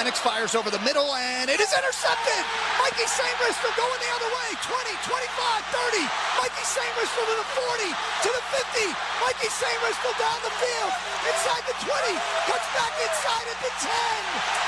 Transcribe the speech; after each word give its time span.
Penix 0.00 0.16
fires 0.16 0.56
over 0.56 0.72
the 0.72 0.80
middle, 0.80 1.12
and 1.12 1.52
it 1.52 1.60
is 1.60 1.68
intercepted. 1.76 2.40
Mike 2.80 2.96
Sainristil 2.96 3.68
going 3.76 4.00
the 4.00 4.12
other 4.16 4.32
way. 4.32 4.48
20, 4.64 4.96
25, 4.96 5.12
30. 5.12 6.08
Mikey 6.40 6.64
St. 6.64 6.88
To 6.88 7.36
the 7.36 7.44
40, 7.44 7.84
to 7.84 8.30
the 8.32 8.44
50. 8.48 8.96
Mike 9.20 9.44
Sainristil 9.44 10.16
down 10.16 10.40
the 10.40 10.56
field, 10.56 10.92
inside 11.28 11.60
the 11.68 11.76
20, 11.84 12.16
cuts 12.48 12.68
back 12.72 12.96
inside 12.96 13.44
at 13.44 13.60
the 13.60 13.72
10, 13.76 13.92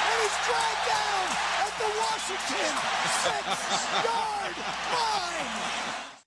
and 0.04 0.20
is 0.20 0.36
dragged 0.44 0.84
down 0.84 1.24
at 1.64 1.72
the 1.80 1.88
Washington 1.96 2.72
six-yard 3.24 4.56
line. 4.92 5.48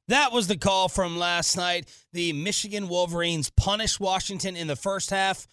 That 0.08 0.32
was 0.34 0.48
the 0.48 0.58
call 0.58 0.90
from 0.90 1.20
last 1.20 1.56
night. 1.56 1.94
The 2.12 2.34
Michigan 2.34 2.88
Wolverines 2.88 3.52
punished 3.52 4.00
Washington 4.00 4.56
in 4.56 4.66
the 4.66 4.76
first 4.76 5.12
half 5.12 5.46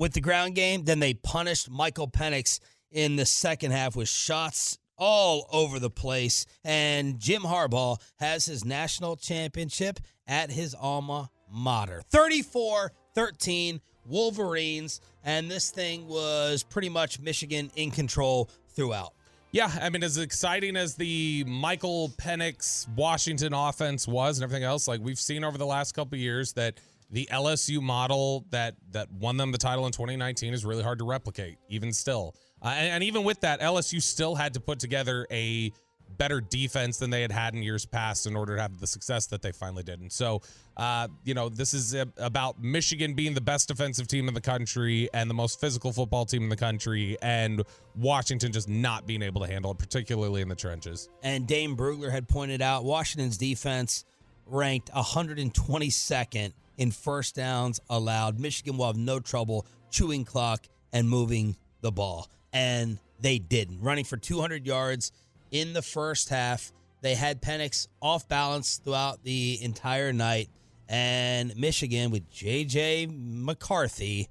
with 0.00 0.14
the 0.14 0.20
ground 0.20 0.56
game. 0.56 0.82
Then 0.82 0.98
they 0.98 1.14
punished 1.14 1.70
Michael 1.70 2.08
Penix 2.08 2.58
in 2.90 3.14
the 3.14 3.26
second 3.26 3.70
half 3.70 3.94
with 3.94 4.08
shots 4.08 4.78
all 4.98 5.46
over 5.52 5.78
the 5.78 5.90
place. 5.90 6.46
And 6.64 7.20
Jim 7.20 7.42
Harbaugh 7.42 8.00
has 8.18 8.46
his 8.46 8.64
national 8.64 9.14
championship 9.14 10.00
at 10.26 10.50
his 10.50 10.74
alma 10.74 11.30
mater 11.52 12.02
34 12.10 12.92
13 13.14 13.80
Wolverines. 14.06 15.00
And 15.22 15.50
this 15.50 15.70
thing 15.70 16.08
was 16.08 16.62
pretty 16.62 16.88
much 16.88 17.20
Michigan 17.20 17.70
in 17.76 17.90
control 17.90 18.48
throughout. 18.74 19.12
Yeah, 19.52 19.70
I 19.82 19.90
mean, 19.90 20.04
as 20.04 20.16
exciting 20.16 20.76
as 20.76 20.94
the 20.94 21.44
Michael 21.44 22.10
Penix 22.10 22.88
Washington 22.94 23.52
offense 23.52 24.06
was 24.06 24.38
and 24.38 24.44
everything 24.44 24.62
else, 24.62 24.86
like 24.86 25.00
we've 25.00 25.18
seen 25.18 25.42
over 25.42 25.58
the 25.58 25.66
last 25.66 25.92
couple 25.92 26.16
years, 26.16 26.52
that 26.52 26.78
the 27.10 27.28
LSU 27.32 27.80
model 27.80 28.44
that 28.50 28.76
that 28.92 29.10
won 29.12 29.36
them 29.36 29.52
the 29.52 29.58
title 29.58 29.86
in 29.86 29.92
2019 29.92 30.54
is 30.54 30.64
really 30.64 30.82
hard 30.82 30.98
to 30.98 31.04
replicate, 31.04 31.58
even 31.68 31.92
still. 31.92 32.34
Uh, 32.62 32.74
and, 32.76 32.88
and 32.88 33.04
even 33.04 33.24
with 33.24 33.40
that, 33.40 33.60
LSU 33.60 34.02
still 34.02 34.34
had 34.34 34.54
to 34.54 34.60
put 34.60 34.78
together 34.78 35.26
a 35.30 35.72
better 36.18 36.40
defense 36.40 36.98
than 36.98 37.10
they 37.10 37.22
had 37.22 37.32
had 37.32 37.54
in 37.54 37.62
years 37.62 37.86
past 37.86 38.26
in 38.26 38.36
order 38.36 38.56
to 38.56 38.62
have 38.62 38.78
the 38.78 38.86
success 38.86 39.26
that 39.26 39.42
they 39.42 39.52
finally 39.52 39.82
did. 39.82 40.00
And 40.00 40.10
so, 40.10 40.42
uh, 40.76 41.08
you 41.24 41.34
know, 41.34 41.48
this 41.48 41.72
is 41.72 41.94
a, 41.94 42.06
about 42.18 42.60
Michigan 42.62 43.14
being 43.14 43.34
the 43.34 43.40
best 43.40 43.68
defensive 43.68 44.08
team 44.08 44.28
in 44.28 44.34
the 44.34 44.40
country 44.40 45.08
and 45.14 45.30
the 45.30 45.34
most 45.34 45.60
physical 45.60 45.92
football 45.92 46.24
team 46.24 46.42
in 46.42 46.48
the 46.48 46.56
country, 46.56 47.16
and 47.22 47.62
Washington 47.96 48.52
just 48.52 48.68
not 48.68 49.06
being 49.06 49.22
able 49.22 49.40
to 49.40 49.46
handle 49.46 49.70
it, 49.70 49.78
particularly 49.78 50.42
in 50.42 50.48
the 50.48 50.54
trenches. 50.54 51.08
And 51.22 51.46
Dane 51.46 51.76
Brugler 51.76 52.10
had 52.10 52.28
pointed 52.28 52.60
out 52.60 52.84
Washington's 52.84 53.38
defense 53.38 54.04
ranked 54.46 54.90
122nd 54.92 56.52
in 56.80 56.90
first 56.90 57.36
downs 57.36 57.78
allowed. 57.90 58.40
Michigan 58.40 58.78
will 58.78 58.86
have 58.86 58.96
no 58.96 59.20
trouble 59.20 59.66
chewing 59.90 60.24
clock 60.24 60.66
and 60.92 61.08
moving 61.08 61.54
the 61.82 61.92
ball. 61.92 62.28
And 62.52 62.98
they 63.20 63.38
didn't. 63.38 63.82
Running 63.82 64.04
for 64.04 64.16
200 64.16 64.66
yards 64.66 65.12
in 65.50 65.74
the 65.74 65.82
first 65.82 66.30
half. 66.30 66.72
They 67.02 67.14
had 67.14 67.42
Penix 67.42 67.86
off 68.00 68.26
balance 68.28 68.78
throughout 68.78 69.22
the 69.22 69.58
entire 69.62 70.12
night. 70.12 70.48
And 70.88 71.54
Michigan, 71.56 72.10
with 72.10 72.28
J.J. 72.30 73.08
McCarthy 73.10 74.28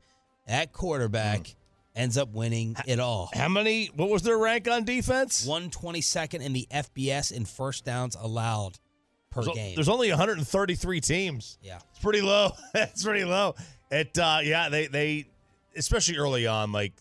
at 0.47 0.73
quarterback, 0.73 1.41
mm. 1.41 1.56
ends 1.95 2.17
up 2.17 2.34
winning 2.34 2.75
it 2.86 3.00
all. 3.00 3.30
How 3.34 3.47
many? 3.47 3.88
What 3.95 4.09
was 4.09 4.23
their 4.23 4.38
rank 4.38 4.67
on 4.67 4.84
defense? 4.84 5.47
122nd 5.47 6.41
in 6.41 6.53
the 6.53 6.67
FBS 6.69 7.31
in 7.31 7.45
first 7.45 7.86
downs 7.86 8.17
allowed 8.19 8.78
per 9.31 9.44
there's, 9.44 9.55
game. 9.55 9.75
There's 9.75 9.89
only 9.89 10.09
133 10.09 11.02
teams. 11.02 11.58
Yeah, 11.61 11.80
it's 11.89 11.99
pretty 11.99 12.22
low. 12.22 12.52
it's 12.73 13.03
pretty 13.03 13.25
low. 13.25 13.55
It 13.91 14.17
uh, 14.17 14.39
yeah, 14.44 14.69
they 14.69 14.88
they 14.88 15.27
especially 15.75 16.17
early 16.17 16.47
on, 16.47 16.72
like 16.72 16.94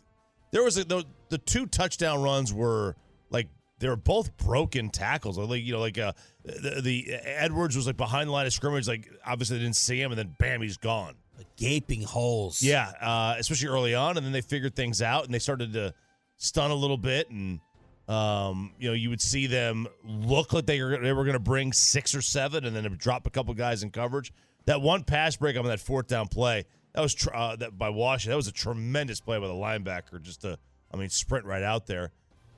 there 0.50 0.62
was 0.62 0.78
a, 0.78 0.84
the, 0.84 1.04
the 1.28 1.38
two 1.38 1.66
touchdown 1.66 2.22
runs 2.22 2.52
were 2.52 2.96
like 3.30 3.48
they 3.78 3.88
were 3.88 3.96
both 3.96 4.36
broken 4.38 4.90
tackles. 4.90 5.38
Like 5.38 5.62
you 5.62 5.72
know, 5.72 5.80
like 5.80 5.98
uh, 5.98 6.12
the, 6.44 6.80
the 6.82 7.12
Edwards 7.12 7.76
was 7.76 7.86
like 7.86 7.96
behind 7.96 8.28
the 8.28 8.32
line 8.32 8.46
of 8.46 8.52
scrimmage. 8.52 8.88
Like 8.88 9.08
obviously 9.24 9.58
they 9.58 9.64
didn't 9.64 9.76
see 9.76 10.00
him, 10.00 10.12
and 10.12 10.18
then 10.18 10.34
bam, 10.38 10.62
he's 10.62 10.76
gone. 10.76 11.14
Like 11.36 11.46
gaping 11.56 12.02
holes. 12.02 12.62
Yeah, 12.62 12.90
uh, 13.00 13.36
especially 13.38 13.68
early 13.68 13.94
on, 13.94 14.16
and 14.16 14.24
then 14.24 14.32
they 14.32 14.40
figured 14.40 14.74
things 14.74 15.02
out, 15.02 15.24
and 15.24 15.32
they 15.32 15.38
started 15.38 15.72
to 15.74 15.94
stun 16.36 16.70
a 16.70 16.74
little 16.74 16.96
bit, 16.96 17.30
and 17.30 17.60
um, 18.08 18.72
you 18.78 18.88
know, 18.88 18.94
you 18.94 19.10
would 19.10 19.20
see 19.20 19.46
them 19.46 19.86
look 20.04 20.52
like 20.52 20.66
they 20.66 20.82
were 20.82 20.98
they 20.98 21.12
were 21.12 21.24
going 21.24 21.34
to 21.34 21.38
bring 21.38 21.72
six 21.72 22.14
or 22.14 22.22
seven, 22.22 22.64
and 22.64 22.74
then 22.74 22.96
drop 22.98 23.26
a 23.26 23.30
couple 23.30 23.52
guys 23.54 23.82
in 23.82 23.90
coverage. 23.90 24.32
That 24.64 24.80
one 24.80 25.04
pass 25.04 25.36
break 25.36 25.56
on 25.56 25.64
that 25.64 25.80
fourth 25.80 26.08
down 26.08 26.28
play 26.28 26.64
that 26.98 27.02
was 27.02 27.14
tr- 27.14 27.34
uh, 27.34 27.56
that 27.56 27.78
by 27.78 27.90
Washington. 27.90 28.30
That 28.32 28.36
was 28.38 28.48
a 28.48 28.52
tremendous 28.52 29.20
play 29.20 29.38
by 29.38 29.46
the 29.46 29.52
linebacker. 29.52 30.20
Just 30.20 30.42
to, 30.42 30.58
I 30.92 30.96
mean, 30.96 31.10
sprint 31.10 31.44
right 31.44 31.62
out 31.62 31.86
there. 31.86 32.10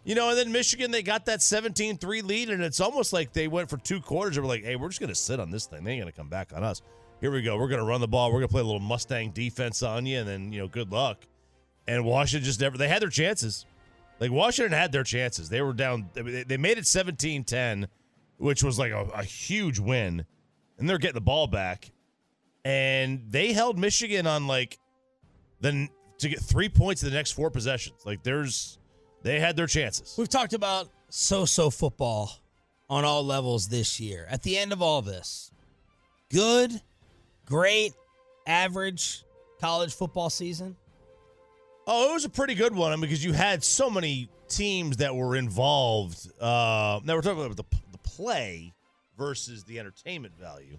You 0.03 0.15
know, 0.15 0.31
and 0.31 0.39
then 0.39 0.50
Michigan, 0.50 0.91
they 0.91 1.03
got 1.03 1.27
that 1.27 1.43
17 1.43 1.99
3 1.99 2.22
lead, 2.22 2.49
and 2.49 2.62
it's 2.62 2.81
almost 2.81 3.12
like 3.12 3.34
they 3.34 3.49
went 3.49 3.69
for 3.69 3.77
two 3.77 4.00
quarters 4.00 4.39
and 4.39 4.47
were 4.47 4.53
like, 4.53 4.65
hey, 4.65 4.77
we're 4.77 4.89
just 4.89 4.99
going 4.99 5.10
to 5.10 5.15
sit 5.15 5.39
on 5.39 5.50
this 5.50 5.66
thing. 5.66 5.84
They 5.84 5.93
ain't 5.93 6.00
going 6.00 6.10
to 6.10 6.16
come 6.16 6.31
back 6.31 6.53
on 6.55 6.65
us. 6.65 6.81
Here 7.21 7.31
we 7.31 7.43
go. 7.43 7.59
We're 7.59 7.69
going 7.69 7.81
to 7.81 7.87
run 7.87 8.00
the 8.00 8.09
ball. 8.09 8.28
We're 8.33 8.39
going 8.39 8.49
to 8.49 8.53
play 8.53 8.62
a 8.62 8.65
little 8.65 8.81
Mustang 8.81 9.33
defense 9.33 9.83
on 9.83 10.06
you, 10.06 10.21
and 10.21 10.27
then, 10.27 10.53
you 10.53 10.60
know, 10.60 10.69
good 10.69 10.91
luck. 10.91 11.27
And 11.87 12.06
Washington 12.06 12.47
just 12.47 12.60
never, 12.62 12.78
they 12.78 12.89
had 12.89 13.03
their 13.03 13.10
chances. 13.10 13.66
Like, 14.20 14.31
Washington 14.31 14.72
had 14.72 14.92
their 14.92 15.03
chances. 15.03 15.48
They 15.48 15.62
were 15.62 15.72
down, 15.72 16.10
they 16.14 16.56
made 16.56 16.78
it 16.78 16.86
17 16.86 17.44
10, 17.44 17.88
which 18.36 18.62
was 18.62 18.78
like 18.78 18.92
a, 18.92 19.04
a 19.14 19.25
huge 19.25 19.78
win. 19.78 20.25
And 20.78 20.88
they're 20.88 20.98
getting 20.98 21.14
the 21.14 21.20
ball 21.20 21.47
back. 21.47 21.91
And 22.64 23.25
they 23.30 23.53
held 23.53 23.78
Michigan 23.78 24.26
on 24.26 24.47
like, 24.47 24.78
then 25.60 25.88
to 26.19 26.28
get 26.28 26.41
three 26.41 26.69
points 26.69 27.03
in 27.03 27.10
the 27.10 27.14
next 27.14 27.32
four 27.32 27.50
possessions. 27.50 28.03
Like, 28.04 28.22
there's, 28.22 28.78
they 29.22 29.41
had 29.41 29.56
their 29.56 29.66
chances. 29.66 30.14
We've 30.19 30.28
talked 30.28 30.53
about 30.53 30.88
so 31.09 31.44
so 31.44 31.70
football 31.70 32.30
on 32.88 33.04
all 33.04 33.25
levels 33.25 33.69
this 33.69 34.00
year. 34.00 34.26
At 34.28 34.42
the 34.42 34.59
end 34.59 34.72
of 34.72 34.82
all 34.82 35.00
this, 35.00 35.50
good, 36.30 36.72
great, 37.47 37.94
average 38.47 39.25
college 39.60 39.94
football 39.94 40.30
season? 40.30 40.76
Oh, 41.86 42.10
it 42.10 42.12
was 42.14 42.24
a 42.24 42.30
pretty 42.30 42.54
good 42.54 42.74
one 42.74 43.00
because 43.00 43.24
you 43.24 43.32
had 43.32 43.64
so 43.64 43.91
many 43.91 44.28
teams 44.48 44.98
that 44.98 45.14
were 45.14 45.36
involved. 45.36 46.30
Uh, 46.41 47.00
now 47.04 47.14
we're 47.14 47.22
talking 47.22 47.44
about 47.44 47.56
the, 47.56 47.64
the 47.92 47.98
play 47.98 48.72
versus 49.18 49.64
the 49.64 49.78
entertainment 49.78 50.38
value 50.38 50.78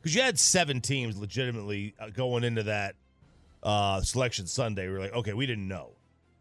because 0.00 0.14
you 0.14 0.22
had 0.22 0.38
seven 0.38 0.80
teams 0.80 1.16
legitimately 1.18 1.94
uh, 1.98 2.10
going 2.10 2.44
into 2.44 2.64
that 2.64 2.94
uh, 3.62 4.00
selection 4.02 4.46
Sunday. 4.46 4.88
We 4.88 4.94
are 4.94 5.00
like, 5.00 5.14
okay, 5.14 5.32
we 5.32 5.46
didn't 5.46 5.66
know 5.66 5.90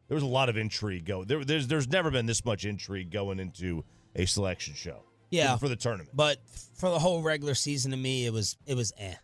there 0.08 0.16
was 0.16 0.24
a 0.24 0.28
lot 0.28 0.50
of 0.50 0.58
intrigue 0.58 1.06
go. 1.06 1.24
There, 1.24 1.44
there's 1.44 1.68
there's 1.68 1.88
never 1.88 2.12
been 2.12 2.26
this 2.26 2.46
much 2.46 2.66
intrigue 2.66 3.10
going 3.12 3.40
into 3.40 3.84
a 4.16 4.26
selection 4.26 4.74
show. 4.76 5.04
Yeah, 5.32 5.54
for, 5.54 5.62
for 5.62 5.70
the 5.70 5.76
tournament. 5.76 6.12
But 6.14 6.38
for 6.76 6.90
the 6.92 7.00
whole 7.00 7.24
regular 7.24 7.56
season, 7.56 7.92
to 7.92 7.98
me, 7.98 8.26
it 8.26 8.34
was 8.34 8.58
it 8.68 8.76
was 8.76 8.94
eh. 8.98 9.16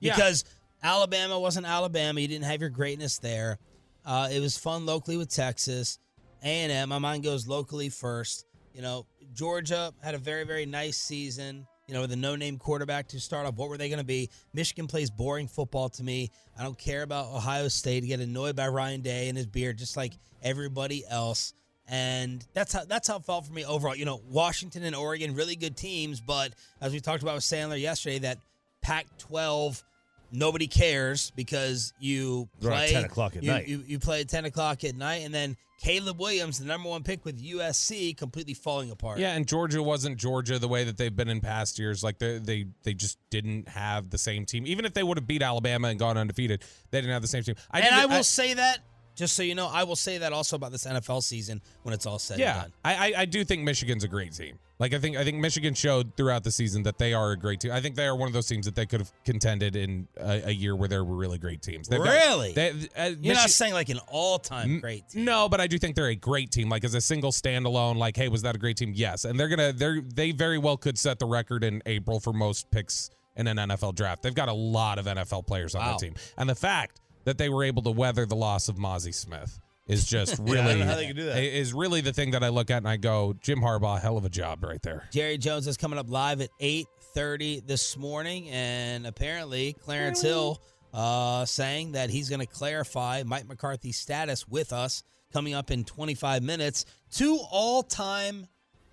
Because 0.00 0.44
yeah. 0.46 0.52
Alabama 0.82 1.38
wasn't 1.38 1.66
Alabama. 1.66 2.20
You 2.20 2.28
didn't 2.28 2.44
have 2.44 2.60
your 2.60 2.70
greatness 2.70 3.18
there. 3.18 3.58
Uh, 4.04 4.28
it 4.30 4.40
was 4.40 4.56
fun 4.56 4.86
locally 4.86 5.16
with 5.16 5.28
Texas, 5.28 5.98
A 6.42 6.46
and 6.46 6.72
M. 6.72 6.88
My 6.88 6.98
mind 6.98 7.24
goes 7.24 7.46
locally 7.46 7.88
first. 7.88 8.46
You 8.72 8.82
know, 8.82 9.06
Georgia 9.34 9.92
had 10.02 10.14
a 10.14 10.18
very 10.18 10.44
very 10.44 10.66
nice 10.66 10.96
season 10.96 11.66
you 11.88 11.94
know, 11.94 12.02
with 12.02 12.12
a 12.12 12.16
no 12.16 12.36
name 12.36 12.58
quarterback 12.58 13.08
to 13.08 13.18
start 13.18 13.46
off. 13.46 13.54
What 13.54 13.70
were 13.70 13.78
they 13.78 13.88
going 13.88 13.98
to 13.98 14.04
be? 14.04 14.28
Michigan 14.52 14.86
plays 14.86 15.10
boring 15.10 15.48
football 15.48 15.88
to 15.88 16.04
me. 16.04 16.30
I 16.56 16.62
don't 16.62 16.78
care 16.78 17.02
about 17.02 17.34
Ohio 17.34 17.68
State. 17.68 18.04
I 18.04 18.06
get 18.06 18.20
annoyed 18.20 18.54
by 18.54 18.68
Ryan 18.68 19.00
Day 19.00 19.28
and 19.28 19.38
his 19.38 19.46
beard, 19.46 19.78
just 19.78 19.96
like 19.96 20.12
everybody 20.42 21.02
else. 21.08 21.54
And 21.88 22.46
that's 22.52 22.74
how 22.74 22.84
that's 22.84 23.08
how 23.08 23.16
it 23.16 23.24
felt 23.24 23.46
for 23.46 23.52
me 23.54 23.64
overall. 23.64 23.96
You 23.96 24.04
know, 24.04 24.20
Washington 24.28 24.82
and 24.82 24.94
Oregon, 24.94 25.34
really 25.34 25.56
good 25.56 25.74
teams, 25.74 26.20
but 26.20 26.52
as 26.82 26.92
we 26.92 27.00
talked 27.00 27.22
about 27.22 27.36
with 27.36 27.44
Sandler 27.44 27.80
yesterday, 27.80 28.18
that 28.18 28.38
Pac 28.82 29.06
12 29.16 29.82
nobody 30.30 30.66
cares 30.66 31.30
because 31.30 31.92
you 31.98 32.48
play 32.60 32.86
at 32.86 32.90
10 32.90 33.04
o'clock 33.04 33.36
at 33.36 33.42
you, 33.42 33.50
night. 33.50 33.68
You, 33.68 33.82
you 33.86 33.98
play 33.98 34.20
at 34.20 34.28
10 34.28 34.44
o'clock 34.44 34.84
at 34.84 34.96
night, 34.96 35.24
and 35.24 35.34
then 35.34 35.56
Caleb 35.80 36.18
Williams, 36.18 36.58
the 36.58 36.66
number 36.66 36.88
one 36.88 37.04
pick 37.04 37.24
with 37.24 37.40
USC, 37.42 38.16
completely 38.16 38.54
falling 38.54 38.90
apart. 38.90 39.18
Yeah, 39.18 39.34
and 39.34 39.46
Georgia 39.46 39.82
wasn't 39.82 40.18
Georgia 40.18 40.58
the 40.58 40.66
way 40.66 40.84
that 40.84 40.96
they've 40.96 41.14
been 41.14 41.28
in 41.28 41.40
past 41.40 41.78
years. 41.78 42.02
Like 42.02 42.18
they 42.18 42.38
they 42.38 42.66
they 42.82 42.94
just 42.94 43.18
didn't 43.30 43.68
have 43.68 44.10
the 44.10 44.18
same 44.18 44.44
team. 44.44 44.66
Even 44.66 44.84
if 44.84 44.92
they 44.94 45.02
would 45.02 45.18
have 45.18 45.26
beat 45.26 45.42
Alabama 45.42 45.88
and 45.88 45.98
gone 45.98 46.18
undefeated, 46.18 46.62
they 46.90 47.00
didn't 47.00 47.12
have 47.12 47.22
the 47.22 47.28
same 47.28 47.44
team. 47.44 47.54
I 47.70 47.80
and 47.80 47.94
I 47.94 48.06
will 48.06 48.14
I, 48.14 48.22
say 48.22 48.54
that 48.54 48.80
just 49.14 49.36
so 49.36 49.42
you 49.42 49.54
know, 49.54 49.68
I 49.68 49.84
will 49.84 49.96
say 49.96 50.18
that 50.18 50.32
also 50.32 50.56
about 50.56 50.72
this 50.72 50.84
NFL 50.84 51.22
season 51.22 51.60
when 51.82 51.92
it's 51.92 52.06
all 52.06 52.18
said 52.18 52.38
yeah, 52.38 52.54
and 52.54 52.62
done. 52.62 52.72
I, 52.84 53.12
I 53.18 53.24
do 53.24 53.44
think 53.44 53.62
Michigan's 53.62 54.04
a 54.04 54.08
great 54.08 54.32
team. 54.32 54.58
Like 54.78 54.94
I 54.94 54.98
think 54.98 55.16
I 55.16 55.24
think 55.24 55.38
Michigan 55.38 55.74
showed 55.74 56.16
throughout 56.16 56.44
the 56.44 56.52
season 56.52 56.84
that 56.84 56.98
they 56.98 57.12
are 57.12 57.32
a 57.32 57.36
great 57.36 57.60
team. 57.60 57.72
I 57.72 57.80
think 57.80 57.96
they 57.96 58.06
are 58.06 58.14
one 58.14 58.28
of 58.28 58.32
those 58.32 58.46
teams 58.46 58.64
that 58.66 58.76
they 58.76 58.86
could 58.86 59.00
have 59.00 59.12
contended 59.24 59.74
in 59.74 60.06
a, 60.16 60.42
a 60.46 60.50
year 60.52 60.76
where 60.76 60.88
there 60.88 61.04
were 61.04 61.16
really 61.16 61.38
great 61.38 61.62
teams. 61.62 61.88
They've 61.88 62.00
really? 62.00 62.52
Got, 62.52 62.54
they, 62.54 62.70
uh, 62.96 63.08
You're 63.20 63.34
Michi- 63.34 63.38
not 63.38 63.50
saying 63.50 63.74
like 63.74 63.88
an 63.88 63.98
all-time 64.06 64.78
great 64.78 65.08
team. 65.08 65.24
No, 65.24 65.48
but 65.48 65.60
I 65.60 65.66
do 65.66 65.78
think 65.78 65.96
they're 65.96 66.06
a 66.06 66.14
great 66.14 66.52
team. 66.52 66.68
Like 66.68 66.84
as 66.84 66.94
a 66.94 67.00
single 67.00 67.32
standalone, 67.32 67.96
like 67.96 68.16
hey, 68.16 68.28
was 68.28 68.42
that 68.42 68.54
a 68.54 68.58
great 68.58 68.76
team? 68.76 68.92
Yes, 68.94 69.24
and 69.24 69.38
they're 69.38 69.48
gonna 69.48 69.72
they 69.72 70.00
they 70.00 70.30
very 70.30 70.58
well 70.58 70.76
could 70.76 70.96
set 70.96 71.18
the 71.18 71.26
record 71.26 71.64
in 71.64 71.82
April 71.86 72.20
for 72.20 72.32
most 72.32 72.70
picks 72.70 73.10
in 73.34 73.48
an 73.48 73.56
NFL 73.56 73.96
draft. 73.96 74.22
They've 74.22 74.34
got 74.34 74.48
a 74.48 74.52
lot 74.52 74.98
of 75.00 75.06
NFL 75.06 75.46
players 75.46 75.74
on 75.74 75.82
wow. 75.82 75.92
that 75.92 75.98
team, 75.98 76.14
and 76.36 76.48
the 76.48 76.54
fact 76.54 77.00
that 77.24 77.36
they 77.36 77.48
were 77.48 77.64
able 77.64 77.82
to 77.82 77.90
weather 77.90 78.26
the 78.26 78.36
loss 78.36 78.68
of 78.68 78.76
Mazi 78.76 79.12
Smith 79.12 79.58
is 79.88 80.04
just 80.04 80.38
really 80.42 80.56
don't 80.56 80.78
know 80.80 80.84
how 80.84 80.94
they 80.94 81.06
can 81.06 81.16
do 81.16 81.24
that. 81.24 81.42
is 81.42 81.72
really 81.74 82.00
the 82.00 82.12
thing 82.12 82.32
that 82.32 82.44
I 82.44 82.50
look 82.50 82.70
at 82.70 82.78
and 82.78 82.88
I 82.88 82.96
go, 82.96 83.34
Jim 83.40 83.60
Harbaugh, 83.60 84.00
hell 84.00 84.16
of 84.16 84.24
a 84.24 84.28
job 84.28 84.62
right 84.62 84.80
there. 84.82 85.08
Jerry 85.10 85.38
Jones 85.38 85.66
is 85.66 85.76
coming 85.76 85.98
up 85.98 86.08
live 86.08 86.40
at 86.40 86.50
8:30 86.60 87.66
this 87.66 87.96
morning, 87.96 88.48
and 88.50 89.06
apparently 89.06 89.72
Clarence 89.72 90.20
Hill 90.22 90.62
uh, 90.92 91.44
saying 91.44 91.92
that 91.92 92.10
he's 92.10 92.28
going 92.28 92.40
to 92.40 92.46
clarify 92.46 93.22
Mike 93.26 93.48
McCarthy's 93.48 93.98
status 93.98 94.46
with 94.46 94.72
us 94.72 95.02
coming 95.32 95.54
up 95.54 95.70
in 95.70 95.84
25 95.84 96.42
minutes. 96.42 96.84
Two 97.10 97.38
all-time 97.50 98.46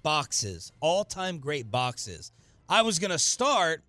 boxes, 0.04 0.72
all-time 0.82 1.40
great 1.40 1.72
boxes. 1.72 2.32
I 2.68 2.82
was 2.82 3.00
going 3.00 3.12
to 3.12 3.20
start 3.20 3.84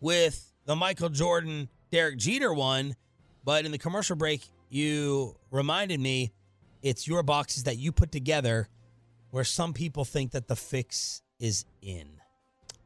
with 0.00 0.52
the 0.64 0.74
Michael 0.74 1.08
Jordan, 1.08 1.68
Derek 1.90 2.18
Jeter 2.18 2.52
one, 2.52 2.96
but 3.44 3.64
in 3.64 3.72
the 3.72 3.78
commercial 3.78 4.16
break, 4.16 4.42
you 4.68 5.36
reminded 5.50 6.00
me 6.00 6.32
it's 6.82 7.06
your 7.06 7.22
boxes 7.22 7.64
that 7.64 7.78
you 7.78 7.92
put 7.92 8.12
together 8.12 8.68
where 9.30 9.44
some 9.44 9.72
people 9.72 10.04
think 10.04 10.32
that 10.32 10.48
the 10.48 10.56
fix 10.56 11.22
is 11.38 11.64
in. 11.80 12.08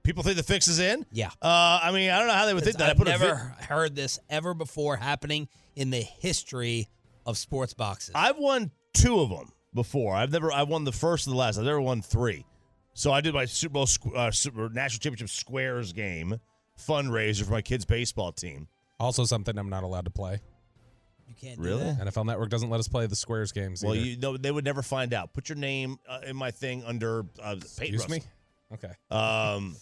People 0.03 0.23
think 0.23 0.37
the 0.37 0.43
fix 0.45 0.69
is 0.69 0.79
in. 0.79 1.05
Yeah. 1.11 1.31
Uh, 1.43 1.81
I 1.83 1.91
mean, 1.93 2.11
I 2.11 2.19
don't 2.19 2.29
know 2.29 2.35
how 2.35 2.47
they 2.47 2.55
would 2.55 2.63
think 2.63 2.77
that. 2.77 2.87
I 2.87 2.91
I've 2.91 2.97
put 2.97 3.09
a 3.09 3.11
never 3.11 3.55
vi- 3.59 3.65
heard 3.65 3.97
this 3.97 4.21
ever 4.31 4.55
before 4.55 4.97
happening 4.97 5.49
in 5.75 5.91
the 5.91 6.01
history 6.01 6.89
of 7.27 7.37
sports 7.37 7.75
boxes. 7.75 8.13
I've 8.15 8.39
won 8.39 8.71
two 8.95 9.19
of 9.19 9.31
them 9.31 9.51
before. 9.75 10.15
I've 10.15 10.31
never. 10.31 10.53
I 10.53 10.63
won 10.63 10.85
the 10.85 10.93
first 10.93 11.27
and 11.27 11.35
the 11.35 11.39
last. 11.39 11.59
I've 11.59 11.65
never 11.65 11.81
won 11.81 12.03
three. 12.03 12.47
So 12.95 13.11
I 13.11 13.21
did 13.21 13.35
my 13.35 13.47
Super 13.47 13.73
Bowl 13.73 13.89
uh, 14.15 14.31
Super 14.31 14.69
National 14.69 15.01
Championship 15.01 15.29
Squares 15.29 15.93
game 15.93 16.39
fundraiser 16.79 17.45
for 17.45 17.53
my 17.53 17.63
kids' 17.63 17.85
baseball 17.85 18.31
team. 18.31 18.69
Also 19.01 19.25
something 19.25 19.59
I'm 19.59 19.69
not 19.69 19.83
allowed 19.83 20.05
to 20.05 20.11
play. 20.11 20.39
You 21.29 21.35
can't 21.41 21.59
Really? 21.59 21.85
do 21.85 21.93
that. 22.05 22.07
NFL 22.13 22.27
Network 22.27 22.51
doesn't 22.51 22.71
let 22.71 22.81
us 22.81 22.89
play 22.89 23.07
the 23.07 23.17
Squares 23.17 23.53
games. 23.53 23.83
Well, 23.83 23.95
either. 23.95 24.07
you 24.07 24.17
know 24.19 24.37
they 24.37 24.51
would 24.51 24.65
never 24.65 24.83
find 24.83 25.13
out. 25.13 25.33
Put 25.33 25.49
your 25.49 25.57
name 25.57 25.99
uh, 26.09 26.21
in 26.27 26.37
my 26.37 26.51
thing 26.51 26.83
under 26.85 27.25
uh, 27.43 27.57
Peyton 27.79 27.95
excuse 27.95 28.09
me. 28.09 28.23
Okay. 28.73 28.93
Um, 29.11 29.77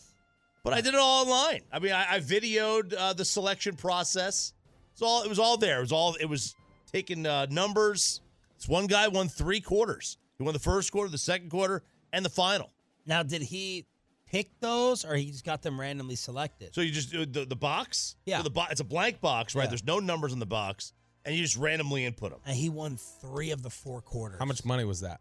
but 0.63 0.73
I 0.73 0.81
did 0.81 0.95
it 0.95 1.01
all 1.01 1.25
online. 1.25 1.61
I 1.73 1.79
mean, 1.79 1.93
I, 1.93 2.15
I 2.17 2.21
videoed 2.21 2.95
uh, 2.97 3.13
the 3.13 3.25
selection 3.25 3.77
process. 3.77 4.53
It's 4.93 5.03
all. 5.03 5.23
It 5.23 5.29
was 5.29 5.39
all 5.39 5.57
there. 5.57 5.79
It 5.79 5.83
was 5.83 5.93
all. 5.93 6.15
It 6.21 6.27
was 6.27 6.55
taking 6.93 7.27
uh, 7.27 7.47
numbers. 7.51 8.21
This 8.57 8.69
one 8.69 8.87
guy 8.87 9.09
won 9.09 9.29
three 9.29 9.61
quarters. 9.61 10.17
He 10.39 10.45
won 10.45 10.53
the 10.55 10.61
first 10.61 10.91
quarter, 10.93 11.11
the 11.11 11.19
second 11.19 11.51
quarter, 11.51 11.83
and 12.13 12.25
the 12.25 12.31
final. 12.31 12.71
Now, 13.07 13.23
did 13.23 13.43
he 13.43 13.87
pick 14.27 14.49
those 14.61 15.05
or 15.05 15.15
he 15.15 15.31
just 15.31 15.45
got 15.45 15.63
them 15.63 15.79
randomly 15.79 16.17
selected? 16.17 16.75
So 16.75 16.81
you 16.81 16.91
just 16.93 17.11
do 17.11 17.27
the, 17.27 17.45
the 17.45 17.57
box. 17.57 18.17
Yeah. 18.25 18.39
So 18.39 18.45
the 18.45 18.51
bo- 18.51 18.65
it's 18.71 18.81
a 18.81 18.85
blank 18.85 19.21
box, 19.21 19.55
right? 19.55 19.65
Yeah. 19.65 19.69
There's 19.69 19.85
no 19.85 19.99
numbers 19.99 20.33
in 20.33 20.39
the 20.39 20.47
box, 20.47 20.93
and 21.25 21.35
you 21.35 21.43
just 21.43 21.57
randomly 21.57 22.05
input 22.05 22.31
them. 22.31 22.41
and 22.47 22.57
he 22.57 22.69
won 22.69 22.97
three 23.21 23.51
of 23.51 23.63
the 23.63 23.71
four 23.71 24.01
quarters. 24.03 24.39
How 24.39 24.45
much 24.45 24.65
money 24.65 24.85
was 24.85 25.01
that? 25.01 25.21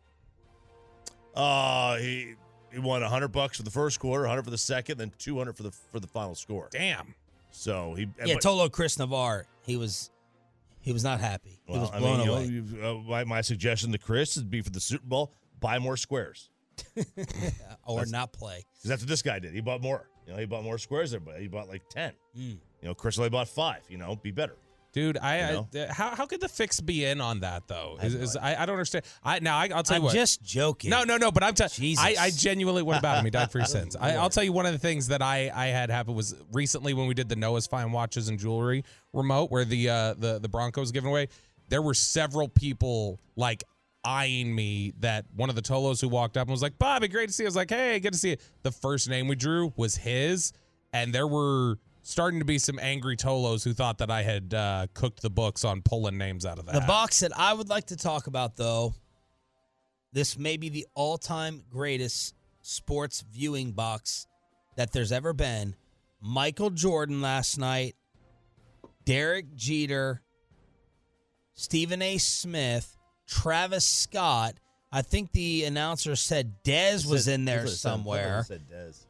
Uh, 1.36 1.98
he 1.98 2.36
he 2.72 2.80
won 2.80 3.02
hundred 3.02 3.30
bucks 3.30 3.58
for 3.58 3.64
the 3.64 3.72
first 3.72 4.00
quarter, 4.00 4.26
hundred 4.28 4.44
for 4.44 4.52
the 4.52 4.58
second, 4.58 4.98
then 4.98 5.12
two 5.18 5.38
hundred 5.38 5.56
for 5.58 5.64
the 5.64 5.72
for 5.72 6.00
the 6.00 6.08
final 6.08 6.36
score. 6.36 6.70
Damn. 6.72 7.14
So 7.52 7.94
he 7.96 8.04
Yeah, 8.26 8.36
but- 8.36 8.44
Tolo 8.44 8.72
Chris 8.72 8.98
Navar, 8.98 9.44
He 9.64 9.76
was 9.78 10.10
he 10.82 10.92
was 10.92 11.04
not 11.04 11.20
happy. 11.22 11.60
he 11.66 11.72
Well, 11.72 11.82
was 11.82 11.92
I 11.92 12.00
blown 12.00 12.28
mean, 12.28 12.54
you 12.72 12.78
know, 12.82 12.98
uh, 12.98 13.02
my, 13.10 13.24
my 13.24 13.42
suggestion 13.42 13.92
to 13.94 13.98
Chris 13.98 14.36
would 14.36 14.50
be 14.52 14.62
for 14.62 14.70
the 14.70 14.80
Super 14.82 15.06
Bowl, 15.06 15.32
buy 15.60 15.80
more 15.80 15.96
squares. 15.98 16.50
or 17.86 18.06
not 18.06 18.34
play. 18.34 18.66
Because 18.74 18.90
that's 18.90 19.02
what 19.02 19.08
this 19.10 19.22
guy 19.22 19.40
did. 19.40 19.54
He 19.54 19.62
bought 19.62 19.82
more. 19.82 20.10
You 20.28 20.34
know, 20.34 20.40
he 20.40 20.46
bought 20.46 20.64
more 20.64 20.78
squares 20.78 21.12
there, 21.12 21.20
but 21.20 21.40
he 21.40 21.48
bought 21.48 21.70
like 21.70 21.88
10. 21.90 22.12
Mm. 22.38 22.42
You 22.42 22.58
know, 22.84 22.94
Chris 22.96 23.18
only 23.18 23.30
bought 23.30 23.48
five. 23.48 23.82
You 23.90 23.98
know, 23.98 24.16
be 24.16 24.32
better. 24.32 24.58
Dude, 24.94 25.18
I, 25.18 25.50
You 25.50 25.68
know? 25.74 25.82
uh, 25.82 25.92
how 25.94 26.16
how 26.16 26.26
could 26.28 26.40
the 26.40 26.48
fix 26.48 26.80
be 26.80 27.04
in 27.04 27.20
on 27.20 27.40
that 27.40 27.68
though? 27.68 27.98
I 28.00 28.06
Is, 28.06 28.16
no 28.16 28.22
is, 28.22 28.38
I, 28.38 28.56
I 28.62 28.66
don't 28.68 28.76
understand. 28.76 29.06
I 29.24 29.40
now 29.40 29.58
I, 29.58 29.70
I'll 29.74 29.82
tell 29.82 29.98
you 29.98 30.02
I'm 30.02 30.04
what. 30.04 30.14
just 30.14 30.44
joking. 30.44 30.92
No, 30.92 31.04
no, 31.04 31.18
no. 31.18 31.32
But 31.32 31.42
I'm 31.44 31.56
telling. 31.56 31.72
I, 31.98 32.16
I 32.20 32.30
genuinely. 32.30 32.84
What 32.84 33.00
about 33.00 33.18
him? 33.18 33.26
He 33.26 33.32
died 33.32 33.52
for 33.52 33.60
his 33.60 33.72
sins. 33.72 33.96
I, 33.96 34.16
I'll 34.16 34.30
tell 34.30 34.44
you 34.44 34.54
one 34.54 34.68
of 34.68 34.72
the 34.72 34.78
things 34.80 35.08
that 35.08 35.22
I 35.24 35.52
I 35.54 35.68
had 35.68 35.90
happen 35.90 36.14
was 36.14 36.36
recently 36.52 36.94
when 36.94 37.08
we 37.08 37.16
did 37.16 37.28
the 37.28 37.36
Noah's 37.36 37.66
Fine 37.66 37.92
Watches 37.92 38.30
and 38.30 38.38
Jewelry 38.38 38.86
remote, 39.14 39.50
where 39.50 39.66
the 39.66 39.90
uh 39.90 40.14
the 40.14 40.38
the 40.40 40.48
Broncos 40.50 40.92
given 40.92 41.10
away. 41.10 41.28
There 41.70 41.82
were 41.82 41.96
several 41.96 42.48
people 42.50 43.20
like 43.36 43.64
eyeing 44.06 44.54
me 44.54 44.94
that 45.00 45.26
one 45.36 45.50
of 45.50 45.56
the 45.56 45.62
Tolos 45.62 46.02
who 46.02 46.10
walked 46.10 46.38
up 46.38 46.44
and 46.48 46.52
was 46.52 46.62
like, 46.62 46.78
Bobby, 46.78 47.08
great 47.08 47.28
to 47.28 47.34
see 47.34 47.44
you. 47.44 47.48
I 47.48 47.50
was 47.50 47.56
like, 47.56 47.70
hey, 47.70 48.00
good 48.00 48.14
to 48.14 48.20
see 48.20 48.32
you. 48.32 48.38
The 48.62 48.72
first 48.72 49.10
name 49.10 49.28
we 49.28 49.36
drew 49.36 49.74
was 49.78 49.96
his, 49.96 50.52
and 50.92 51.14
there 51.14 51.26
were 51.26 51.78
starting 52.04 52.40
to 52.40 52.46
be 52.46 52.60
some 52.60 52.78
angry 52.80 53.18
Tolos 53.18 53.64
who 53.64 53.74
thought 53.74 53.98
that 53.98 54.12
I 54.12 54.22
had 54.22 54.54
uh, 54.54 54.88
cooked 54.94 55.22
the 55.22 55.30
books 55.30 55.66
on 55.66 55.82
pulling 55.82 56.18
names 56.18 56.46
out 56.46 56.60
of 56.60 56.66
that. 56.68 56.76
The 56.76 56.82
box 56.82 57.22
that 57.22 57.32
I 57.38 57.54
would 57.54 57.70
like 57.70 57.88
to 57.88 57.96
talk 57.96 58.28
about, 58.28 58.56
though, 58.56 58.94
this 60.12 60.38
may 60.38 60.58
be 60.58 60.70
the 60.70 60.86
all 60.94 61.18
time 61.18 61.64
greatest 61.70 62.36
sports 62.62 63.24
viewing 63.32 63.72
box 63.72 64.28
that 64.76 64.92
there's 64.92 65.12
ever 65.12 65.34
been. 65.34 65.76
Michael 66.22 66.70
Jordan 66.70 67.22
last 67.22 67.58
night, 67.58 67.96
Derek 69.06 69.56
Jeter, 69.56 70.22
Stephen 71.54 72.02
A. 72.02 72.18
Smith, 72.18 72.98
Travis 73.28 73.86
Scott. 73.86 74.56
I 74.92 75.02
think 75.02 75.32
the 75.32 75.64
announcer 75.64 76.16
said 76.16 76.64
Dez 76.64 77.10
was 77.10 77.28
in 77.28 77.46
there 77.46 77.66
somewhere. 77.68 78.46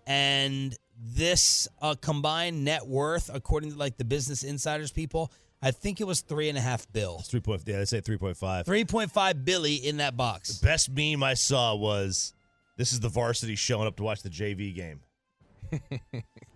And 0.07 0.75
this 1.04 1.68
uh, 1.82 1.96
combined 2.00 2.64
net 2.64 2.88
worth, 2.88 3.30
according 3.34 3.72
to 3.72 3.78
like 3.78 3.98
the 3.98 4.06
Business 4.06 4.44
Insiders 4.44 4.92
people, 4.92 5.32
I 5.62 5.72
think 5.72 6.02
it 6.02 6.08
was 6.08 6.22
three 6.22 6.50
and 6.50 6.58
a 6.58 6.62
half 6.62 6.92
bill. 6.92 7.18
It's 7.20 7.30
3. 7.30 7.40
Point, 7.42 7.62
yeah, 7.66 7.78
they 7.78 7.86
say 7.86 8.02
3.5. 8.02 8.66
3.5 8.66 9.46
Billy 9.46 9.76
in 9.76 9.98
that 9.98 10.18
box. 10.18 10.60
The 10.60 10.66
best 10.66 10.90
meme 10.90 11.24
I 11.24 11.34
saw 11.36 11.76
was 11.76 12.34
this 12.78 12.94
is 12.94 13.00
the 13.00 13.10
varsity 13.10 13.56
showing 13.56 13.88
up 13.88 13.96
to 13.98 14.04
watch 14.04 14.22
the 14.24 14.30
JV 14.30 14.74
game. 14.74 15.00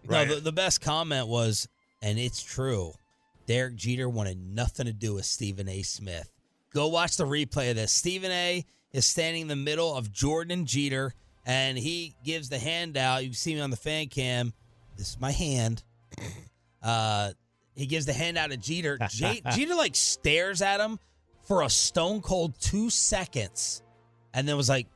No, 0.10 0.24
the, 0.24 0.36
the 0.36 0.54
best 0.54 0.80
comment 0.80 1.28
was, 1.28 1.68
and 2.02 2.18
it's 2.18 2.42
true. 2.42 2.94
Derek 3.46 3.76
Jeter 3.76 4.08
wanted 4.08 4.38
nothing 4.38 4.86
to 4.86 4.94
do 4.94 5.16
with 5.16 5.26
Stephen 5.26 5.68
A. 5.68 5.82
Smith. 5.82 6.32
Go 6.74 6.88
watch 6.88 7.18
the 7.18 7.26
replay 7.26 7.72
of 7.72 7.76
this. 7.76 7.92
Stephen 7.92 8.32
A. 8.32 8.64
is 8.94 9.06
standing 9.06 9.42
in 9.42 9.48
the 9.50 9.58
middle 9.58 9.94
of 9.94 10.12
Jordan 10.12 10.60
and 10.60 10.66
Jeter, 10.66 11.14
and 11.48 11.78
he 11.78 12.14
gives 12.24 12.50
the 12.50 12.60
handout. 12.60 13.26
You 13.26 13.34
see 13.34 13.56
me 13.56 13.62
on 13.62 13.72
the 13.72 13.78
fan 13.78 14.08
cam. 14.08 14.54
This 14.98 15.10
is 15.10 15.20
my 15.20 15.32
hand. 15.32 15.84
Uh, 16.80 17.32
he 17.76 17.86
gives 17.88 18.06
the 18.06 18.14
handout 18.14 18.52
to 18.52 18.56
Jeter. 18.56 18.98
J- 19.10 19.42
Jeter 19.52 19.76
like 19.76 19.96
stares 19.96 20.62
at 20.62 20.80
him 20.80 21.00
for 21.44 21.64
a 21.64 21.70
stone 21.70 22.22
cold 22.22 22.54
two 22.62 22.90
seconds, 22.92 23.82
and 24.34 24.48
then 24.48 24.56
was 24.56 24.70
like, 24.70 24.88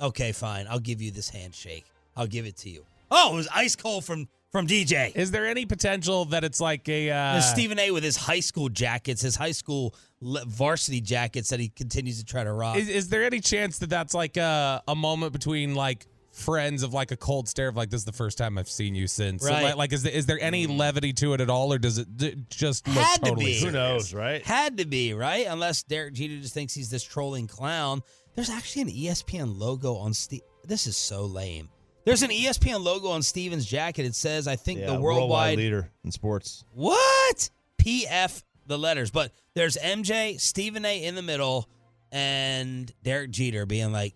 "Okay, 0.00 0.30
fine. 0.32 0.66
I'll 0.70 0.78
give 0.78 1.02
you 1.02 1.10
this 1.10 1.28
handshake. 1.28 1.84
I'll 2.16 2.28
give 2.28 2.46
it 2.46 2.56
to 2.58 2.70
you." 2.70 2.86
Oh, 3.10 3.34
it 3.34 3.36
was 3.36 3.48
ice 3.54 3.74
cold 3.76 4.04
from 4.04 4.28
from 4.54 4.68
DJ. 4.68 5.10
Is 5.16 5.32
there 5.32 5.46
any 5.46 5.66
potential 5.66 6.26
that 6.26 6.44
it's 6.44 6.60
like 6.60 6.88
a 6.88 7.10
uh, 7.10 7.32
There's 7.32 7.46
Stephen 7.46 7.76
A. 7.80 7.90
with 7.90 8.04
his 8.04 8.16
high 8.16 8.38
school 8.38 8.68
jackets, 8.68 9.20
his 9.20 9.34
high 9.34 9.50
school 9.50 9.96
le- 10.20 10.44
varsity 10.44 11.00
jackets 11.00 11.48
that 11.48 11.58
he 11.58 11.70
continues 11.70 12.20
to 12.20 12.24
try 12.24 12.44
to 12.44 12.52
rock. 12.52 12.76
Is, 12.76 12.88
is 12.88 13.08
there 13.08 13.24
any 13.24 13.40
chance 13.40 13.78
that 13.78 13.90
that's 13.90 14.14
like 14.14 14.36
a, 14.36 14.80
a 14.86 14.94
moment 14.94 15.32
between 15.32 15.74
like 15.74 16.06
friends 16.30 16.84
of 16.84 16.94
like 16.94 17.10
a 17.10 17.16
cold 17.16 17.48
stare 17.48 17.66
of 17.66 17.74
like 17.76 17.90
this 17.90 18.02
is 18.02 18.04
the 18.04 18.12
first 18.12 18.38
time 18.38 18.56
I've 18.56 18.68
seen 18.68 18.94
you 18.94 19.08
since? 19.08 19.42
So, 19.42 19.50
Right. 19.50 19.64
like, 19.64 19.74
like, 19.76 19.92
is 19.92 20.04
there, 20.04 20.12
is 20.12 20.26
there 20.26 20.38
any 20.40 20.68
levity 20.68 21.12
to 21.14 21.34
it 21.34 21.40
at 21.40 21.50
all, 21.50 21.72
or 21.72 21.78
does 21.78 21.98
it 21.98 22.16
d- 22.16 22.36
just 22.48 22.86
look 22.86 22.96
Had 22.96 23.24
to 23.24 23.30
totally? 23.30 23.46
be. 23.46 23.58
Who 23.60 23.72
knows, 23.72 24.14
right? 24.14 24.40
Had 24.46 24.76
to 24.78 24.84
be 24.86 25.14
right, 25.14 25.46
unless 25.48 25.82
Derek 25.82 26.14
Jeter 26.14 26.40
just 26.40 26.54
thinks 26.54 26.72
he's 26.74 26.90
this 26.90 27.02
trolling 27.02 27.48
clown. 27.48 28.02
There's 28.36 28.50
actually 28.50 28.82
an 28.82 28.88
ESPN 28.90 29.58
logo 29.58 29.96
on 29.96 30.14
Steve. 30.14 30.42
This 30.64 30.86
is 30.86 30.96
so 30.96 31.24
lame. 31.24 31.70
There's 32.04 32.22
an 32.22 32.30
ESPN 32.30 32.82
logo 32.82 33.08
on 33.08 33.22
Steven's 33.22 33.64
jacket. 33.66 34.04
It 34.04 34.14
says, 34.14 34.46
"I 34.46 34.56
think 34.56 34.80
Yeah, 34.80 34.86
the 34.86 35.00
worldwide 35.00 35.58
leader 35.58 35.90
in 36.04 36.12
sports. 36.12 36.64
What? 36.72 37.50
PF 37.78 38.42
the 38.66 38.78
letters. 38.78 39.10
But 39.10 39.32
there's 39.54 39.76
MJ, 39.76 40.40
Stephen 40.40 40.84
A 40.84 41.04
in 41.04 41.14
the 41.14 41.22
middle, 41.22 41.68
and 42.12 42.92
Derek 43.02 43.30
Jeter 43.30 43.66
being 43.66 43.92
like, 43.92 44.14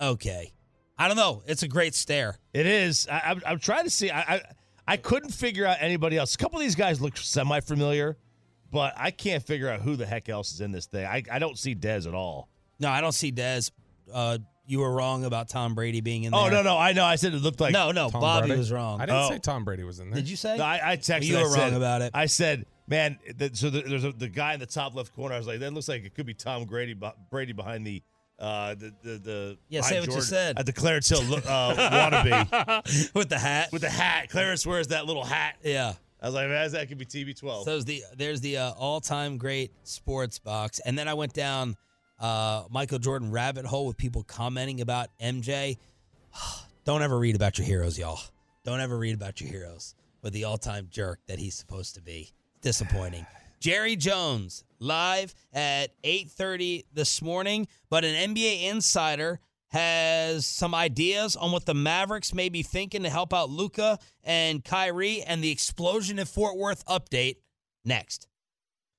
okay. 0.00 0.52
I 0.98 1.08
don't 1.08 1.16
know. 1.16 1.42
It's 1.46 1.62
a 1.62 1.68
great 1.68 1.94
stare. 1.94 2.38
It 2.52 2.66
is. 2.66 3.08
I, 3.08 3.20
I'm, 3.26 3.42
I'm 3.46 3.58
trying 3.58 3.84
to 3.84 3.90
see. 3.90 4.10
I, 4.10 4.20
I 4.20 4.42
I 4.86 4.96
couldn't 4.96 5.30
figure 5.30 5.64
out 5.64 5.78
anybody 5.80 6.18
else. 6.18 6.34
A 6.34 6.38
couple 6.38 6.58
of 6.58 6.64
these 6.64 6.74
guys 6.74 7.00
look 7.00 7.16
semi 7.16 7.60
familiar, 7.60 8.18
but 8.70 8.92
I 8.96 9.10
can't 9.10 9.42
figure 9.42 9.70
out 9.70 9.80
who 9.80 9.96
the 9.96 10.04
heck 10.04 10.28
else 10.28 10.52
is 10.52 10.60
in 10.60 10.72
this 10.72 10.86
thing. 10.86 11.06
I, 11.06 11.22
I 11.30 11.38
don't 11.38 11.56
see 11.56 11.74
Dez 11.74 12.06
at 12.06 12.12
all. 12.12 12.50
No, 12.80 12.90
I 12.90 13.00
don't 13.00 13.12
see 13.12 13.32
Dez. 13.32 13.70
Uh, 14.12 14.38
you 14.70 14.78
were 14.80 14.92
wrong 14.92 15.24
about 15.24 15.48
Tom 15.48 15.74
Brady 15.74 16.00
being 16.00 16.24
in 16.24 16.32
there. 16.32 16.40
Oh 16.40 16.48
no 16.48 16.62
no 16.62 16.78
I 16.78 16.92
know. 16.92 17.04
I 17.04 17.16
said 17.16 17.34
it 17.34 17.42
looked 17.42 17.60
like 17.60 17.72
no, 17.72 17.90
no. 17.92 18.08
Tom 18.10 18.20
Bobby 18.20 18.46
Brady? 18.48 18.58
was 18.60 18.70
wrong. 18.72 19.00
I 19.00 19.06
didn't 19.06 19.20
Oh. 19.24 19.28
say 19.30 19.38
Tom 19.38 19.64
Brady 19.64 19.84
was 19.84 19.98
in 20.00 20.10
there. 20.10 20.20
Did 20.20 20.28
you 20.30 20.36
say? 20.36 20.56
No, 20.56 20.64
I, 20.64 20.92
I 20.92 20.96
texted. 20.96 21.24
You 21.24 21.38
I 21.38 21.42
were 21.42 21.48
wrong 21.48 21.56
said- 21.56 21.72
about 21.74 22.02
it. 22.02 22.10
I 22.14 22.26
said, 22.26 22.66
man. 22.86 23.18
That, 23.36 23.56
so 23.56 23.68
the, 23.70 23.82
there's 23.82 24.04
a, 24.04 24.12
the 24.12 24.28
guy 24.28 24.54
in 24.54 24.60
the 24.60 24.66
top 24.66 24.94
left 24.94 25.14
corner. 25.14 25.34
I 25.34 25.38
was 25.38 25.46
like, 25.46 25.60
that 25.60 25.72
looks 25.72 25.88
like 25.88 26.04
it 26.04 26.14
could 26.14 26.26
be 26.26 26.34
Tom 26.34 26.64
Brady. 26.64 26.96
Brady 27.30 27.52
behind 27.52 27.86
the. 27.86 28.02
Uh, 28.38 28.74
the 28.74 28.94
the 29.02 29.18
the 29.18 29.58
Yeah, 29.68 29.82
say 29.82 29.96
behind 29.96 30.00
what 30.00 30.06
you 30.06 30.12
Jordan 30.12 30.22
said. 30.28 30.58
at 30.58 30.64
the 30.66 30.72
Clarence 30.72 31.08
Hill 31.10 31.20
uh, 31.46 31.74
wannabe 31.76 33.14
With 33.14 33.28
the 33.28 33.38
hat. 33.38 33.68
with 33.72 33.82
the 33.82 33.90
hat. 33.90 34.30
Clarence 34.30 34.64
wears 34.66 34.88
that 34.88 35.04
little 35.06 35.24
hat. 35.24 35.56
yeah. 35.62 35.92
I 36.22 36.26
was 36.26 36.34
like, 36.34 36.48
man, 36.48 36.70
that 36.72 36.88
could 36.88 36.98
be 36.98 37.04
TB12. 37.06 37.64
So 37.64 37.70
there's 37.70 37.84
the 37.86 38.02
there's 38.16 38.40
the 38.42 38.58
uh, 38.58 38.70
all-time 38.72 39.36
great 39.38 39.72
sports 39.84 40.38
box, 40.38 40.78
and 40.84 40.98
then 40.98 41.08
I 41.08 41.14
went 41.14 41.32
down 41.32 41.76
uh, 42.20 42.64
Michael 42.70 42.98
Jordan 42.98 43.30
rabbit 43.30 43.64
hole 43.64 43.86
with 43.86 43.96
people 43.96 44.22
commenting 44.22 44.80
about 44.80 45.08
MJ. 45.20 45.78
Don't 46.84 47.02
ever 47.02 47.18
read 47.18 47.36
about 47.36 47.58
your 47.58 47.66
heroes, 47.66 47.98
y'all. 47.98 48.20
Don't 48.64 48.80
ever 48.80 48.98
read 48.98 49.14
about 49.14 49.40
your 49.40 49.50
heroes 49.50 49.94
with 50.22 50.32
the 50.32 50.44
all-time 50.44 50.88
jerk 50.90 51.20
that 51.26 51.38
he's 51.38 51.54
supposed 51.54 51.94
to 51.94 52.02
be. 52.02 52.32
Disappointing. 52.60 53.26
Jerry 53.60 53.96
Jones 53.96 54.64
live 54.78 55.34
at 55.52 55.88
8:30 56.02 56.84
this 56.92 57.20
morning, 57.20 57.68
but 57.90 58.04
an 58.04 58.34
NBA 58.34 58.70
insider 58.70 59.40
has 59.68 60.46
some 60.46 60.74
ideas 60.74 61.36
on 61.36 61.52
what 61.52 61.64
the 61.64 61.74
Mavericks 61.74 62.34
may 62.34 62.48
be 62.48 62.62
thinking 62.62 63.04
to 63.04 63.10
help 63.10 63.32
out 63.32 63.50
Luka 63.50 63.98
and 64.24 64.64
Kyrie 64.64 65.22
and 65.22 65.44
the 65.44 65.50
explosion 65.50 66.18
in 66.18 66.26
Fort 66.26 66.56
Worth 66.56 66.84
update 66.86 67.36
next. 67.84 68.26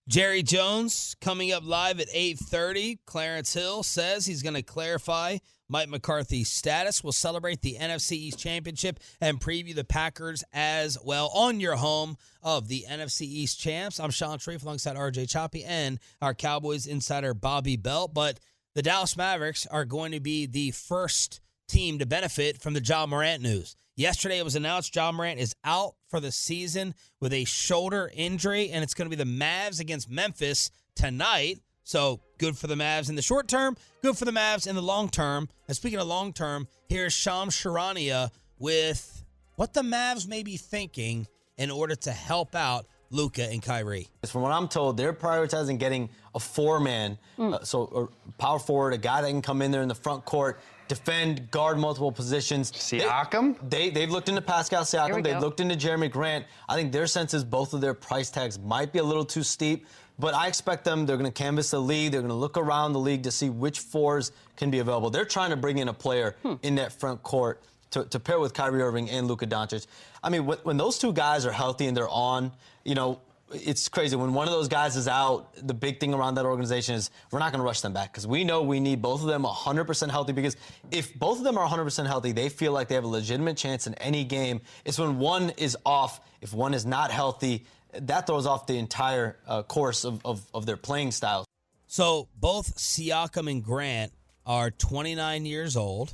Jerry 0.07 0.41
Jones 0.43 1.15
coming 1.21 1.51
up 1.51 1.63
live 1.63 1.99
at 1.99 2.09
8:30. 2.09 2.99
Clarence 3.05 3.53
Hill 3.53 3.83
says 3.83 4.25
he's 4.25 4.41
going 4.41 4.55
to 4.55 4.63
clarify 4.63 5.37
Mike 5.69 5.89
McCarthy's 5.89 6.49
status. 6.49 7.03
We'll 7.03 7.13
celebrate 7.13 7.61
the 7.61 7.77
NFC 7.79 8.13
East 8.13 8.39
Championship 8.39 8.99
and 9.21 9.39
preview 9.39 9.75
the 9.75 9.83
Packers 9.83 10.43
as 10.51 10.97
well 11.03 11.29
on 11.33 11.59
your 11.59 11.75
home 11.75 12.17
of 12.41 12.67
the 12.67 12.85
NFC 12.89 13.21
East 13.21 13.59
champs. 13.59 13.99
I'm 13.99 14.09
Sean 14.09 14.39
Shariff 14.39 14.63
alongside 14.63 14.97
RJ 14.97 15.29
Choppy 15.29 15.63
and 15.63 15.99
our 16.21 16.33
Cowboys 16.33 16.87
insider 16.87 17.33
Bobby 17.33 17.77
Belt. 17.77 18.13
But 18.13 18.39
the 18.73 18.81
Dallas 18.81 19.15
Mavericks 19.15 19.65
are 19.67 19.85
going 19.85 20.11
to 20.13 20.19
be 20.19 20.45
the 20.45 20.71
first 20.71 21.41
team 21.69 21.99
to 21.99 22.05
benefit 22.05 22.61
from 22.61 22.73
the 22.73 22.83
Ja 22.83 23.05
Morant 23.05 23.41
news. 23.41 23.75
Yesterday, 23.97 24.39
it 24.39 24.45
was 24.45 24.55
announced 24.55 24.95
Ja 24.95 25.11
Morant 25.11 25.39
is 25.39 25.53
out 25.65 25.95
for 26.07 26.21
the 26.21 26.31
season 26.31 26.95
with 27.19 27.33
a 27.33 27.43
shoulder 27.43 28.09
injury, 28.13 28.69
and 28.69 28.83
it's 28.83 28.93
going 28.93 29.09
to 29.09 29.15
be 29.15 29.21
the 29.21 29.29
Mavs 29.29 29.81
against 29.81 30.09
Memphis 30.09 30.71
tonight. 30.95 31.59
So 31.83 32.21
good 32.37 32.57
for 32.57 32.67
the 32.67 32.75
Mavs 32.75 33.09
in 33.09 33.15
the 33.15 33.21
short 33.21 33.49
term, 33.49 33.75
good 34.01 34.17
for 34.17 34.23
the 34.23 34.31
Mavs 34.31 34.65
in 34.65 34.75
the 34.75 34.81
long 34.81 35.09
term. 35.09 35.49
And 35.67 35.75
speaking 35.75 35.99
of 35.99 36.07
long 36.07 36.31
term, 36.31 36.69
here's 36.87 37.11
Shams 37.11 37.53
Charania 37.53 38.29
with 38.59 39.25
what 39.55 39.73
the 39.73 39.81
Mavs 39.81 40.25
may 40.25 40.43
be 40.43 40.55
thinking 40.55 41.27
in 41.57 41.69
order 41.69 41.95
to 41.95 42.11
help 42.11 42.55
out 42.55 42.85
Luka 43.09 43.43
and 43.43 43.61
Kyrie. 43.61 44.07
From 44.25 44.41
what 44.41 44.53
I'm 44.53 44.69
told, 44.69 44.95
they're 44.95 45.11
prioritizing 45.11 45.77
getting 45.77 46.09
a 46.33 46.39
four-man, 46.39 47.17
mm. 47.37 47.53
uh, 47.53 47.63
so 47.65 48.09
a 48.25 48.31
power 48.33 48.57
forward, 48.57 48.93
a 48.93 48.97
guy 48.97 49.21
that 49.21 49.27
can 49.27 49.41
come 49.41 49.61
in 49.61 49.71
there 49.71 49.81
in 49.81 49.89
the 49.89 49.95
front 49.95 50.23
court 50.23 50.61
defend, 50.91 51.49
guard 51.51 51.77
multiple 51.77 52.11
positions. 52.11 52.69
Siakam? 52.73 53.55
They, 53.69 53.89
they 53.89 54.01
have 54.01 54.11
looked 54.11 54.27
into 54.27 54.41
Pascal 54.41 54.83
Siakam. 54.83 55.23
They've 55.23 55.39
looked 55.39 55.61
into 55.61 55.75
Jerami 55.75 56.11
Grant. 56.11 56.45
I 56.67 56.75
think 56.75 56.91
their 56.91 57.07
sense 57.07 57.33
is 57.33 57.45
both 57.45 57.73
of 57.73 57.79
their 57.79 57.93
price 57.93 58.29
tags 58.29 58.59
might 58.59 58.91
be 58.91 58.99
a 58.99 59.03
little 59.03 59.23
too 59.23 59.41
steep. 59.41 59.85
But 60.19 60.33
I 60.33 60.47
expect 60.47 60.83
them, 60.83 61.05
they're 61.05 61.15
going 61.15 61.31
to 61.31 61.43
canvass 61.43 61.71
the 61.71 61.79
league. 61.79 62.11
They're 62.11 62.19
going 62.19 62.29
to 62.29 62.35
look 62.35 62.57
around 62.57 62.91
the 62.91 62.99
league 62.99 63.23
to 63.23 63.31
see 63.31 63.49
which 63.49 63.79
fours 63.79 64.33
can 64.57 64.69
be 64.69 64.79
available. 64.79 65.09
They're 65.09 65.23
trying 65.23 65.51
to 65.51 65.55
bring 65.55 65.77
in 65.77 65.87
a 65.87 65.93
player 65.93 66.35
hmm. 66.43 66.55
in 66.61 66.75
that 66.75 66.91
front 66.91 67.23
court 67.23 67.63
to, 67.91 68.03
to, 68.03 68.19
pair 68.19 68.37
with 68.39 68.53
Kyrie 68.53 68.81
Irving 68.81 69.09
and 69.09 69.27
Luka 69.27 69.47
Doncic. 69.47 69.87
I 70.21 70.29
mean, 70.29 70.45
when, 70.45 70.57
when 70.63 70.77
those 70.77 70.99
two 70.99 71.13
guys 71.13 71.45
are 71.45 71.51
healthy 71.53 71.87
and 71.87 71.95
they're 71.95 72.09
on, 72.09 72.51
you 72.83 72.95
know, 72.95 73.21
it's 73.53 73.89
crazy 73.89 74.15
when 74.15 74.33
one 74.33 74.47
of 74.47 74.53
those 74.53 74.67
guys 74.67 74.95
is 74.95 75.07
out. 75.07 75.53
The 75.55 75.73
big 75.73 75.99
thing 75.99 76.13
around 76.13 76.35
that 76.35 76.45
organization 76.45 76.95
is 76.95 77.11
we're 77.31 77.39
not 77.39 77.51
going 77.51 77.59
to 77.59 77.65
rush 77.65 77.81
them 77.81 77.93
back 77.93 78.11
because 78.11 78.27
we 78.27 78.43
know 78.43 78.61
we 78.61 78.79
need 78.79 79.01
both 79.01 79.21
of 79.21 79.27
them 79.27 79.43
100% 79.43 80.09
healthy. 80.09 80.33
Because 80.33 80.55
if 80.91 81.13
both 81.15 81.37
of 81.37 81.43
them 81.43 81.57
are 81.57 81.67
100% 81.67 82.07
healthy, 82.07 82.31
they 82.31 82.49
feel 82.49 82.71
like 82.71 82.87
they 82.87 82.95
have 82.95 83.03
a 83.03 83.07
legitimate 83.07 83.57
chance 83.57 83.87
in 83.87 83.93
any 83.95 84.23
game. 84.23 84.61
It's 84.85 84.99
when 84.99 85.19
one 85.19 85.51
is 85.57 85.77
off, 85.85 86.21
if 86.41 86.53
one 86.53 86.73
is 86.73 86.85
not 86.85 87.11
healthy, 87.11 87.65
that 87.93 88.27
throws 88.27 88.45
off 88.45 88.67
the 88.67 88.77
entire 88.77 89.37
uh, 89.47 89.63
course 89.63 90.05
of, 90.05 90.25
of, 90.25 90.45
of 90.53 90.65
their 90.65 90.77
playing 90.77 91.11
style. 91.11 91.45
So 91.87 92.29
both 92.39 92.77
Siakam 92.77 93.51
and 93.51 93.63
Grant 93.63 94.13
are 94.45 94.71
29 94.71 95.45
years 95.45 95.75
old, 95.75 96.13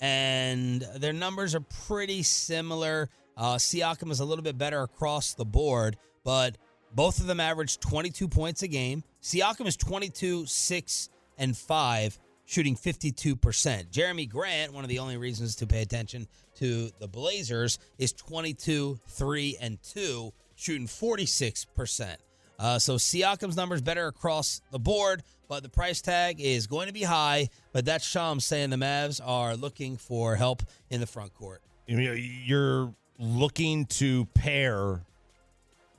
and 0.00 0.80
their 0.96 1.12
numbers 1.12 1.54
are 1.54 1.60
pretty 1.60 2.22
similar. 2.22 3.10
Uh, 3.36 3.56
Siakam 3.56 4.10
is 4.10 4.20
a 4.20 4.24
little 4.24 4.42
bit 4.42 4.56
better 4.56 4.82
across 4.82 5.34
the 5.34 5.44
board, 5.44 5.96
but 6.24 6.56
both 6.94 7.20
of 7.20 7.26
them 7.26 7.40
average 7.40 7.78
22 7.80 8.28
points 8.28 8.62
a 8.62 8.68
game. 8.68 9.04
Siakam 9.22 9.66
is 9.66 9.76
22, 9.76 10.46
6, 10.46 11.08
and 11.38 11.56
5, 11.56 12.18
shooting 12.44 12.76
52%. 12.76 13.90
Jerami 13.90 14.28
Grant, 14.28 14.72
one 14.72 14.84
of 14.84 14.88
the 14.88 14.98
only 14.98 15.16
reasons 15.16 15.56
to 15.56 15.66
pay 15.66 15.82
attention 15.82 16.26
to 16.56 16.90
the 16.98 17.08
Blazers, 17.08 17.78
is 17.98 18.12
22, 18.12 18.98
3, 19.06 19.56
and 19.60 19.82
2, 19.82 20.32
shooting 20.56 20.86
46%. 20.86 22.16
Uh, 22.58 22.78
so 22.78 22.96
Siakam's 22.96 23.56
numbers 23.56 23.80
better 23.80 24.06
across 24.06 24.60
the 24.70 24.78
board, 24.78 25.22
but 25.48 25.62
the 25.62 25.68
price 25.70 26.02
tag 26.02 26.40
is 26.40 26.66
going 26.66 26.88
to 26.88 26.92
be 26.92 27.02
high. 27.02 27.48
But 27.72 27.86
that's 27.86 28.06
Shams 28.06 28.44
saying 28.44 28.68
the 28.68 28.76
Mavs 28.76 29.18
are 29.24 29.56
looking 29.56 29.96
for 29.96 30.36
help 30.36 30.62
in 30.90 31.00
the 31.00 31.06
front 31.06 31.32
court. 31.32 31.62
You're 31.86 32.94
looking 33.18 33.86
to 33.86 34.26
pair 34.26 35.02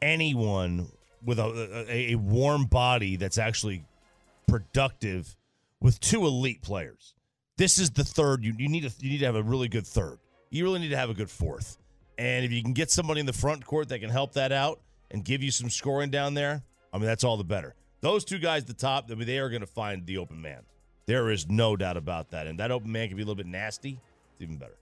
anyone 0.01 0.87
with 1.23 1.39
a, 1.39 1.85
a, 1.89 2.13
a 2.13 2.15
warm 2.15 2.65
body 2.65 3.15
that's 3.15 3.37
actually 3.37 3.83
productive 4.47 5.35
with 5.79 5.99
two 5.99 6.25
elite 6.25 6.61
players. 6.61 7.13
This 7.57 7.79
is 7.79 7.91
the 7.91 8.03
third. 8.03 8.43
You, 8.43 8.53
you 8.57 8.67
need 8.67 8.89
to 8.89 8.93
you 8.99 9.11
need 9.11 9.19
to 9.19 9.25
have 9.25 9.35
a 9.35 9.43
really 9.43 9.67
good 9.67 9.85
third. 9.85 10.19
You 10.49 10.63
really 10.63 10.79
need 10.79 10.89
to 10.89 10.97
have 10.97 11.09
a 11.09 11.13
good 11.13 11.29
fourth. 11.29 11.77
And 12.17 12.45
if 12.45 12.51
you 12.51 12.61
can 12.61 12.73
get 12.73 12.91
somebody 12.91 13.19
in 13.19 13.25
the 13.25 13.33
front 13.33 13.65
court 13.65 13.89
that 13.89 13.99
can 13.99 14.09
help 14.09 14.33
that 14.33 14.51
out 14.51 14.79
and 15.09 15.23
give 15.23 15.41
you 15.41 15.51
some 15.51 15.69
scoring 15.69 16.09
down 16.09 16.33
there, 16.33 16.63
I 16.93 16.97
mean 16.97 17.05
that's 17.05 17.23
all 17.23 17.37
the 17.37 17.43
better. 17.43 17.75
Those 18.01 18.25
two 18.25 18.39
guys 18.39 18.63
at 18.63 18.67
the 18.67 18.73
top, 18.73 19.09
I 19.11 19.15
mean, 19.15 19.27
they 19.27 19.37
are 19.37 19.49
going 19.49 19.61
to 19.61 19.67
find 19.67 20.05
the 20.05 20.17
open 20.17 20.41
man. 20.41 20.61
There 21.05 21.29
is 21.29 21.47
no 21.47 21.75
doubt 21.75 21.97
about 21.97 22.31
that. 22.31 22.47
And 22.47 22.59
that 22.59 22.71
open 22.71 22.91
man 22.91 23.07
can 23.07 23.17
be 23.17 23.21
a 23.21 23.25
little 23.25 23.35
bit 23.35 23.45
nasty. 23.45 23.99
It's 24.33 24.41
even 24.41 24.57
better. 24.57 24.77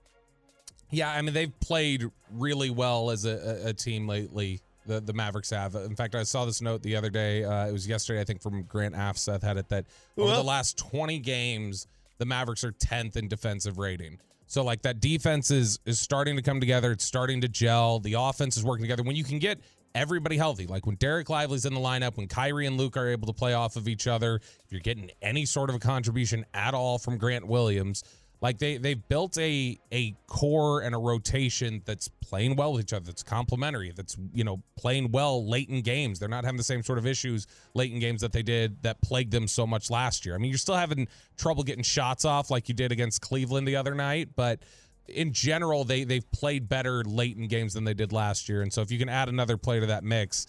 Yeah, 0.90 1.10
I 1.10 1.22
mean 1.22 1.34
they've 1.34 1.60
played 1.60 2.10
really 2.32 2.70
well 2.70 3.10
as 3.10 3.24
a, 3.24 3.68
a 3.68 3.72
team 3.72 4.08
lately 4.08 4.60
the, 4.90 5.00
the 5.00 5.12
Mavericks 5.12 5.50
have. 5.50 5.76
In 5.76 5.94
fact, 5.94 6.16
I 6.16 6.24
saw 6.24 6.44
this 6.44 6.60
note 6.60 6.82
the 6.82 6.96
other 6.96 7.10
day. 7.10 7.44
Uh, 7.44 7.68
it 7.68 7.72
was 7.72 7.86
yesterday, 7.86 8.20
I 8.20 8.24
think, 8.24 8.42
from 8.42 8.64
Grant 8.64 8.94
Afseth 8.94 9.42
had 9.42 9.56
it 9.56 9.68
that 9.68 9.86
over 10.18 10.34
the 10.34 10.42
last 10.42 10.76
20 10.78 11.20
games, 11.20 11.86
the 12.18 12.26
Mavericks 12.26 12.64
are 12.64 12.72
10th 12.72 13.16
in 13.16 13.28
defensive 13.28 13.78
rating. 13.78 14.18
So 14.46 14.64
like 14.64 14.82
that 14.82 14.98
defense 14.98 15.52
is 15.52 15.78
is 15.86 16.00
starting 16.00 16.34
to 16.34 16.42
come 16.42 16.58
together. 16.58 16.90
It's 16.90 17.04
starting 17.04 17.40
to 17.42 17.48
gel. 17.48 18.00
The 18.00 18.14
offense 18.14 18.56
is 18.56 18.64
working 18.64 18.82
together. 18.82 19.04
When 19.04 19.14
you 19.14 19.22
can 19.22 19.38
get 19.38 19.60
everybody 19.94 20.36
healthy, 20.36 20.66
like 20.66 20.86
when 20.86 20.96
Dereck 20.96 21.28
Lively's 21.28 21.66
in 21.66 21.72
the 21.72 21.80
lineup, 21.80 22.16
when 22.16 22.26
Kyrie 22.26 22.66
and 22.66 22.76
Luka 22.76 22.98
are 22.98 23.08
able 23.08 23.28
to 23.28 23.32
play 23.32 23.54
off 23.54 23.76
of 23.76 23.86
each 23.86 24.08
other, 24.08 24.36
if 24.36 24.66
you're 24.70 24.80
getting 24.80 25.12
any 25.22 25.44
sort 25.44 25.70
of 25.70 25.76
a 25.76 25.78
contribution 25.78 26.44
at 26.52 26.74
all 26.74 26.98
from 26.98 27.16
Grant 27.16 27.46
Williams, 27.46 28.02
like 28.42 28.58
they 28.58 28.78
they've 28.78 29.08
built 29.08 29.36
a 29.38 29.78
a 29.92 30.16
core 30.26 30.80
and 30.80 30.94
a 30.94 30.98
rotation 30.98 31.82
that's 31.84 32.08
playing 32.08 32.56
well 32.56 32.72
with 32.72 32.82
each 32.82 32.92
other. 32.92 33.04
That's 33.04 33.22
complementary. 33.22 33.92
That's 33.94 34.16
you 34.32 34.44
know 34.44 34.62
playing 34.76 35.12
well 35.12 35.46
late 35.46 35.68
in 35.68 35.82
games. 35.82 36.18
They're 36.18 36.28
not 36.28 36.44
having 36.44 36.56
the 36.56 36.64
same 36.64 36.82
sort 36.82 36.98
of 36.98 37.06
issues 37.06 37.46
late 37.74 37.92
in 37.92 38.00
games 38.00 38.22
that 38.22 38.32
they 38.32 38.42
did 38.42 38.82
that 38.82 39.00
plagued 39.02 39.32
them 39.32 39.46
so 39.46 39.66
much 39.66 39.90
last 39.90 40.24
year. 40.24 40.34
I 40.34 40.38
mean, 40.38 40.50
you're 40.50 40.58
still 40.58 40.76
having 40.76 41.06
trouble 41.36 41.62
getting 41.64 41.84
shots 41.84 42.24
off 42.24 42.50
like 42.50 42.68
you 42.68 42.74
did 42.74 42.92
against 42.92 43.20
Cleveland 43.20 43.68
the 43.68 43.76
other 43.76 43.94
night, 43.94 44.30
but 44.36 44.60
in 45.08 45.32
general, 45.32 45.84
they 45.84 46.04
they've 46.04 46.30
played 46.32 46.68
better 46.68 47.04
late 47.04 47.36
in 47.36 47.46
games 47.46 47.74
than 47.74 47.84
they 47.84 47.94
did 47.94 48.10
last 48.10 48.48
year. 48.48 48.62
And 48.62 48.72
so 48.72 48.80
if 48.80 48.90
you 48.90 48.98
can 48.98 49.10
add 49.10 49.28
another 49.28 49.58
player 49.58 49.80
to 49.80 49.86
that 49.86 50.02
mix, 50.02 50.46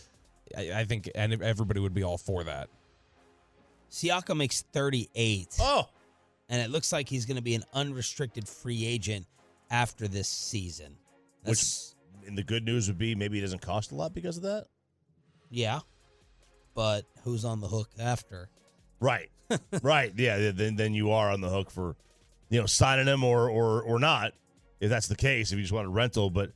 I, 0.57 0.71
I 0.73 0.85
think 0.85 1.09
and 1.13 1.41
everybody 1.43 1.81
would 1.81 1.93
be 1.93 2.03
all 2.03 2.17
for 2.17 2.45
that. 2.45 2.69
Siakam 3.91 4.37
makes 4.37 4.61
38. 4.71 5.57
Oh 5.59 5.89
and 6.51 6.61
it 6.61 6.69
looks 6.69 6.91
like 6.91 7.09
he's 7.09 7.25
going 7.25 7.37
to 7.37 7.41
be 7.41 7.55
an 7.55 7.63
unrestricted 7.73 8.47
free 8.47 8.85
agent 8.85 9.25
after 9.71 10.07
this 10.07 10.27
season. 10.27 10.97
That's, 11.43 11.95
Which, 12.19 12.27
and 12.27 12.37
the 12.37 12.43
good 12.43 12.65
news 12.65 12.87
would 12.87 12.97
be 12.97 13.15
maybe 13.15 13.39
it 13.39 13.41
doesn't 13.41 13.61
cost 13.61 13.91
a 13.91 13.95
lot 13.95 14.13
because 14.13 14.35
of 14.37 14.43
that. 14.43 14.67
Yeah, 15.49 15.79
but 16.75 17.05
who's 17.23 17.45
on 17.45 17.61
the 17.61 17.67
hook 17.67 17.89
after? 17.97 18.49
Right, 18.99 19.31
right. 19.81 20.13
Yeah, 20.15 20.51
then 20.51 20.75
then 20.75 20.93
you 20.93 21.11
are 21.11 21.31
on 21.31 21.41
the 21.41 21.49
hook 21.49 21.71
for, 21.71 21.95
you 22.49 22.59
know, 22.59 22.67
signing 22.67 23.07
him 23.07 23.23
or 23.23 23.49
or 23.49 23.81
or 23.81 23.97
not. 23.97 24.33
If 24.79 24.89
that's 24.89 25.07
the 25.07 25.15
case, 25.15 25.51
if 25.51 25.57
you 25.57 25.63
just 25.63 25.73
want 25.73 25.87
a 25.87 25.91
rental, 25.91 26.29
but 26.29 26.51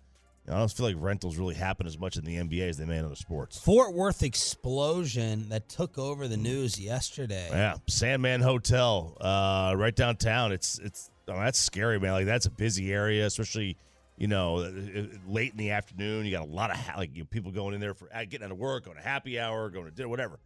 I 0.47 0.59
don't 0.59 0.71
feel 0.71 0.85
like 0.85 0.95
rentals 0.99 1.37
really 1.37 1.55
happen 1.55 1.87
as 1.87 1.97
much 1.97 2.17
in 2.17 2.23
the 2.23 2.35
NBA 2.35 2.69
as 2.69 2.77
they 2.77 2.85
may 2.85 2.99
in 2.99 3.05
other 3.05 3.15
sports. 3.15 3.57
Fort 3.57 3.93
Worth 3.95 4.21
explosion 4.21 5.49
that 5.49 5.67
took 5.69 5.97
over 5.97 6.27
the 6.27 6.37
news 6.37 6.79
yesterday. 6.79 7.47
Yeah, 7.49 7.77
Sandman 7.87 8.41
Hotel, 8.41 9.17
uh, 9.19 9.73
right 9.75 9.95
downtown. 9.95 10.51
It's 10.51 10.77
it's 10.79 11.09
oh, 11.27 11.39
that's 11.39 11.59
scary, 11.59 11.99
man. 11.99 12.11
Like 12.11 12.27
that's 12.27 12.45
a 12.45 12.51
busy 12.51 12.93
area, 12.93 13.25
especially 13.25 13.75
you 14.17 14.27
know 14.27 14.57
uh, 14.57 14.69
uh, 14.69 15.03
late 15.27 15.51
in 15.51 15.57
the 15.57 15.71
afternoon. 15.71 16.25
You 16.25 16.31
got 16.31 16.43
a 16.43 16.51
lot 16.51 16.69
of 16.69 16.77
ha- 16.77 16.97
like 16.97 17.15
you 17.15 17.23
know, 17.23 17.27
people 17.31 17.51
going 17.51 17.73
in 17.73 17.79
there 17.79 17.95
for 17.95 18.07
uh, 18.13 18.25
getting 18.25 18.45
out 18.45 18.51
of 18.51 18.59
work, 18.59 18.85
going 18.85 18.97
to 18.97 19.03
happy 19.03 19.39
hour, 19.39 19.71
going 19.71 19.85
to 19.85 19.91
dinner, 19.91 20.09
whatever. 20.09 20.39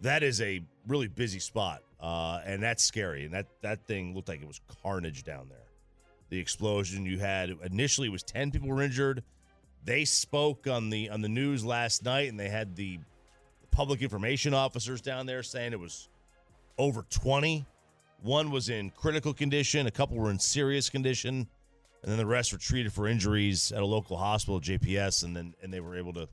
That 0.00 0.22
is 0.22 0.40
a 0.40 0.62
really 0.88 1.08
busy 1.08 1.38
spot, 1.38 1.82
uh, 2.00 2.40
and 2.46 2.62
that's 2.62 2.82
scary. 2.82 3.26
And 3.26 3.34
that 3.34 3.46
that 3.60 3.86
thing 3.86 4.14
looked 4.14 4.28
like 4.28 4.40
it 4.40 4.48
was 4.48 4.62
carnage 4.82 5.22
down 5.22 5.50
there. 5.50 5.58
The 6.30 6.38
explosion 6.38 7.04
you 7.04 7.18
had 7.18 7.50
initially 7.62 8.08
was 8.08 8.22
ten 8.22 8.50
people 8.50 8.70
were 8.70 8.80
injured 8.80 9.22
they 9.84 10.04
spoke 10.04 10.66
on 10.66 10.90
the 10.90 11.10
on 11.10 11.20
the 11.20 11.28
news 11.28 11.64
last 11.64 12.04
night, 12.04 12.28
and 12.28 12.38
they 12.38 12.48
had 12.48 12.74
the 12.76 12.98
public 13.70 14.02
information 14.02 14.54
officers 14.54 15.00
down 15.00 15.26
there 15.26 15.42
saying 15.42 15.72
it 15.72 15.80
was 15.80 16.08
over 16.78 17.04
20. 17.10 17.64
One 18.22 18.50
was 18.50 18.68
in 18.70 18.90
critical 18.90 19.34
condition, 19.34 19.86
a 19.86 19.90
couple 19.90 20.16
were 20.16 20.30
in 20.30 20.38
serious 20.38 20.88
condition, 20.88 21.46
and 22.02 22.10
then 22.10 22.16
the 22.16 22.24
rest 22.26 22.52
were 22.52 22.58
treated 22.58 22.92
for 22.92 23.06
injuries 23.06 23.70
at 23.72 23.82
a 23.82 23.86
local 23.86 24.16
hospital, 24.16 24.60
JPS, 24.60 25.24
and 25.24 25.36
then 25.36 25.54
and 25.62 25.72
they 25.72 25.80
were 25.80 25.96
able 25.96 26.12
to, 26.14 26.28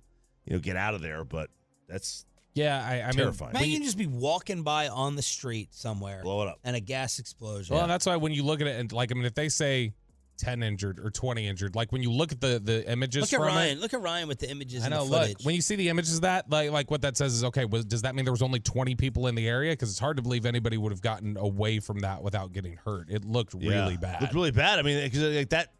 you 0.46 0.54
know, 0.54 0.60
get 0.60 0.76
out 0.78 0.94
of 0.94 1.02
there. 1.02 1.26
But 1.26 1.50
that's 1.90 2.26
Yeah, 2.54 2.82
I, 2.86 3.10
I 3.10 3.12
Terrifying. 3.12 3.52
mean, 3.54 3.62
Man, 3.62 3.70
you 3.70 3.78
can 3.78 3.86
just 3.86 3.98
be 3.98 4.08
walking 4.08 4.64
by 4.64 4.88
on 4.88 5.16
the 5.18 5.22
street 5.22 5.74
somewhere 5.74 6.22
blow 6.24 6.44
it 6.44 6.48
up. 6.48 6.60
and 6.64 6.76
a 6.76 6.80
gas 6.80 7.20
explosion. 7.20 7.76
Well, 7.76 7.88
that's 7.88 8.06
why 8.06 8.16
when 8.16 8.32
you 8.32 8.44
look 8.44 8.62
at 8.62 8.68
it, 8.68 8.80
and 8.80 8.90
like, 8.94 9.12
I 9.12 9.16
mean, 9.16 9.26
if 9.26 9.34
they 9.36 9.50
say 9.50 9.94
ten 10.42 10.64
injured 10.64 11.00
or 11.00 11.10
twenty 11.10 11.48
injured, 11.48 11.76
like 11.76 11.92
when 11.92 12.02
you 12.04 12.12
look 12.12 12.32
at 12.32 12.42
the 12.42 12.60
the 12.64 12.90
images 12.92 13.22
look 13.22 13.34
at 13.34 13.38
from 13.38 13.56
Ryan. 13.56 13.78
it, 13.78 13.82
Look 13.82 13.94
at 13.94 14.02
Ryan 14.02 14.28
with 14.28 14.40
the 14.40 14.50
images 14.50 14.82
I 14.82 14.88
and 14.88 14.96
know. 14.96 15.06
the 15.06 15.12
Look, 15.12 15.22
footage. 15.30 15.46
when 15.46 15.56
you 15.56 15.62
see 15.62 15.76
the 15.76 15.90
images 15.90 16.16
of 16.16 16.22
that, 16.24 16.50
like, 16.50 16.72
like 16.72 16.92
what 16.92 17.02
that 17.04 17.16
says 17.16 17.34
is 17.34 17.44
okay. 17.46 17.66
Was, 17.66 17.86
does 17.86 18.02
that 18.02 18.16
mean 18.16 18.26
there 18.26 18.34
was 18.34 18.42
only 18.42 18.60
twenty 18.60 18.96
people 18.96 19.28
in 19.28 19.36
the 19.36 19.48
area? 19.48 19.72
Because 19.74 19.90
it's 19.90 20.00
hard 20.00 20.18
to 20.18 20.24
believe 20.24 20.46
anybody 20.46 20.78
would 20.78 20.92
have 20.92 21.02
gotten 21.02 21.38
away 21.38 21.80
from 21.80 22.00
that 22.00 22.22
without 22.24 22.52
getting 22.52 22.76
hurt. 22.84 23.10
It 23.10 23.24
looked 23.24 23.54
Yeah. 23.58 23.70
really 23.84 23.98
bad. 23.98 24.16
It 24.16 24.22
looked 24.22 24.34
really 24.34 24.52
bad. 24.52 24.80
I 24.80 24.82
mean, 24.82 25.04
because 25.04 25.22
like 25.22 25.50
that. 25.50 25.72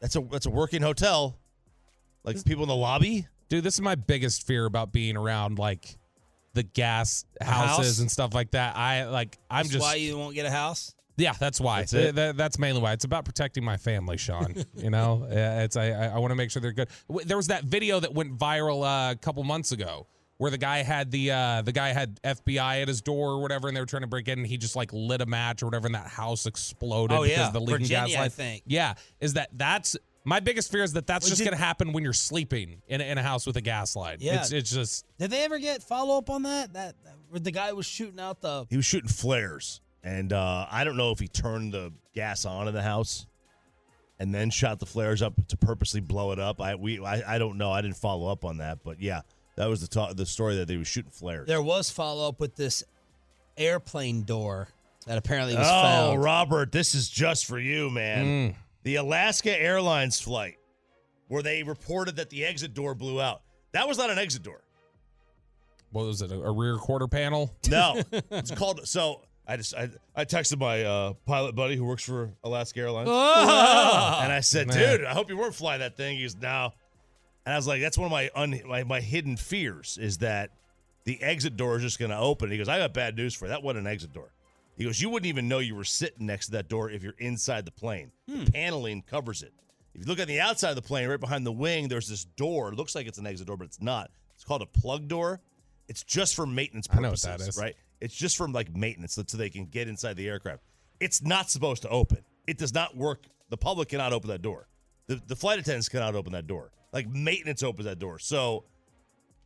That's 0.00 0.16
a 0.16 0.20
that's 0.20 0.46
a 0.46 0.50
working 0.50 0.82
hotel. 0.82 1.38
Like 2.24 2.42
people 2.44 2.62
in 2.64 2.68
the 2.68 2.76
lobby. 2.76 3.26
Dude, 3.48 3.64
this 3.64 3.74
is 3.74 3.80
my 3.80 3.94
biggest 3.96 4.46
fear 4.46 4.64
about 4.66 4.92
being 4.92 5.16
around 5.16 5.58
like 5.58 5.98
the 6.54 6.62
gas 6.62 7.24
houses 7.40 7.86
house? 7.86 7.98
and 8.00 8.10
stuff 8.10 8.34
like 8.34 8.50
that. 8.52 8.76
I 8.76 9.06
like. 9.08 9.38
I'm 9.50 9.62
That's 9.64 9.70
just. 9.70 9.82
why 9.82 9.94
you 9.96 10.16
won't 10.18 10.34
get 10.34 10.46
a 10.46 10.50
house. 10.50 10.94
Yeah, 11.16 11.32
that's 11.38 11.60
why. 11.60 11.80
That's 11.80 11.92
it. 11.92 12.02
Th- 12.02 12.14
th- 12.14 12.36
that's 12.36 12.58
mainly 12.58 12.80
why. 12.80 12.92
It's 12.92 13.04
about 13.04 13.24
protecting 13.24 13.64
my 13.64 13.76
family, 13.76 14.16
Sean. 14.16 14.54
you 14.76 14.90
know, 14.90 15.26
it's 15.30 15.76
I 15.76 15.90
I 15.90 16.18
want 16.18 16.30
to 16.30 16.34
make 16.36 16.50
sure 16.50 16.62
they're 16.62 16.72
good. 16.72 16.88
There 17.24 17.36
was 17.36 17.48
that 17.48 17.64
video 17.64 18.00
that 18.00 18.14
went 18.14 18.38
viral 18.38 18.82
uh, 18.84 19.12
a 19.12 19.16
couple 19.16 19.42
months 19.44 19.72
ago 19.72 20.06
where 20.38 20.50
the 20.50 20.56
guy 20.58 20.78
had 20.82 21.10
the 21.10 21.30
uh, 21.30 21.62
the 21.62 21.72
guy 21.72 21.88
had 21.88 22.18
FBI 22.22 22.80
at 22.82 22.88
his 22.88 23.02
door 23.02 23.32
or 23.32 23.40
whatever, 23.42 23.68
and 23.68 23.76
they 23.76 23.80
were 23.80 23.86
trying 23.86 24.02
to 24.02 24.08
break 24.08 24.28
in, 24.28 24.38
and 24.38 24.46
he 24.46 24.56
just 24.56 24.76
like 24.76 24.90
lit 24.92 25.20
a 25.20 25.26
match 25.26 25.62
or 25.62 25.66
whatever, 25.66 25.86
and 25.86 25.94
that 25.94 26.06
house 26.06 26.46
exploded 26.46 27.14
Oh, 27.16 27.22
because 27.22 27.36
yeah. 27.38 27.46
of 27.48 27.52
the 27.52 27.60
leaking 27.60 27.80
Virginia, 27.86 28.16
gas 28.16 28.24
I 28.24 28.28
think. 28.30 28.62
Yeah, 28.66 28.94
is 29.20 29.34
that 29.34 29.50
that's 29.52 29.96
my 30.24 30.40
biggest 30.40 30.70
fear 30.72 30.82
is 30.82 30.92
that 30.94 31.06
that's 31.06 31.24
Well, 31.26 31.30
just 31.30 31.42
going 31.42 31.56
to 31.56 31.62
happen 31.62 31.92
when 31.92 32.04
you're 32.04 32.12
sleeping 32.12 32.82
in 32.88 33.00
a, 33.00 33.04
in 33.04 33.16
a 33.18 33.22
house 33.22 33.46
with 33.46 33.56
a 33.56 33.60
gas 33.62 33.96
line. 33.96 34.18
Yeah. 34.20 34.40
it's 34.40 34.52
it's 34.52 34.70
just 34.70 35.04
Did 35.18 35.30
they 35.30 35.44
ever 35.44 35.58
get 35.58 35.82
follow 35.82 36.16
up 36.18 36.30
on 36.30 36.42
that? 36.44 36.72
That 36.74 36.94
where 37.28 37.40
the 37.40 37.50
guy 37.50 37.72
was 37.72 37.86
shooting 37.86 38.18
out 38.20 38.40
the. 38.40 38.66
He 38.70 38.76
was 38.76 38.84
shooting 38.86 39.08
flares, 39.08 39.80
and 40.02 40.32
uh, 40.32 40.66
I 40.70 40.84
don't 40.84 40.96
know 40.96 41.10
if 41.10 41.18
he 41.18 41.28
turned 41.28 41.72
the 41.72 41.92
gas 42.14 42.44
on 42.44 42.68
in 42.68 42.74
the 42.74 42.82
house 42.82 43.26
and 44.18 44.34
then 44.34 44.50
shot 44.50 44.78
the 44.78 44.86
flares 44.86 45.22
up 45.22 45.34
to 45.48 45.56
purposely 45.56 46.00
blow 46.00 46.32
it 46.32 46.38
up. 46.38 46.60
I 46.60 46.74
we 46.74 47.04
I, 47.04 47.36
I 47.36 47.38
don't 47.38 47.58
know. 47.58 47.70
I 47.70 47.80
didn't 47.80 47.96
follow 47.96 48.30
up 48.30 48.44
on 48.44 48.58
that, 48.58 48.78
but 48.84 49.00
yeah, 49.00 49.22
that 49.56 49.66
was 49.66 49.80
the 49.80 49.88
ta- 49.88 50.12
the 50.12 50.26
story 50.26 50.56
that 50.56 50.68
they 50.68 50.76
were 50.76 50.84
shooting 50.84 51.10
flares. 51.10 51.46
There 51.46 51.62
was 51.62 51.90
follow 51.90 52.28
up 52.28 52.40
with 52.40 52.56
this 52.56 52.84
airplane 53.56 54.22
door 54.22 54.68
that 55.06 55.18
apparently 55.18 55.54
was 55.56 55.66
oh, 55.66 55.82
found. 55.82 56.22
Robert, 56.22 56.72
this 56.72 56.94
is 56.94 57.08
just 57.08 57.46
for 57.46 57.58
you, 57.58 57.90
man. 57.90 58.54
The 58.82 58.96
Alaska 58.96 59.58
Airlines 59.58 60.20
flight 60.20 60.56
where 61.28 61.42
they 61.42 61.62
reported 61.62 62.16
that 62.16 62.28
the 62.30 62.44
exit 62.44 62.74
door 62.74 62.94
blew 62.94 63.20
out. 63.20 63.42
That 63.72 63.86
was 63.86 63.98
not 63.98 64.10
an 64.10 64.18
exit 64.18 64.42
door. 64.42 64.62
what 65.92 66.04
was 66.06 66.22
it 66.22 66.32
a, 66.32 66.40
a 66.40 66.52
rear 66.52 66.76
quarter 66.76 67.06
panel? 67.06 67.54
No, 67.70 68.02
it's 68.30 68.50
called. 68.50 68.86
So 68.88 69.22
I 69.46 69.56
just 69.56 69.74
I, 69.74 69.90
I 70.14 70.24
texted 70.24 70.58
my 70.58 70.84
uh, 70.84 71.12
pilot 71.26 71.54
buddy 71.54 71.76
who 71.76 71.84
works 71.84 72.04
for 72.04 72.30
Alaska 72.44 72.80
Airlines, 72.80 73.08
and 73.08 74.32
I 74.32 74.40
said, 74.40 74.68
Man. 74.68 74.98
"Dude, 74.98 75.04
I 75.06 75.12
hope 75.12 75.28
you 75.28 75.36
weren't 75.36 75.54
flying 75.54 75.80
that 75.80 75.96
thing." 75.96 76.18
He's 76.18 76.36
now, 76.36 76.74
and 77.44 77.52
I 77.52 77.56
was 77.56 77.66
like, 77.66 77.80
"That's 77.80 77.98
one 77.98 78.06
of 78.06 78.12
my 78.12 78.30
un, 78.34 78.60
my, 78.66 78.84
my 78.84 79.00
hidden 79.00 79.36
fears 79.36 79.98
is 80.00 80.18
that 80.18 80.50
the 81.04 81.20
exit 81.22 81.56
door 81.56 81.76
is 81.76 81.82
just 81.82 81.98
going 81.98 82.10
to 82.10 82.18
open." 82.18 82.50
He 82.50 82.58
goes, 82.58 82.68
"I 82.68 82.78
got 82.78 82.94
bad 82.94 83.16
news 83.16 83.34
for 83.34 83.46
you. 83.46 83.50
That 83.50 83.62
wasn't 83.62 83.86
an 83.86 83.92
exit 83.92 84.12
door." 84.12 84.32
He 84.76 84.84
goes, 84.84 85.00
"You 85.00 85.10
wouldn't 85.10 85.28
even 85.28 85.48
know 85.48 85.58
you 85.58 85.74
were 85.74 85.84
sitting 85.84 86.26
next 86.26 86.46
to 86.46 86.52
that 86.52 86.68
door 86.68 86.88
if 86.90 87.02
you're 87.02 87.16
inside 87.18 87.64
the 87.64 87.72
plane. 87.72 88.12
The 88.28 88.50
paneling 88.50 89.02
covers 89.02 89.42
it. 89.42 89.52
If 89.94 90.02
you 90.02 90.06
look 90.06 90.20
on 90.20 90.28
the 90.28 90.40
outside 90.40 90.70
of 90.70 90.76
the 90.76 90.82
plane, 90.82 91.08
right 91.08 91.18
behind 91.18 91.44
the 91.44 91.52
wing, 91.52 91.88
there's 91.88 92.08
this 92.08 92.24
door. 92.24 92.68
It 92.68 92.76
looks 92.76 92.94
like 92.94 93.08
it's 93.08 93.18
an 93.18 93.26
exit 93.26 93.48
door, 93.48 93.56
but 93.56 93.64
it's 93.64 93.82
not. 93.82 94.10
It's 94.36 94.44
called 94.44 94.62
a 94.62 94.66
plug 94.66 95.08
door. 95.08 95.40
It's 95.88 96.04
just 96.04 96.36
for 96.36 96.46
maintenance 96.46 96.86
I 96.88 97.00
know 97.00 97.08
purposes, 97.08 97.28
what 97.28 97.38
that 97.40 97.48
is. 97.48 97.58
right? 97.58 97.74
It's 98.00 98.14
just 98.14 98.36
from 98.36 98.52
like 98.52 98.74
maintenance 98.74 99.14
so 99.14 99.24
so 99.26 99.36
they 99.36 99.50
can 99.50 99.66
get 99.66 99.88
inside 99.88 100.16
the 100.16 100.28
aircraft. 100.28 100.62
It's 101.00 101.22
not 101.22 101.50
supposed 101.50 101.82
to 101.82 101.88
open. 101.88 102.18
It 102.46 102.58
does 102.58 102.74
not 102.74 102.96
work. 102.96 103.24
The 103.50 103.56
public 103.56 103.88
cannot 103.88 104.12
open 104.12 104.28
that 104.30 104.42
door. 104.42 104.68
The 105.06 105.20
the 105.26 105.36
flight 105.36 105.58
attendants 105.58 105.88
cannot 105.88 106.14
open 106.14 106.32
that 106.32 106.46
door. 106.46 106.70
Like 106.92 107.08
maintenance 107.08 107.62
opens 107.62 107.84
that 107.86 107.98
door. 107.98 108.18
So 108.18 108.64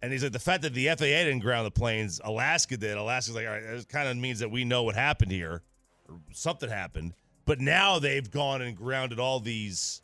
and 0.03 0.13
he's 0.13 0.23
like, 0.23 0.33
the 0.33 0.39
fact 0.39 0.63
that 0.63 0.75
the 0.75 0.87
FAA 0.89 1.05
didn't 1.05 1.39
ground 1.39 1.67
the 1.67 1.71
planes, 1.71 2.21
Alaska 2.23 2.77
did. 2.77 2.97
Alaska's 2.99 3.35
like, 3.35 3.47
all 3.47 3.53
right, 3.55 3.63
that 3.63 3.89
kind 3.89 4.07
of 4.07 4.17
means 4.19 4.41
that 4.41 4.51
we 4.51 4.65
know 4.65 4.83
what 4.83 4.95
happened 4.95 5.33
here, 5.33 5.63
or 6.11 6.17
something 6.31 6.69
happened. 6.69 7.15
But 7.47 7.59
now 7.61 7.99
they've 8.01 8.31
gone 8.31 8.61
and 8.61 8.77
grounded 8.77 9.19
all 9.19 9.41
these 9.41 10.03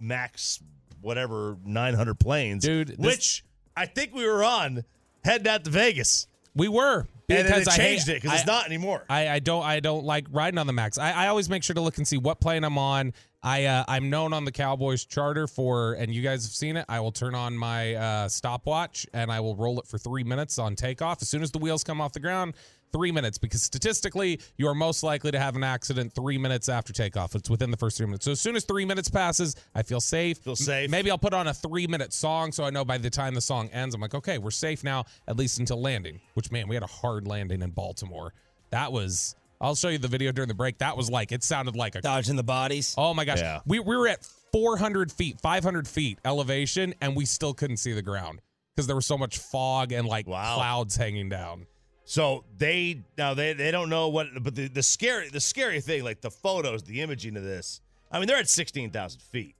max 0.00 0.60
whatever 1.00 1.56
900 1.64 2.14
planes, 2.18 2.64
Dude, 2.64 2.88
this- 2.88 2.98
which 2.98 3.44
I 3.76 3.86
think 3.86 4.14
we 4.14 4.26
were 4.26 4.42
on 4.44 4.84
heading 5.24 5.48
out 5.48 5.64
to 5.64 5.70
Vegas, 5.70 6.26
We 6.54 6.68
were 6.68 7.06
and 7.28 7.48
then 7.48 7.60
it 7.62 7.68
I 7.68 7.72
hate- 7.72 7.76
changed 7.76 8.08
it 8.08 8.22
because 8.22 8.38
it's 8.38 8.46
not 8.46 8.66
anymore. 8.66 9.04
I, 9.10 9.28
I 9.28 9.38
don't 9.38 9.64
I 9.64 9.80
don't 9.80 10.04
like 10.04 10.26
riding 10.30 10.58
on 10.58 10.66
the 10.66 10.72
max. 10.72 10.98
I, 10.98 11.10
I 11.12 11.26
always 11.28 11.48
make 11.50 11.62
sure 11.62 11.74
to 11.74 11.80
look 11.80 11.98
and 11.98 12.06
see 12.06 12.18
what 12.18 12.40
plane 12.40 12.64
I'm 12.64 12.78
on. 12.78 13.12
I 13.42 13.64
uh, 13.64 13.84
I'm 13.86 14.10
known 14.10 14.32
on 14.32 14.44
the 14.44 14.52
Cowboys 14.52 15.04
charter 15.04 15.46
for, 15.46 15.94
and 15.94 16.12
you 16.14 16.22
guys 16.22 16.44
have 16.44 16.52
seen 16.52 16.76
it. 16.76 16.84
I 16.88 17.00
will 17.00 17.12
turn 17.12 17.34
on 17.34 17.56
my 17.56 17.94
uh, 17.94 18.28
stopwatch 18.28 19.06
and 19.12 19.30
I 19.30 19.40
will 19.40 19.54
roll 19.56 19.78
it 19.78 19.86
for 19.86 19.98
three 19.98 20.24
minutes 20.24 20.58
on 20.58 20.74
takeoff. 20.74 21.22
As 21.22 21.28
soon 21.28 21.42
as 21.42 21.50
the 21.52 21.58
wheels 21.58 21.84
come 21.84 22.00
off 22.00 22.12
the 22.12 22.20
ground, 22.20 22.54
three 22.96 23.12
minutes 23.12 23.36
because 23.38 23.62
statistically 23.62 24.40
you 24.56 24.66
are 24.68 24.74
most 24.74 25.02
likely 25.02 25.30
to 25.30 25.38
have 25.38 25.54
an 25.56 25.62
accident 25.62 26.12
three 26.14 26.38
minutes 26.38 26.68
after 26.68 26.92
takeoff. 26.92 27.34
It's 27.34 27.50
within 27.50 27.70
the 27.70 27.76
first 27.76 27.98
three 27.98 28.06
minutes. 28.06 28.24
So 28.24 28.30
as 28.32 28.40
soon 28.40 28.56
as 28.56 28.64
three 28.64 28.84
minutes 28.86 29.10
passes, 29.10 29.54
I 29.74 29.82
feel 29.82 30.00
safe. 30.00 30.38
Feel 30.38 30.56
safe. 30.56 30.90
Maybe 30.90 31.10
I'll 31.10 31.18
put 31.18 31.34
on 31.34 31.46
a 31.48 31.54
three 31.54 31.86
minute 31.86 32.12
song 32.12 32.52
so 32.52 32.64
I 32.64 32.70
know 32.70 32.84
by 32.84 32.96
the 32.98 33.10
time 33.10 33.34
the 33.34 33.40
song 33.40 33.68
ends, 33.68 33.94
I'm 33.94 34.00
like, 34.00 34.14
okay, 34.14 34.38
we're 34.38 34.50
safe 34.50 34.82
now, 34.82 35.04
at 35.28 35.36
least 35.36 35.58
until 35.58 35.80
landing. 35.80 36.20
Which 36.34 36.50
man, 36.50 36.68
we 36.68 36.74
had 36.74 36.82
a 36.82 36.86
hard 36.88 37.26
landing 37.26 37.62
in 37.62 37.70
Baltimore. 37.70 38.32
That 38.70 38.92
was. 38.92 39.36
I'll 39.60 39.74
show 39.74 39.88
you 39.88 39.96
the 39.98 40.08
video 40.08 40.32
during 40.32 40.48
the 40.48 40.54
break. 40.54 40.78
That 40.78 40.96
was 40.98 41.10
like 41.10 41.32
it 41.32 41.42
sounded 41.42 41.76
like 41.76 41.94
a. 41.94 42.00
Dodging 42.00 42.36
the 42.36 42.42
bodies. 42.42 42.94
Oh 42.98 43.14
my 43.14 43.24
gosh, 43.24 43.38
Yeah. 43.40 43.60
we 43.66 43.78
we 43.80 43.96
were 43.96 44.08
at 44.08 44.24
400 44.52 45.10
feet, 45.12 45.40
500 45.40 45.86
feet 45.88 46.18
elevation, 46.24 46.94
and 47.00 47.14
we 47.16 47.24
still 47.24 47.54
couldn't 47.54 47.76
see 47.78 47.92
the 47.92 48.02
ground 48.02 48.40
because 48.74 48.86
there 48.86 48.96
was 48.96 49.06
so 49.06 49.16
much 49.16 49.38
fog 49.38 49.92
and 49.92 50.06
like 50.06 50.26
Wow. 50.26 50.56
clouds 50.56 50.96
hanging 50.96 51.28
down. 51.30 51.66
So 52.08 52.44
they 52.56 53.02
now 53.18 53.34
they 53.34 53.52
they 53.52 53.72
don't 53.72 53.90
know 53.90 54.08
what, 54.08 54.28
but 54.40 54.54
the 54.54 54.68
the 54.68 54.82
scary 54.82 55.28
the 55.28 55.40
scary 55.40 55.80
thing, 55.80 56.04
like 56.04 56.20
the 56.20 56.30
photos, 56.30 56.84
the 56.84 57.02
imaging 57.02 57.36
of 57.36 57.42
this. 57.42 57.80
I 58.12 58.20
mean, 58.20 58.28
they're 58.28 58.38
at 58.38 58.48
sixteen 58.48 58.90
thousand 58.90 59.20
feet. 59.20 59.56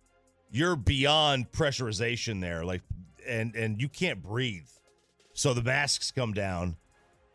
You're 0.52 0.76
beyond 0.76 1.50
pressurization 1.50 2.40
there, 2.40 2.64
like, 2.64 2.82
and 3.26 3.54
and 3.56 3.80
you 3.80 3.88
can't 3.88 4.22
breathe. 4.22 4.68
So 5.34 5.54
the 5.54 5.62
masks 5.62 6.12
come 6.12 6.32
down, 6.32 6.76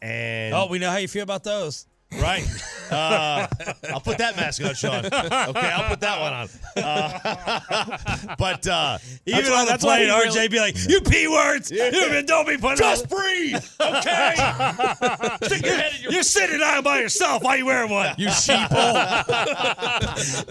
and 0.02 0.56
Oh, 0.56 0.68
we 0.68 0.80
know 0.80 0.90
how 0.90 0.98
you 0.98 1.10
feel 1.10 1.24
about 1.24 1.44
those. 1.44 1.88
Right. 2.14 2.44
Uh, 2.92 3.48
I'll 3.94 4.02
put 4.02 4.18
that 4.18 4.36
mask 4.36 4.62
on, 4.66 4.74
Sean. 4.76 5.06
Okay, 5.06 5.10
I'll 5.22 5.88
put 5.90 6.02
that 6.02 6.20
one 6.20 6.34
on. 6.34 6.50
Uh, 6.76 8.36
but 8.38 8.68
uh, 8.68 8.98
Even 9.26 9.46
that's 9.46 9.56
on 9.56 9.66
the 9.68 9.78
plane, 9.78 10.08
he 10.08 10.12
RJ 10.12 10.34
really- 10.36 10.48
be 10.50 10.60
like, 10.60 10.76
"You 10.90 11.00
p 11.02 11.28
words, 11.30 11.72
you 11.72 11.90
don't 12.24 12.46
be 12.48 12.58
putting 12.58 12.78
just 12.78 13.08
breathe, 13.10 13.64
okay? 13.80 14.34
Stick 15.44 15.66
your 15.66 15.76
head 15.76 15.94
in 15.96 16.02
your 16.04 16.12
You're 16.12 16.24
sitting 16.24 16.60
down 16.60 16.84
by 16.84 17.00
yourself. 17.00 17.44
Why 17.44 17.56
you 17.56 17.66
wearing 17.66 17.90
one? 17.92 18.14
You 18.18 18.28
sheeple. 18.28 18.68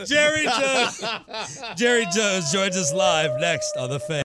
Jerry 0.06 0.46
Jones. 0.46 1.04
Jerry 1.76 2.06
Jones 2.14 2.50
joins 2.52 2.74
us 2.76 2.94
live 2.94 3.38
next 3.38 3.76
on 3.76 3.90
the 3.90 4.00
fan. 4.00 4.22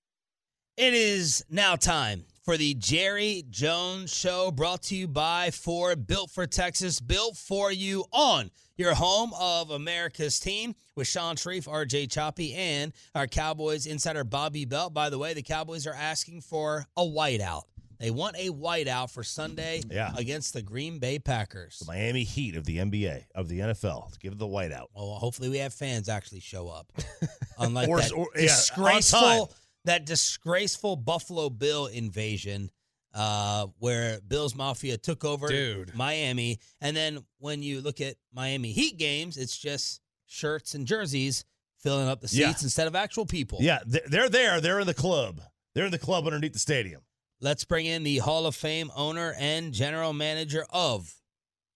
It 0.78 0.94
is 0.94 1.44
now 1.50 1.76
time 1.76 2.24
for 2.46 2.58
the 2.58 2.76
Jerry 2.76 3.44
Jones 3.50 4.14
Show, 4.14 4.52
brought 4.52 4.84
to 4.84 4.96
you 4.96 5.08
by 5.08 5.50
Ford, 5.50 6.06
built 6.06 6.30
for 6.30 6.46
Texas, 6.46 7.00
built 7.00 7.36
for 7.36 7.72
you 7.72 8.06
on 8.12 8.52
your 8.78 8.94
home 8.94 9.32
of 9.40 9.72
America's 9.72 10.40
team 10.40 10.76
with 10.96 11.08
Sean 11.08 11.38
Shariff, 11.38 11.66
RJ 11.68 12.12
Choppy, 12.12 12.54
and 12.54 12.94
our 13.16 13.26
Cowboys 13.26 13.88
insider 13.88 14.24
Bobby 14.24 14.66
Belt. 14.66 14.94
By 14.94 15.10
the 15.10 15.18
way, 15.18 15.34
the 15.34 15.42
Cowboys 15.42 15.88
are 15.88 15.96
asking 15.96 16.42
for 16.42 16.86
a 16.96 17.02
whiteout. 17.02 17.64
They 17.98 18.12
want 18.12 18.36
a 18.38 18.50
whiteout 18.50 19.10
for 19.10 19.24
Sunday 19.24 19.82
Yeah. 19.90 20.14
against 20.16 20.54
the 20.54 20.62
Green 20.62 21.00
Bay 21.00 21.18
Packers. 21.18 21.80
The 21.80 21.86
Miami 21.86 22.26
Heat 22.26 22.58
of 22.58 22.66
the 22.66 22.78
NBA 22.78 23.24
of 23.34 23.48
the 23.48 23.60
NFL. 23.62 24.12
Give 24.20 24.34
it 24.34 24.38
the 24.38 24.46
whiteout. 24.46 24.88
Well, 24.94 25.16
hopefully 25.16 25.50
we 25.50 25.58
have 25.60 25.74
fans 25.74 26.10
actually 26.10 26.42
show 26.42 26.68
up. 26.68 26.92
Unlike 27.58 27.90
Or- 27.90 28.02
that 28.02 28.12
or- 28.12 28.28
yeah, 28.36 28.42
disgraceful, 28.42 29.52
that 29.86 30.06
disgraceful 30.06 30.96
Buffalo 30.96 31.50
Bill 31.50 31.88
invasion, 31.88 32.70
uh, 33.14 33.68
where 33.80 34.20
Bill's 34.28 34.56
Mafia 34.56 34.98
took 34.98 35.24
over 35.24 35.48
Dude. 35.48 35.96
Miami, 35.96 36.60
and 36.82 36.96
then 36.96 37.20
when 37.40 37.64
you 37.64 37.82
look 37.82 38.02
at 38.02 38.16
Miami 38.34 38.72
Heat 38.72 38.98
games, 38.98 39.38
it's 39.38 39.58
just 39.58 40.02
shirts 40.26 40.74
and 40.76 40.86
jerseys 40.86 41.46
filling 41.78 42.08
up 42.08 42.20
the 42.22 42.28
seats 42.28 42.40
Yeah. 42.40 42.56
instead 42.64 42.88
of 42.88 42.96
actual 42.96 43.26
people. 43.26 43.60
Yeah, 43.62 43.80
they're 43.86 44.30
there. 44.30 44.60
They're 44.60 44.80
in 44.80 44.88
the 44.88 44.94
club. 44.94 45.42
They're 45.74 45.86
in 45.86 45.92
the 45.92 46.00
club 46.00 46.26
underneath 46.26 46.54
the 46.54 46.60
stadium. 46.60 47.02
Let's 47.42 47.64
bring 47.64 47.86
in 47.86 48.04
the 48.04 48.18
Hall 48.20 48.48
of 48.48 48.56
Fame 48.56 48.92
owner 48.96 49.36
and 49.38 49.74
general 49.74 50.14
manager 50.14 50.66
of 50.72 51.14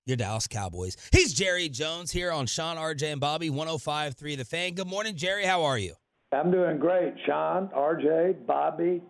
Your 0.06 0.17
Dallas 0.17 0.48
Cowboys. 0.48 0.98
He's 1.12 1.34
Jerry 1.34 1.69
Jones 1.69 2.10
here 2.12 2.32
on 2.32 2.48
Sean, 2.48 2.78
RJ, 2.78 3.12
and 3.12 3.22
Bobby, 3.22 3.50
105.3 3.52 4.36
The 4.38 4.45
Fan. 4.45 4.74
Good 4.74 4.88
morning, 4.88 5.15
Jerry. 5.15 5.45
How 5.45 5.63
are 5.65 5.78
you? 5.78 5.93
I'm 6.31 6.51
doing 6.51 6.77
great, 6.77 7.15
Sean, 7.25 7.69
RJ, 7.69 8.45
Bobby. 8.45 9.01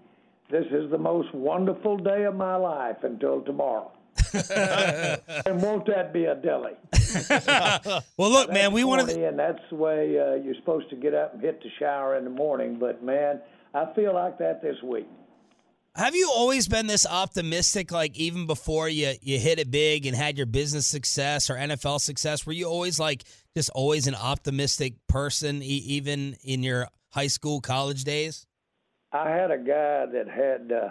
This 0.49 0.65
is 0.71 0.89
the 0.89 0.97
most 0.97 1.33
wonderful 1.35 1.97
day 1.97 2.23
of 2.23 2.35
my 2.35 2.55
life 2.55 2.95
until 3.03 3.41
tomorrow. 3.41 3.91
and 4.33 5.61
won't 5.61 5.85
that 5.87 6.13
be 6.13 6.25
a 6.25 6.35
dilly? 6.35 6.73
well, 8.17 8.31
look, 8.31 8.51
man, 8.51 8.71
we 8.71 8.85
want 8.85 9.09
to. 9.09 9.27
And 9.27 9.37
that's 9.37 9.59
the 9.69 9.75
way 9.75 10.17
uh, 10.17 10.35
you're 10.35 10.55
supposed 10.55 10.89
to 10.91 10.95
get 10.95 11.13
up 11.13 11.33
and 11.33 11.41
hit 11.43 11.61
the 11.61 11.69
shower 11.77 12.15
in 12.15 12.23
the 12.23 12.29
morning. 12.29 12.77
But 12.79 13.03
man, 13.03 13.41
I 13.73 13.93
feel 13.95 14.13
like 14.13 14.37
that 14.39 14.61
this 14.61 14.77
week. 14.81 15.07
Have 15.95 16.15
you 16.15 16.31
always 16.33 16.69
been 16.69 16.87
this 16.87 17.05
optimistic? 17.05 17.91
Like 17.91 18.17
even 18.17 18.47
before 18.47 18.87
you 18.87 19.13
you 19.21 19.39
hit 19.39 19.59
it 19.59 19.69
big 19.69 20.05
and 20.05 20.15
had 20.15 20.37
your 20.37 20.45
business 20.45 20.87
success 20.87 21.49
or 21.49 21.55
NFL 21.55 21.99
success, 21.99 22.45
were 22.45 22.53
you 22.53 22.67
always 22.67 22.99
like 22.99 23.25
just 23.55 23.69
always 23.71 24.07
an 24.07 24.15
optimistic 24.15 24.93
person, 25.07 25.61
e- 25.61 25.65
even 25.65 26.37
in 26.43 26.63
your 26.63 26.87
high 27.11 27.27
school, 27.27 27.61
college 27.61 28.03
days? 28.03 28.45
I 29.11 29.29
had 29.29 29.51
a 29.51 29.57
guy 29.57 30.05
that 30.05 30.27
had. 30.27 30.71
Uh, 30.71 30.89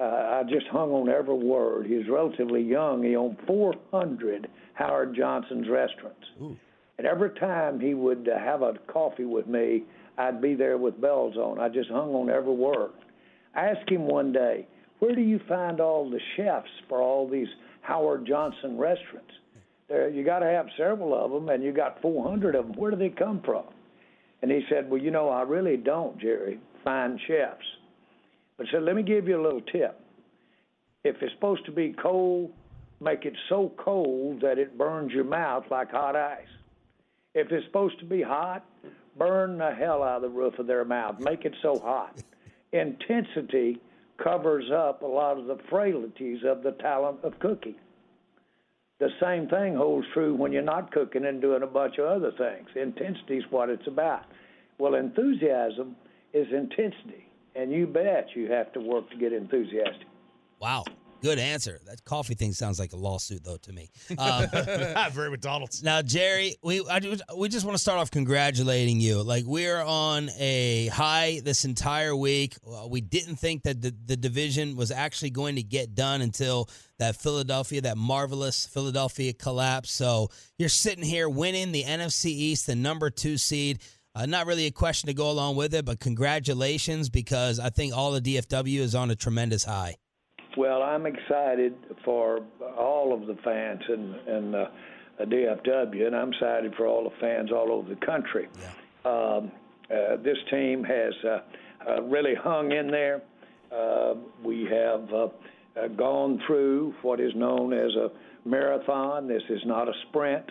uh, 0.00 0.40
I 0.40 0.42
just 0.48 0.66
hung 0.68 0.92
on 0.92 1.10
every 1.10 1.34
word. 1.34 1.86
He 1.86 1.94
was 1.94 2.08
relatively 2.08 2.62
young. 2.62 3.02
He 3.02 3.16
owned 3.16 3.36
400 3.46 4.48
Howard 4.72 5.14
Johnson's 5.14 5.68
restaurants. 5.68 6.24
Ooh. 6.40 6.56
And 6.96 7.06
every 7.06 7.30
time 7.38 7.80
he 7.80 7.92
would 7.92 8.26
uh, 8.26 8.38
have 8.38 8.62
a 8.62 8.74
coffee 8.90 9.26
with 9.26 9.46
me, 9.46 9.84
I'd 10.16 10.40
be 10.40 10.54
there 10.54 10.78
with 10.78 11.00
bells 11.00 11.36
on. 11.36 11.60
I 11.60 11.68
just 11.68 11.90
hung 11.90 12.14
on 12.14 12.30
every 12.30 12.54
word. 12.54 12.92
I 13.54 13.66
asked 13.66 13.90
him 13.90 14.06
one 14.06 14.32
day, 14.32 14.66
where 15.00 15.14
do 15.14 15.20
you 15.20 15.40
find 15.48 15.80
all 15.80 16.08
the 16.08 16.20
chefs 16.36 16.70
for 16.88 17.02
all 17.02 17.28
these 17.28 17.48
Howard 17.82 18.26
Johnson 18.26 18.78
restaurants? 18.78 19.32
There, 19.88 20.08
you 20.08 20.24
got 20.24 20.38
to 20.38 20.46
have 20.46 20.66
several 20.78 21.14
of 21.14 21.30
them, 21.30 21.48
and 21.48 21.62
you 21.62 21.72
got 21.72 22.00
400 22.00 22.54
of 22.54 22.68
them. 22.68 22.76
Where 22.76 22.90
do 22.90 22.96
they 22.96 23.08
come 23.08 23.42
from? 23.44 23.64
And 24.42 24.50
he 24.50 24.62
said, 24.68 24.88
well, 24.90 25.00
you 25.00 25.10
know, 25.10 25.28
I 25.28 25.42
really 25.42 25.76
don't, 25.76 26.18
Jerry, 26.18 26.58
find 26.84 27.20
chefs. 27.26 27.64
But 28.56 28.66
he 28.66 28.72
said, 28.72 28.82
let 28.82 28.96
me 28.96 29.02
give 29.02 29.28
you 29.28 29.40
a 29.40 29.42
little 29.42 29.60
tip. 29.60 30.00
If 31.04 31.16
it's 31.22 31.32
supposed 31.34 31.64
to 31.66 31.72
be 31.72 31.94
cold, 32.00 32.52
make 33.00 33.24
it 33.24 33.34
so 33.48 33.72
cold 33.78 34.40
that 34.42 34.58
it 34.58 34.76
burns 34.76 35.12
your 35.12 35.24
mouth 35.24 35.64
like 35.70 35.90
hot 35.90 36.16
ice. 36.16 36.46
If 37.34 37.50
it's 37.52 37.66
supposed 37.66 37.98
to 38.00 38.04
be 38.04 38.22
hot, 38.22 38.64
burn 39.16 39.58
the 39.58 39.72
hell 39.72 40.02
out 40.02 40.16
of 40.16 40.22
the 40.22 40.28
roof 40.28 40.58
of 40.58 40.66
their 40.66 40.84
mouth. 40.84 41.20
Make 41.20 41.44
it 41.44 41.54
so 41.62 41.78
hot 41.78 42.20
intensity 42.72 43.80
covers 44.22 44.70
up 44.70 45.02
a 45.02 45.06
lot 45.06 45.38
of 45.38 45.46
the 45.46 45.58
frailties 45.68 46.40
of 46.44 46.62
the 46.62 46.72
talent 46.72 47.18
of 47.22 47.38
cooking. 47.38 47.74
The 49.00 49.08
same 49.18 49.48
thing 49.48 49.74
holds 49.74 50.06
true 50.12 50.34
when 50.34 50.52
you're 50.52 50.62
not 50.62 50.92
cooking 50.92 51.24
and 51.24 51.40
doing 51.40 51.62
a 51.62 51.66
bunch 51.66 51.96
of 51.98 52.04
other 52.04 52.32
things. 52.32 52.68
Intensity 52.76 53.38
is 53.38 53.44
what 53.50 53.70
it's 53.70 53.86
about. 53.86 54.24
Well, 54.78 54.94
enthusiasm 54.94 55.96
is 56.34 56.46
intensity, 56.52 57.26
and 57.54 57.72
you 57.72 57.86
bet 57.86 58.28
you 58.34 58.50
have 58.52 58.72
to 58.74 58.80
work 58.80 59.10
to 59.10 59.16
get 59.16 59.32
enthusiastic. 59.32 60.06
Wow. 60.60 60.84
Good 61.22 61.38
answer. 61.38 61.80
That 61.86 62.04
coffee 62.04 62.34
thing 62.34 62.52
sounds 62.52 62.78
like 62.78 62.92
a 62.92 62.96
lawsuit, 62.96 63.44
though, 63.44 63.58
to 63.58 63.72
me. 63.72 63.90
Um, 64.18 64.46
Very 65.12 65.30
McDonald's. 65.30 65.82
Now, 65.82 66.02
Jerry, 66.02 66.56
we 66.62 66.84
I, 66.88 67.00
we 67.36 67.48
just 67.48 67.64
want 67.64 67.76
to 67.76 67.82
start 67.82 67.98
off 67.98 68.10
congratulating 68.10 69.00
you. 69.00 69.22
Like 69.22 69.44
we're 69.46 69.80
on 69.80 70.30
a 70.38 70.88
high 70.88 71.40
this 71.44 71.64
entire 71.64 72.14
week. 72.14 72.56
We 72.88 73.00
didn't 73.00 73.36
think 73.36 73.62
that 73.64 73.80
the, 73.80 73.94
the 74.06 74.16
division 74.16 74.76
was 74.76 74.90
actually 74.90 75.30
going 75.30 75.56
to 75.56 75.62
get 75.62 75.94
done 75.94 76.22
until 76.22 76.68
that 76.98 77.16
Philadelphia, 77.16 77.80
that 77.82 77.96
marvelous 77.96 78.66
Philadelphia 78.66 79.32
collapse. 79.32 79.90
So 79.90 80.28
you're 80.58 80.68
sitting 80.68 81.04
here 81.04 81.28
winning 81.28 81.72
the 81.72 81.84
NFC 81.84 82.26
East, 82.26 82.66
the 82.66 82.74
number 82.76 83.10
two 83.10 83.36
seed. 83.36 83.80
Uh, 84.14 84.26
not 84.26 84.46
really 84.46 84.66
a 84.66 84.72
question 84.72 85.06
to 85.06 85.14
go 85.14 85.30
along 85.30 85.54
with 85.54 85.72
it, 85.72 85.84
but 85.84 86.00
congratulations 86.00 87.08
because 87.08 87.60
I 87.60 87.70
think 87.70 87.96
all 87.96 88.10
the 88.10 88.20
DFW 88.20 88.80
is 88.80 88.94
on 88.94 89.10
a 89.10 89.16
tremendous 89.16 89.64
high. 89.64 89.96
Well, 90.56 90.82
I'm 90.82 91.06
excited 91.06 91.74
for 92.04 92.40
all 92.76 93.12
of 93.14 93.26
the 93.26 93.40
fans 93.42 93.82
in, 93.88 94.14
in 94.26 94.54
uh, 94.54 94.66
DFW, 95.20 96.06
and 96.06 96.16
I'm 96.16 96.32
excited 96.32 96.74
for 96.76 96.86
all 96.86 97.04
the 97.04 97.16
fans 97.20 97.52
all 97.52 97.70
over 97.70 97.88
the 97.88 98.06
country. 98.06 98.48
Yeah. 98.60 99.10
Um, 99.10 99.52
uh, 99.90 100.16
this 100.22 100.36
team 100.50 100.84
has 100.84 101.12
uh, 101.24 101.38
uh, 101.88 102.02
really 102.02 102.34
hung 102.34 102.72
in 102.72 102.90
there. 102.90 103.22
Uh, 103.72 104.14
we 104.44 104.64
have 104.64 105.12
uh, 105.12 105.28
uh, 105.76 105.88
gone 105.96 106.40
through 106.46 106.94
what 107.02 107.20
is 107.20 107.32
known 107.34 107.72
as 107.72 107.94
a 107.94 108.10
marathon. 108.48 109.28
This 109.28 109.42
is 109.48 109.60
not 109.64 109.88
a 109.88 109.92
sprint. 110.08 110.50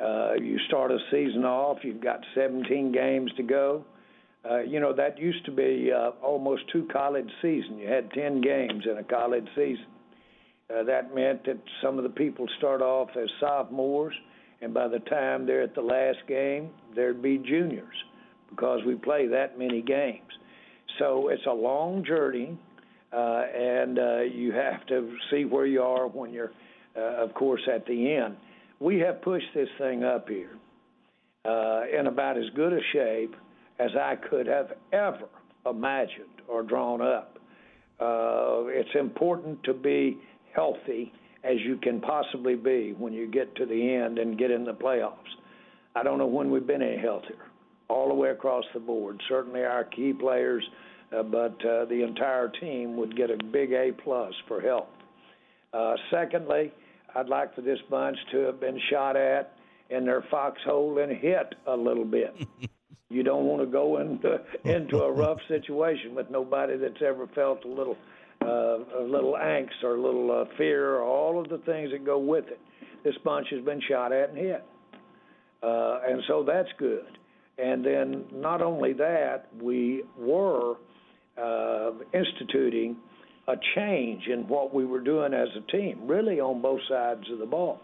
Uh, 0.00 0.34
you 0.34 0.58
start 0.68 0.92
a 0.92 0.98
season 1.10 1.44
off, 1.44 1.78
you've 1.82 2.00
got 2.00 2.20
17 2.34 2.92
games 2.92 3.32
to 3.36 3.42
go. 3.42 3.84
Uh, 3.84 3.97
you 4.56 4.80
know, 4.80 4.92
that 4.94 5.18
used 5.18 5.44
to 5.44 5.52
be 5.52 5.90
uh, 5.92 6.10
almost 6.22 6.62
two 6.72 6.88
college 6.92 7.28
seasons. 7.42 7.80
You 7.80 7.88
had 7.88 8.10
10 8.12 8.40
games 8.40 8.84
in 8.90 8.98
a 8.98 9.04
college 9.04 9.46
season. 9.54 9.86
Uh, 10.70 10.82
that 10.84 11.14
meant 11.14 11.44
that 11.46 11.58
some 11.82 11.96
of 11.96 12.04
the 12.04 12.10
people 12.10 12.46
start 12.58 12.82
off 12.82 13.08
as 13.16 13.28
sophomores, 13.40 14.14
and 14.60 14.74
by 14.74 14.86
the 14.86 14.98
time 15.00 15.46
they're 15.46 15.62
at 15.62 15.74
the 15.74 15.80
last 15.80 16.18
game, 16.26 16.70
there'd 16.94 17.22
be 17.22 17.38
juniors 17.38 17.94
because 18.50 18.80
we 18.86 18.94
play 18.94 19.26
that 19.26 19.58
many 19.58 19.80
games. 19.80 20.28
So 20.98 21.28
it's 21.28 21.46
a 21.46 21.52
long 21.52 22.04
journey, 22.04 22.58
uh, 23.12 23.42
and 23.54 23.98
uh, 23.98 24.20
you 24.20 24.52
have 24.52 24.86
to 24.88 25.16
see 25.30 25.44
where 25.44 25.66
you 25.66 25.82
are 25.82 26.06
when 26.06 26.32
you're, 26.32 26.52
uh, 26.96 27.24
of 27.24 27.32
course, 27.34 27.62
at 27.72 27.86
the 27.86 28.14
end. 28.14 28.36
We 28.80 28.98
have 29.00 29.22
pushed 29.22 29.52
this 29.54 29.68
thing 29.78 30.04
up 30.04 30.28
here 30.28 30.56
uh, 31.44 31.82
in 31.98 32.08
about 32.08 32.36
as 32.36 32.44
good 32.54 32.72
a 32.72 32.80
shape 32.92 33.34
as 33.78 33.90
I 33.98 34.16
could 34.16 34.46
have 34.46 34.72
ever 34.92 35.28
imagined 35.66 36.42
or 36.48 36.62
drawn 36.62 37.00
up. 37.00 37.38
Uh, 38.00 38.66
it's 38.66 38.94
important 38.94 39.62
to 39.64 39.74
be 39.74 40.18
healthy 40.54 41.12
as 41.44 41.56
you 41.64 41.76
can 41.76 42.00
possibly 42.00 42.54
be 42.54 42.94
when 42.98 43.12
you 43.12 43.26
get 43.26 43.54
to 43.56 43.66
the 43.66 43.94
end 43.94 44.18
and 44.18 44.38
get 44.38 44.50
in 44.50 44.64
the 44.64 44.72
playoffs. 44.72 45.14
I 45.94 46.02
don't 46.02 46.18
know 46.18 46.26
when 46.26 46.50
we've 46.50 46.66
been 46.66 46.82
any 46.82 46.98
healthier, 46.98 47.46
all 47.88 48.08
the 48.08 48.14
way 48.14 48.30
across 48.30 48.64
the 48.74 48.80
board. 48.80 49.20
Certainly 49.28 49.64
our 49.64 49.84
key 49.84 50.12
players, 50.12 50.64
uh, 51.16 51.22
but 51.22 51.64
uh, 51.64 51.84
the 51.86 52.04
entire 52.06 52.48
team 52.48 52.96
would 52.96 53.16
get 53.16 53.30
a 53.30 53.38
big 53.52 53.72
A 53.72 53.92
plus 54.04 54.32
for 54.46 54.60
health. 54.60 54.88
Uh, 55.72 55.94
secondly, 56.10 56.72
I'd 57.14 57.28
like 57.28 57.54
for 57.54 57.62
this 57.62 57.78
bunch 57.90 58.16
to 58.32 58.38
have 58.40 58.60
been 58.60 58.78
shot 58.90 59.16
at 59.16 59.54
in 59.90 60.04
their 60.04 60.24
foxhole 60.30 60.98
and 60.98 61.16
hit 61.16 61.54
a 61.66 61.76
little 61.76 62.04
bit. 62.04 62.34
you 63.10 63.22
don't 63.22 63.44
want 63.44 63.62
to 63.62 63.66
go 63.66 63.98
into 63.98 64.40
into 64.64 65.02
a 65.02 65.12
rough 65.12 65.38
situation 65.48 66.14
with 66.14 66.30
nobody 66.30 66.76
that's 66.76 67.02
ever 67.04 67.26
felt 67.34 67.64
a 67.64 67.68
little 67.68 67.96
uh, 68.42 69.00
a 69.00 69.02
little 69.02 69.34
angst 69.34 69.82
or 69.82 69.96
a 69.96 70.00
little 70.00 70.30
uh, 70.30 70.44
fear 70.56 70.96
or 70.96 71.02
all 71.02 71.40
of 71.40 71.48
the 71.48 71.58
things 71.58 71.90
that 71.90 72.04
go 72.04 72.18
with 72.18 72.46
it. 72.48 72.60
This 73.04 73.14
bunch 73.24 73.48
has 73.50 73.64
been 73.64 73.80
shot 73.88 74.12
at 74.12 74.30
and 74.30 74.38
hit, 74.38 74.64
uh, 75.62 76.00
and 76.06 76.22
so 76.28 76.44
that's 76.44 76.68
good. 76.78 77.18
And 77.58 77.84
then 77.84 78.24
not 78.32 78.62
only 78.62 78.92
that, 78.94 79.48
we 79.60 80.04
were 80.16 80.76
uh, 81.36 81.90
instituting 82.14 82.96
a 83.48 83.54
change 83.74 84.26
in 84.26 84.46
what 84.46 84.74
we 84.74 84.84
were 84.84 85.00
doing 85.00 85.32
as 85.32 85.48
a 85.56 85.72
team, 85.72 86.06
really 86.06 86.38
on 86.38 86.60
both 86.60 86.80
sides 86.88 87.24
of 87.32 87.38
the 87.38 87.46
ball, 87.46 87.80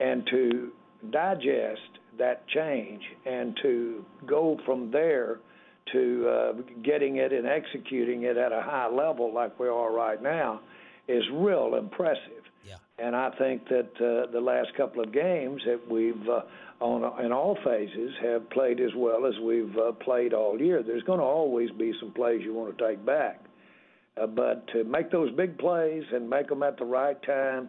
and 0.00 0.26
to 0.30 0.72
digest 1.10 1.80
that 2.18 2.46
change 2.48 3.02
and 3.26 3.56
to 3.62 4.04
go 4.26 4.58
from 4.64 4.90
there 4.90 5.38
to 5.92 6.28
uh, 6.28 6.52
getting 6.82 7.16
it 7.16 7.32
and 7.32 7.46
executing 7.46 8.22
it 8.22 8.36
at 8.36 8.52
a 8.52 8.62
high 8.62 8.88
level 8.88 9.32
like 9.32 9.58
we 9.58 9.68
are 9.68 9.92
right 9.92 10.22
now 10.22 10.60
is 11.08 11.22
real 11.32 11.74
impressive. 11.74 12.42
Yeah. 12.66 12.76
And 12.98 13.14
I 13.14 13.30
think 13.38 13.68
that 13.68 13.90
uh, 13.96 14.32
the 14.32 14.40
last 14.40 14.74
couple 14.76 15.02
of 15.02 15.12
games 15.12 15.60
that 15.66 15.80
we've 15.90 16.28
uh, 16.28 16.42
on 16.80 17.24
in 17.24 17.32
all 17.32 17.56
phases 17.64 18.12
have 18.22 18.48
played 18.50 18.80
as 18.80 18.90
well 18.96 19.26
as 19.26 19.34
we've 19.42 19.76
uh, 19.76 19.92
played 19.92 20.32
all 20.32 20.58
year. 20.58 20.82
There's 20.82 21.02
going 21.02 21.20
to 21.20 21.24
always 21.24 21.70
be 21.72 21.92
some 22.00 22.12
plays 22.12 22.40
you 22.42 22.54
want 22.54 22.76
to 22.76 22.88
take 22.88 23.04
back, 23.04 23.44
uh, 24.20 24.26
but 24.26 24.66
to 24.68 24.84
make 24.84 25.10
those 25.10 25.30
big 25.32 25.58
plays 25.58 26.04
and 26.12 26.28
make 26.28 26.48
them 26.48 26.62
at 26.62 26.78
the 26.78 26.84
right 26.84 27.20
time 27.22 27.68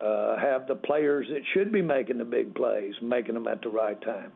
uh, 0.00 0.36
have 0.38 0.66
the 0.66 0.74
players 0.74 1.26
that 1.30 1.42
should 1.52 1.72
be 1.72 1.82
making 1.82 2.18
the 2.18 2.24
big 2.24 2.54
plays, 2.54 2.94
making 3.02 3.34
them 3.34 3.46
at 3.46 3.62
the 3.62 3.68
right 3.68 4.00
time. 4.02 4.32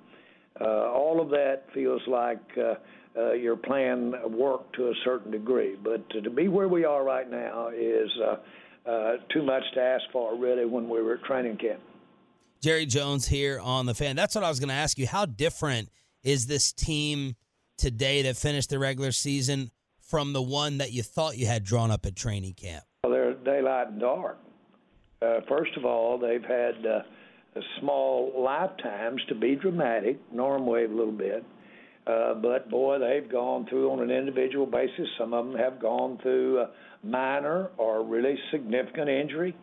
Uh, 0.60 0.90
all 0.90 1.20
of 1.20 1.30
that 1.30 1.64
feels 1.72 2.02
like 2.06 2.42
uh, 2.56 2.74
uh, 3.16 3.32
your 3.32 3.56
plan 3.56 4.14
worked 4.30 4.74
to 4.76 4.88
a 4.88 4.94
certain 5.04 5.30
degree. 5.30 5.76
But 5.82 6.08
to, 6.10 6.20
to 6.22 6.30
be 6.30 6.48
where 6.48 6.68
we 6.68 6.84
are 6.84 7.04
right 7.04 7.28
now 7.30 7.68
is 7.68 8.10
uh, 8.24 8.88
uh, 8.88 9.12
too 9.32 9.42
much 9.42 9.62
to 9.74 9.80
ask 9.80 10.04
for, 10.12 10.36
really, 10.36 10.64
when 10.64 10.88
we 10.88 11.02
were 11.02 11.14
at 11.14 11.24
training 11.24 11.58
camp. 11.58 11.80
Jerry 12.60 12.86
Jones 12.86 13.26
here 13.26 13.60
on 13.60 13.86
the 13.86 13.94
fan. 13.94 14.16
That's 14.16 14.34
what 14.34 14.42
I 14.42 14.48
was 14.48 14.58
going 14.58 14.70
to 14.70 14.74
ask 14.74 14.98
you. 14.98 15.06
How 15.06 15.26
different 15.26 15.90
is 16.24 16.46
this 16.46 16.72
team 16.72 17.36
today 17.76 18.22
that 18.22 18.36
finished 18.36 18.70
the 18.70 18.78
regular 18.78 19.12
season 19.12 19.70
from 20.00 20.32
the 20.32 20.42
one 20.42 20.78
that 20.78 20.90
you 20.90 21.02
thought 21.02 21.36
you 21.36 21.46
had 21.46 21.62
drawn 21.62 21.90
up 21.90 22.04
at 22.04 22.16
training 22.16 22.54
camp? 22.54 22.82
Well, 23.04 23.12
they're 23.12 23.34
daylight 23.34 23.88
and 23.88 24.00
dark. 24.00 24.38
Uh, 25.20 25.40
first 25.48 25.76
of 25.76 25.84
all, 25.84 26.18
they've 26.18 26.44
had 26.44 26.86
uh, 26.86 27.60
small 27.80 28.32
lifetimes 28.36 29.20
to 29.28 29.34
be 29.34 29.56
dramatic, 29.56 30.18
Norm 30.32 30.66
Wave 30.66 30.90
a 30.90 30.94
little 30.94 31.12
bit. 31.12 31.44
Uh, 32.06 32.34
but 32.34 32.70
boy, 32.70 32.98
they've 32.98 33.30
gone 33.30 33.66
through 33.68 33.90
on 33.90 34.00
an 34.00 34.10
individual 34.10 34.64
basis. 34.64 35.06
Some 35.18 35.34
of 35.34 35.46
them 35.46 35.56
have 35.56 35.80
gone 35.80 36.18
through 36.22 36.64
minor 37.02 37.70
or 37.76 38.04
really 38.04 38.36
significant 38.50 39.08
injury. 39.08 39.54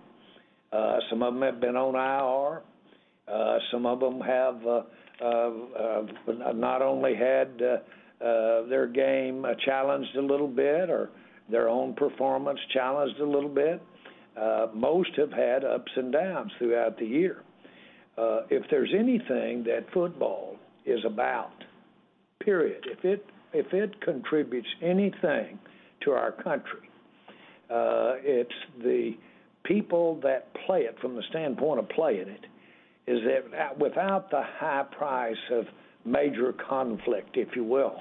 Uh, 0.71 0.97
some 1.09 1.23
of 1.23 1.33
them 1.33 1.41
have 1.41 1.59
been 1.59 1.75
on 1.75 1.95
IR. 1.95 2.61
Uh, 3.27 3.57
some 3.71 3.85
of 3.85 3.99
them 3.99 4.21
have 4.21 4.65
uh, 4.67 4.81
uh, 5.21 5.51
uh, 5.79 6.51
not 6.53 6.81
only 6.81 7.15
had 7.15 7.61
uh, 7.61 8.23
uh, 8.23 8.67
their 8.67 8.87
game 8.87 9.45
challenged 9.65 10.15
a 10.17 10.21
little 10.21 10.47
bit 10.47 10.89
or 10.89 11.09
their 11.49 11.69
own 11.69 11.93
performance 11.93 12.59
challenged 12.73 13.19
a 13.19 13.25
little 13.25 13.49
bit. 13.49 13.81
Most 14.73 15.11
have 15.17 15.31
had 15.31 15.63
ups 15.63 15.91
and 15.95 16.11
downs 16.11 16.51
throughout 16.57 16.97
the 16.97 17.05
year. 17.05 17.43
Uh, 18.17 18.41
if 18.49 18.63
there's 18.71 18.93
anything 18.97 19.63
that 19.65 19.85
football 19.93 20.57
is 20.85 21.03
about, 21.05 21.51
period. 22.39 22.85
If 22.85 23.03
it 23.03 23.25
if 23.53 23.73
it 23.73 23.99
contributes 24.01 24.67
anything 24.81 25.59
to 26.01 26.11
our 26.11 26.31
country, 26.31 26.89
uh, 27.69 28.15
it's 28.21 28.51
the 28.83 29.13
people 29.63 30.19
that 30.21 30.53
play 30.65 30.81
it 30.81 30.97
from 31.01 31.15
the 31.15 31.23
standpoint 31.29 31.79
of 31.79 31.89
playing 31.89 32.27
it. 32.27 32.45
Is 33.07 33.19
that 33.51 33.77
without 33.77 34.31
the 34.31 34.41
high 34.43 34.85
price 34.97 35.35
of 35.51 35.65
major 36.05 36.53
conflict, 36.53 37.37
if 37.37 37.55
you 37.55 37.63
will, 37.63 37.99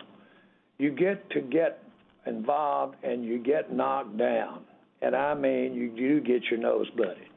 you 0.79 0.91
get 0.91 1.29
to 1.31 1.41
get 1.41 1.83
involved 2.27 2.97
and 3.03 3.25
you 3.25 3.39
get 3.39 3.73
knocked 3.73 4.17
down, 4.17 4.65
and 5.03 5.15
I 5.15 5.35
mean 5.35 5.75
you 5.75 5.91
do 5.91 6.21
get 6.21 6.45
your 6.51 6.61
nose 6.61 6.89
blooded, 6.97 7.29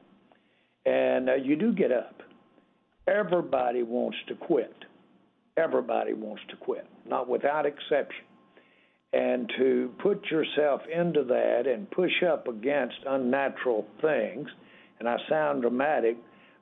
and 0.86 1.30
uh, 1.30 1.36
you 1.36 1.56
do 1.56 1.74
get 1.74 1.92
up. 1.92 2.22
Everybody 3.08 3.84
wants 3.84 4.18
to 4.28 4.36
quit. 4.36 4.74
Everybody 5.56 6.14
wants 6.14 6.44
to 6.50 6.56
quit, 6.58 6.86
not 7.08 7.28
without 7.28 7.66
exception. 7.66 8.26
And 9.14 9.52
to 9.58 9.92
put 10.04 10.26
yourself 10.30 10.82
into 10.94 11.24
that 11.24 11.64
and 11.66 11.90
push 11.90 12.24
up 12.30 12.48
against 12.48 12.98
unnatural 13.08 13.88
things, 14.02 14.50
and 15.00 15.08
I 15.08 15.18
sound 15.30 15.62
dramatic, 15.62 16.18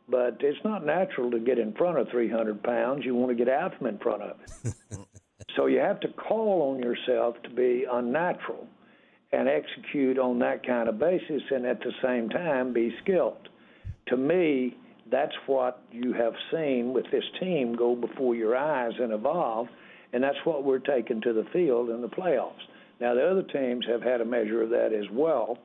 but 0.08 0.38
it's 0.40 0.64
not 0.64 0.86
natural 0.86 1.32
to 1.32 1.40
get 1.40 1.58
in 1.58 1.74
front 1.74 1.98
of 1.98 2.08
300 2.10 2.62
pounds. 2.62 3.04
You 3.04 3.16
want 3.16 3.36
to 3.36 3.36
get 3.36 3.52
out 3.52 3.78
from 3.78 3.88
in 3.88 3.98
front 3.98 4.22
of 4.22 4.38
it. 4.64 4.74
so 5.56 5.66
you 5.66 5.80
have 5.80 6.00
to 6.02 6.08
call 6.10 6.72
on 6.72 6.80
yourself 6.80 7.36
to 7.44 7.50
be 7.50 7.86
unnatural 7.92 8.68
and 9.36 9.50
execute 9.50 10.18
on 10.18 10.40
that 10.40 10.66
kind 10.66 10.88
of 10.88 10.98
basis 10.98 11.42
and 11.52 11.66
at 11.66 11.80
the 11.80 11.92
same 12.02 12.30
time 12.30 12.74
be 12.74 12.96
skilled. 13.04 13.50
To 14.08 14.18
me, 14.18 14.78
that's 15.12 15.34
what 15.46 15.82
you 15.92 16.14
have 16.14 16.34
seen 16.52 16.94
with 16.94 17.06
this 17.12 17.24
team 17.40 17.76
go 17.76 17.96
before 17.96 18.36
your 18.36 18.56
eyes 18.56 18.94
and 19.00 19.12
evolve, 19.12 19.68
and 20.14 20.24
that's 20.24 20.38
what 20.46 20.64
we're 20.64 20.80
taking 20.80 21.22
to 21.22 21.34
the 21.34 21.46
field 21.52 21.90
in 21.90 22.02
the 22.02 22.08
playoffs. 22.08 22.54
Now, 23.02 23.14
the 23.14 23.30
other 23.30 23.44
teams 23.44 23.86
have 23.88 24.02
had 24.02 24.22
a 24.22 24.26
measure 24.26 24.64
of 24.64 24.70
that 24.70 24.94
as 24.94 25.10
well, 25.12 25.58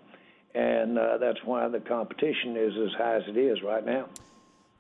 and 0.55 0.99
uh, 0.99 1.19
that's 1.19 1.39
why 1.45 1.69
the 1.69 1.81
competition 1.81 2.57
is 2.57 2.73
as 2.77 2.99
high 2.99 3.17
as 3.17 3.23
it 3.29 3.39
is 3.39 3.63
right 3.63 3.85
now. 3.85 4.07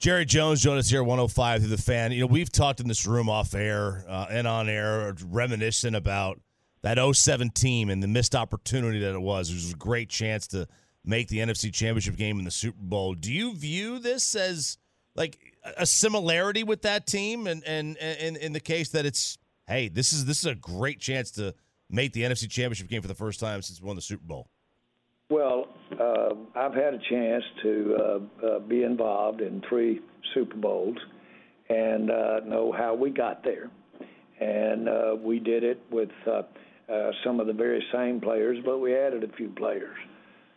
Jerry 0.00 0.24
Jones 0.24 0.62
joined 0.62 0.78
us 0.78 0.88
here 0.88 1.04
105 1.04 1.60
through 1.60 1.68
the 1.68 1.76
fan. 1.76 2.10
You 2.10 2.20
know, 2.20 2.26
we've 2.26 2.50
talked 2.50 2.80
in 2.80 2.88
this 2.88 3.06
room 3.06 3.28
off 3.28 3.54
air 3.54 4.04
uh, 4.08 4.26
and 4.30 4.48
on 4.48 4.68
air, 4.68 5.14
reminiscent 5.28 5.94
about 5.94 6.40
that 6.82 6.98
07 7.14 7.50
team 7.50 7.90
and 7.90 8.02
the 8.02 8.08
missed 8.08 8.34
opportunity 8.34 9.00
that 9.00 9.14
it 9.14 9.20
was. 9.20 9.50
It 9.50 9.54
was 9.54 9.72
a 9.72 9.76
great 9.76 10.08
chance 10.08 10.46
to 10.48 10.66
make 11.04 11.28
the 11.28 11.38
NFC 11.38 11.72
Championship 11.72 12.16
game 12.16 12.38
in 12.38 12.44
the 12.44 12.50
Super 12.50 12.78
Bowl. 12.80 13.14
Do 13.14 13.32
you 13.32 13.54
view 13.54 13.98
this 13.98 14.34
as 14.34 14.78
like 15.14 15.38
a 15.76 15.86
similarity 15.86 16.62
with 16.62 16.82
that 16.82 17.06
team 17.06 17.46
and 17.46 17.62
and 17.64 17.96
and 17.98 18.36
in 18.36 18.52
the 18.52 18.60
case 18.60 18.90
that 18.90 19.04
it's 19.04 19.38
hey, 19.66 19.88
this 19.88 20.12
is 20.12 20.24
this 20.24 20.38
is 20.40 20.46
a 20.46 20.54
great 20.54 21.00
chance 21.00 21.30
to 21.32 21.54
make 21.88 22.12
the 22.12 22.22
NFC 22.22 22.48
Championship 22.50 22.88
game 22.88 23.02
for 23.02 23.08
the 23.08 23.14
first 23.14 23.40
time 23.40 23.62
since 23.62 23.80
we 23.80 23.86
won 23.86 23.96
the 23.96 24.02
Super 24.02 24.24
Bowl? 24.24 24.48
Well, 25.28 25.68
uh, 25.98 26.30
I've 26.56 26.74
had 26.74 26.94
a 26.94 26.98
chance 27.08 27.44
to 27.62 27.96
uh, 27.96 28.46
uh, 28.46 28.58
be 28.60 28.82
involved 28.82 29.40
in 29.40 29.62
three 29.68 30.00
Super 30.34 30.56
Bowls 30.56 30.96
and 31.68 32.10
uh, 32.10 32.40
know 32.40 32.72
how 32.76 32.94
we 32.94 33.10
got 33.10 33.44
there. 33.44 33.70
And 34.40 34.88
uh, 34.88 35.16
we 35.22 35.38
did 35.38 35.62
it 35.62 35.80
with 35.90 36.08
uh, 36.90 37.10
some 37.24 37.40
of 37.40 37.46
the 37.46 37.52
very 37.52 37.84
same 37.92 38.20
players, 38.20 38.58
but 38.64 38.78
we 38.78 38.94
added 38.96 39.24
a 39.24 39.36
few 39.36 39.48
players. 39.50 39.96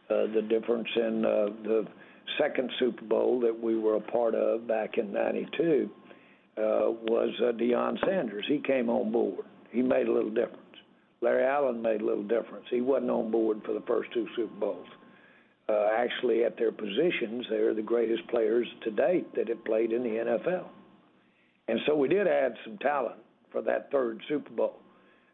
Uh, 0.09 0.27
the 0.33 0.41
difference 0.41 0.87
in 0.95 1.25
uh, 1.25 1.45
the 1.63 1.87
second 2.37 2.71
Super 2.79 3.05
Bowl 3.05 3.39
that 3.39 3.57
we 3.57 3.77
were 3.77 3.95
a 3.95 4.01
part 4.01 4.35
of 4.35 4.67
back 4.67 4.97
in 4.97 5.13
'92 5.13 5.89
uh, 6.57 6.61
was 7.07 7.29
uh, 7.41 7.51
Deion 7.53 8.03
Sanders. 8.05 8.45
He 8.47 8.59
came 8.59 8.89
on 8.89 9.11
board. 9.11 9.45
He 9.71 9.81
made 9.81 10.07
a 10.07 10.11
little 10.11 10.29
difference. 10.29 10.59
Larry 11.21 11.45
Allen 11.45 11.81
made 11.81 12.01
a 12.01 12.05
little 12.05 12.23
difference. 12.23 12.65
He 12.69 12.81
wasn't 12.81 13.11
on 13.11 13.31
board 13.31 13.61
for 13.65 13.73
the 13.73 13.83
first 13.87 14.11
two 14.13 14.27
Super 14.35 14.53
Bowls. 14.59 14.87
Uh, 15.69 15.87
actually, 15.97 16.43
at 16.43 16.57
their 16.57 16.71
positions, 16.71 17.45
they're 17.49 17.73
the 17.73 17.81
greatest 17.81 18.27
players 18.27 18.67
to 18.83 18.91
date 18.91 19.33
that 19.35 19.47
have 19.47 19.63
played 19.63 19.93
in 19.93 20.03
the 20.03 20.09
NFL. 20.09 20.65
And 21.69 21.79
so 21.87 21.95
we 21.95 22.09
did 22.09 22.27
add 22.27 22.55
some 22.65 22.77
talent 22.79 23.15
for 23.51 23.61
that 23.61 23.89
third 23.89 24.19
Super 24.27 24.49
Bowl. 24.49 24.75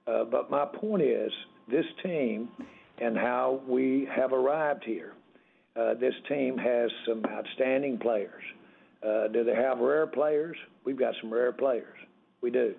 Uh, 0.10 0.24
but 0.24 0.50
my 0.50 0.66
point 0.66 1.04
is, 1.04 1.32
this 1.70 1.86
team 2.04 2.50
and 3.00 3.18
how 3.18 3.62
we 3.68 4.08
have 4.14 4.34
arrived 4.34 4.84
here. 4.84 5.14
Uh, 5.76 5.94
this 5.94 6.14
team 6.28 6.58
has 6.58 6.90
some 7.08 7.24
outstanding 7.26 7.98
players. 7.98 8.44
Uh, 9.06 9.28
do 9.28 9.44
they 9.44 9.56
have 9.56 9.80
rare 9.80 10.08
players? 10.08 10.58
We've 10.84 10.98
got 10.98 11.14
some 11.22 11.32
rare 11.32 11.52
players. 11.52 11.98
We 12.42 12.50
do. 12.52 12.74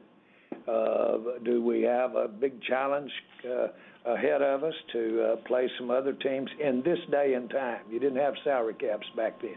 Uh, 0.69 1.39
do 1.45 1.63
we 1.65 1.83
have 1.83 2.17
a 2.17 2.29
big 2.29 2.61
challenge 2.63 3.11
uh, 3.49 3.69
ahead 4.13 4.43
of 4.43 4.65
us 4.65 4.75
to 4.93 5.37
play 5.47 5.71
some 5.79 5.91
other 5.91 6.13
teams 6.13 6.51
in 6.63 6.83
this 6.83 6.99
day 7.11 7.35
and 7.35 7.49
time? 7.49 7.81
You 7.91 8.01
didn't 8.01 8.19
have 8.19 8.35
salary 8.45 8.75
caps 8.75 9.07
back 9.17 9.41
then, 9.41 9.57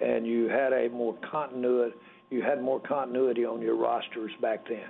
and 0.00 0.26
you 0.26 0.48
had 0.48 0.72
a 0.72 0.88
more 0.88 1.16
continuity. 1.30 1.94
You 2.30 2.42
had 2.42 2.62
more 2.62 2.80
continuity 2.80 3.44
on 3.44 3.60
your 3.60 3.76
rosters 3.76 4.32
back 4.40 4.66
then. 4.68 4.88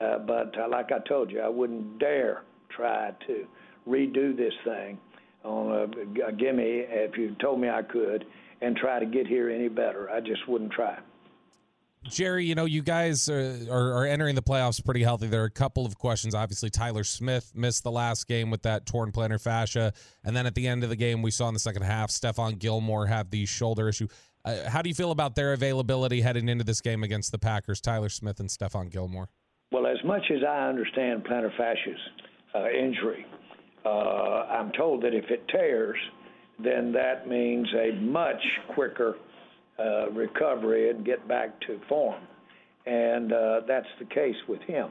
Uh, 0.00 0.18
but 0.18 0.54
uh, 0.58 0.68
like 0.68 0.92
I 0.92 0.98
told 1.08 1.30
you, 1.30 1.40
I 1.40 1.48
wouldn't 1.48 1.98
dare 1.98 2.42
try 2.68 3.12
to 3.26 3.46
redo 3.88 4.36
this 4.36 4.52
thing 4.64 4.98
on 5.44 5.70
a, 5.70 6.28
a 6.28 6.32
gimme 6.32 6.84
if 6.88 7.16
you 7.16 7.34
told 7.40 7.60
me 7.60 7.68
I 7.68 7.82
could 7.82 8.26
and 8.60 8.76
try 8.76 8.98
to 8.98 9.06
get 9.06 9.26
here 9.26 9.50
any 9.50 9.68
better. 9.68 10.10
I 10.10 10.20
just 10.20 10.46
wouldn't 10.48 10.72
try. 10.72 10.98
Jerry, 12.08 12.46
you 12.46 12.54
know, 12.54 12.66
you 12.66 12.82
guys 12.82 13.28
are, 13.28 13.58
are, 13.68 13.92
are, 13.94 14.06
entering 14.06 14.36
the 14.36 14.42
playoffs 14.42 14.84
pretty 14.84 15.02
healthy. 15.02 15.26
There 15.26 15.42
are 15.42 15.46
a 15.46 15.50
couple 15.50 15.84
of 15.84 15.98
questions. 15.98 16.36
Obviously, 16.36 16.70
Tyler 16.70 17.02
Smith 17.02 17.50
missed 17.54 17.82
the 17.82 17.90
last 17.90 18.28
game 18.28 18.48
with 18.50 18.62
that 18.62 18.86
torn 18.86 19.10
plantar 19.10 19.42
fascia. 19.42 19.92
And 20.22 20.36
then 20.36 20.46
at 20.46 20.54
the 20.54 20.68
end 20.68 20.84
of 20.84 20.90
the 20.90 20.96
game, 20.96 21.20
we 21.20 21.32
saw 21.32 21.48
in 21.48 21.54
the 21.54 21.60
second 21.60 21.82
half, 21.82 22.10
Stephon 22.10 22.58
Gilmore 22.58 23.06
have 23.06 23.30
the 23.30 23.44
shoulder 23.44 23.88
issue. 23.88 24.06
Uh, 24.44 24.70
how 24.70 24.82
do 24.82 24.88
you 24.88 24.94
feel 24.94 25.10
about 25.10 25.34
their 25.34 25.52
availability 25.52 26.20
heading 26.20 26.48
into 26.48 26.62
this 26.62 26.80
game 26.80 27.02
against 27.02 27.32
the 27.32 27.38
Packers, 27.38 27.80
Tyler 27.80 28.08
Smith 28.08 28.38
and 28.38 28.48
Stephon 28.48 28.88
Gilmore? 28.88 29.28
Much 30.06 30.30
as 30.30 30.44
I 30.48 30.68
understand 30.68 31.24
plantar 31.24 31.50
fascias, 31.58 31.98
uh, 32.54 32.70
injury. 32.70 33.26
Uh, 33.84 33.88
I'm 34.48 34.70
told 34.70 35.02
that 35.02 35.12
if 35.12 35.24
it 35.30 35.42
tears, 35.48 35.98
then 36.62 36.92
that 36.92 37.26
means 37.26 37.66
a 37.74 37.90
much 38.00 38.40
quicker 38.72 39.16
uh, 39.80 40.08
recovery 40.12 40.90
and 40.90 41.04
get 41.04 41.26
back 41.26 41.60
to 41.62 41.80
form. 41.88 42.22
And 42.86 43.32
uh, 43.32 43.62
that's 43.66 43.88
the 43.98 44.04
case 44.04 44.36
with 44.48 44.60
him. 44.62 44.90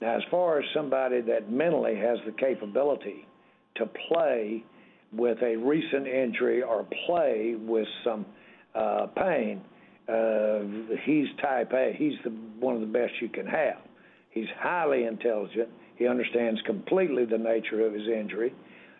Now, 0.00 0.16
as 0.16 0.22
far 0.30 0.60
as 0.60 0.64
somebody 0.74 1.20
that 1.20 1.52
mentally 1.52 1.96
has 1.96 2.18
the 2.24 2.32
capability 2.32 3.26
to 3.74 3.84
play 4.08 4.64
with 5.12 5.42
a 5.42 5.56
recent 5.56 6.06
injury 6.06 6.62
or 6.62 6.86
play 7.06 7.54
with 7.60 7.86
some 8.02 8.24
uh, 8.74 9.08
pain, 9.14 9.60
uh, 10.08 10.60
he's 11.04 11.26
type 11.42 11.70
A. 11.74 11.92
He's 11.98 12.14
the, 12.24 12.30
one 12.30 12.76
of 12.76 12.80
the 12.80 12.86
best 12.86 13.12
you 13.20 13.28
can 13.28 13.46
have. 13.46 13.76
He's 14.30 14.48
highly 14.58 15.04
intelligent. 15.04 15.68
He 15.96 16.06
understands 16.06 16.60
completely 16.66 17.24
the 17.24 17.38
nature 17.38 17.84
of 17.84 17.92
his 17.92 18.06
injury, 18.06 18.54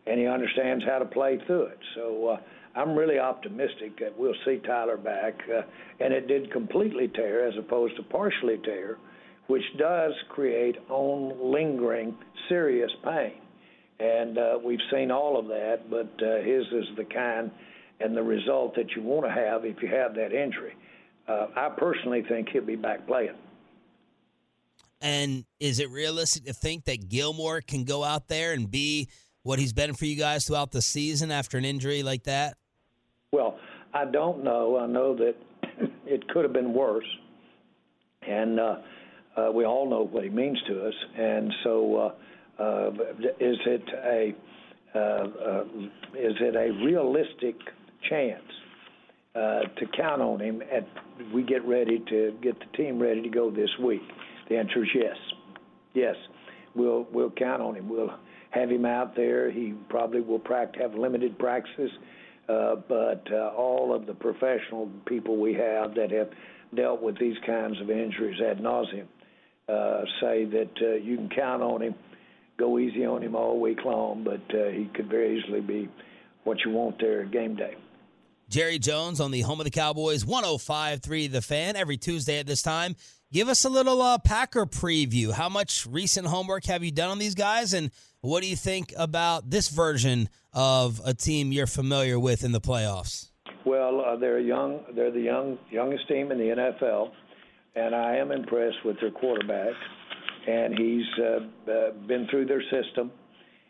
and 0.07 0.19
he 0.19 0.27
understands 0.27 0.85
how 0.85 0.99
to 0.99 1.05
play 1.05 1.39
through 1.47 1.67
it. 1.67 1.79
So 1.95 2.29
uh, 2.29 2.41
I'm 2.79 2.95
really 2.97 3.19
optimistic 3.19 3.99
that 4.01 4.17
we'll 4.19 4.35
see 4.45 4.61
Tyler 4.67 4.97
back. 4.97 5.35
Uh, 5.49 5.63
and 6.01 6.13
it 6.13 6.29
did 6.29 6.53
completely 6.53 7.09
tear 7.09 7.47
as 7.47 7.55
opposed 7.59 7.97
to 7.97 8.03
partially 8.05 8.59
tear, 8.65 8.99
which 9.47 9.65
does 9.79 10.13
create 10.29 10.77
on 10.89 11.53
lingering 11.53 12.17
serious 12.49 12.91
pain. 13.05 13.35
And 14.01 14.39
uh, 14.39 14.59
we've 14.65 14.79
seen 14.93 15.11
all 15.11 15.39
of 15.39 15.49
that, 15.49 15.91
but 15.91 16.13
uh, 16.25 16.37
his 16.43 16.65
is 16.67 16.97
the 16.97 17.05
kind 17.05 17.51
and 18.01 18.17
the 18.17 18.23
result 18.23 18.77
that 18.77 18.95
you 18.95 19.03
want 19.03 19.27
to 19.27 19.33
have 19.33 19.65
if 19.65 19.83
you 19.83 19.89
have 19.89 20.15
that 20.15 20.33
injury. 20.33 20.75
Uh, 21.27 21.49
I 21.57 21.69
personally 21.77 22.23
think 22.29 22.49
he'll 22.51 22.65
be 22.65 22.77
back 22.77 23.07
playing. 23.07 23.35
And 25.01 25.45
is 25.61 25.79
it 25.79 25.91
realistic 25.91 26.45
to 26.45 26.53
think 26.53 26.85
that 26.87 27.09
Gilmore 27.09 27.61
can 27.61 27.85
go 27.85 28.03
out 28.03 28.29
there 28.29 28.53
and 28.53 28.71
be 28.71 29.09
what 29.43 29.59
he's 29.59 29.73
been 29.73 29.95
for 29.95 30.05
you 30.05 30.17
guys 30.17 30.47
throughout 30.47 30.73
the 30.73 30.83
season 30.83 31.31
after 31.31 31.57
an 31.57 31.65
injury 31.65 32.03
like 32.03 32.25
that? 32.25 32.57
Well, 33.33 33.59
I 33.95 34.05
don't 34.05 34.43
know. 34.43 34.79
I 34.79 34.87
know 34.87 35.15
that 35.17 35.35
it 36.07 36.29
could 36.29 36.45
have 36.45 36.53
been 36.53 36.75
worse, 36.75 37.07
and 38.27 38.59
uh, 38.59 38.77
uh, 39.37 39.53
we 39.53 39.65
all 39.65 39.89
know 39.89 40.05
what 40.05 40.25
he 40.25 40.31
means 40.31 40.59
to 40.67 40.87
us. 40.87 40.95
And 41.17 41.53
so, 41.63 42.15
uh, 42.59 42.63
uh, 42.63 42.91
is 43.39 43.57
it 43.67 43.83
a 44.05 44.35
uh, 44.95 44.99
uh, 44.99 45.65
is 46.15 46.35
it 46.41 46.57
a 46.57 46.73
realistic 46.85 47.57
chance 48.09 48.43
to 49.35 49.87
count 49.97 50.21
on 50.21 50.41
him? 50.41 50.63
At 50.73 50.87
we 51.33 51.43
get 51.43 51.65
ready 51.65 52.03
to 52.09 52.37
get 52.43 52.59
the 52.59 52.77
team 52.77 53.01
ready 53.01 53.23
to 53.23 53.29
go 53.29 53.51
this 53.51 53.71
week. 53.83 54.03
The 54.49 54.57
answer 54.57 54.83
is 54.83 54.91
yes, 54.95 55.17
yes. 55.95 56.17
We'll 56.75 57.07
we'll 57.13 57.31
count 57.31 57.63
on 57.63 57.75
him. 57.75 57.89
We'll 57.89 58.13
have 58.51 58.71
him 58.71 58.85
out 58.85 59.15
there. 59.15 59.51
He 59.51 59.75
probably 59.89 60.21
will 60.21 60.39
practice, 60.39 60.81
have 60.81 60.95
limited 60.95 61.39
practices, 61.39 61.91
uh, 62.49 62.77
but 62.89 63.27
uh, 63.33 63.53
all 63.57 63.95
of 63.95 64.07
the 64.07 64.15
professional 64.15 64.91
people 65.07 65.37
we 65.37 65.55
have 65.55 65.95
that 65.95 66.11
have 66.11 66.31
dealt 66.75 67.03
with 67.03 67.19
these 67.19 67.37
kinds 67.47 67.81
of 67.81 67.91
injuries 67.91 68.41
ad 68.41 68.59
nauseum 68.59 69.07
uh, 69.69 70.03
say 70.21 70.45
that 70.45 70.71
uh, 70.81 70.95
you 70.95 71.17
can 71.17 71.29
count 71.29 71.63
on 71.63 71.83
him. 71.83 71.95
Go 72.59 72.79
easy 72.79 73.05
on 73.05 73.23
him 73.23 73.37
all 73.37 73.61
week 73.61 73.85
long, 73.85 74.25
but 74.25 74.43
uh, 74.55 74.71
he 74.71 74.91
could 74.95 75.09
very 75.09 75.39
easily 75.39 75.61
be 75.61 75.89
what 76.45 76.59
you 76.65 76.73
want 76.73 76.99
there 76.99 77.25
game 77.25 77.55
day. 77.55 77.77
Jerry 78.49 78.79
Jones 78.79 79.21
on 79.21 79.31
the 79.31 79.43
home 79.43 79.61
of 79.61 79.65
the 79.65 79.71
Cowboys, 79.71 80.25
105.3 80.25 81.31
The 81.31 81.43
Fan, 81.43 81.77
every 81.77 81.99
Tuesday 81.99 82.39
at 82.39 82.47
this 82.47 82.63
time. 82.63 82.97
Give 83.31 83.51
us 83.51 83.67
a 83.67 83.69
little 83.69 84.01
uh, 84.01 84.17
Packer 84.17 84.65
preview. 84.65 85.33
How 85.33 85.51
much 85.51 85.87
recent 85.91 86.27
homework 86.27 86.65
have 86.65 86.83
you 86.83 86.91
done 86.91 87.11
on 87.11 87.19
these 87.19 87.35
guys, 87.35 87.75
and 87.75 87.91
what 88.23 88.43
do 88.43 88.49
you 88.49 88.57
think 88.57 88.95
about 88.97 89.51
this 89.51 89.69
version 89.69 90.31
of 90.55 91.03
a 91.05 91.13
team 91.13 91.53
you're 91.53 91.67
familiar 91.67 92.19
with 92.19 92.43
in 92.43 92.53
the 92.53 92.61
playoffs? 92.61 93.29
Well, 93.67 94.01
uh, 94.01 94.17
they're 94.17 94.41
young. 94.41 94.81
They're 94.97 95.11
the 95.11 95.21
young 95.21 95.59
youngest 95.71 96.09
team 96.09 96.33
in 96.33 96.39
the 96.39 96.45
NFL, 96.81 97.11
and 97.77 97.95
I 97.95 98.17
am 98.17 98.33
impressed 98.33 98.83
with 98.83 98.99
their 98.99 99.11
quarterback. 99.11 99.75
And 100.47 100.79
he's 100.79 101.05
uh, 101.23 101.91
been 102.07 102.29
through 102.31 102.47
their 102.47 102.63
system, 102.63 103.13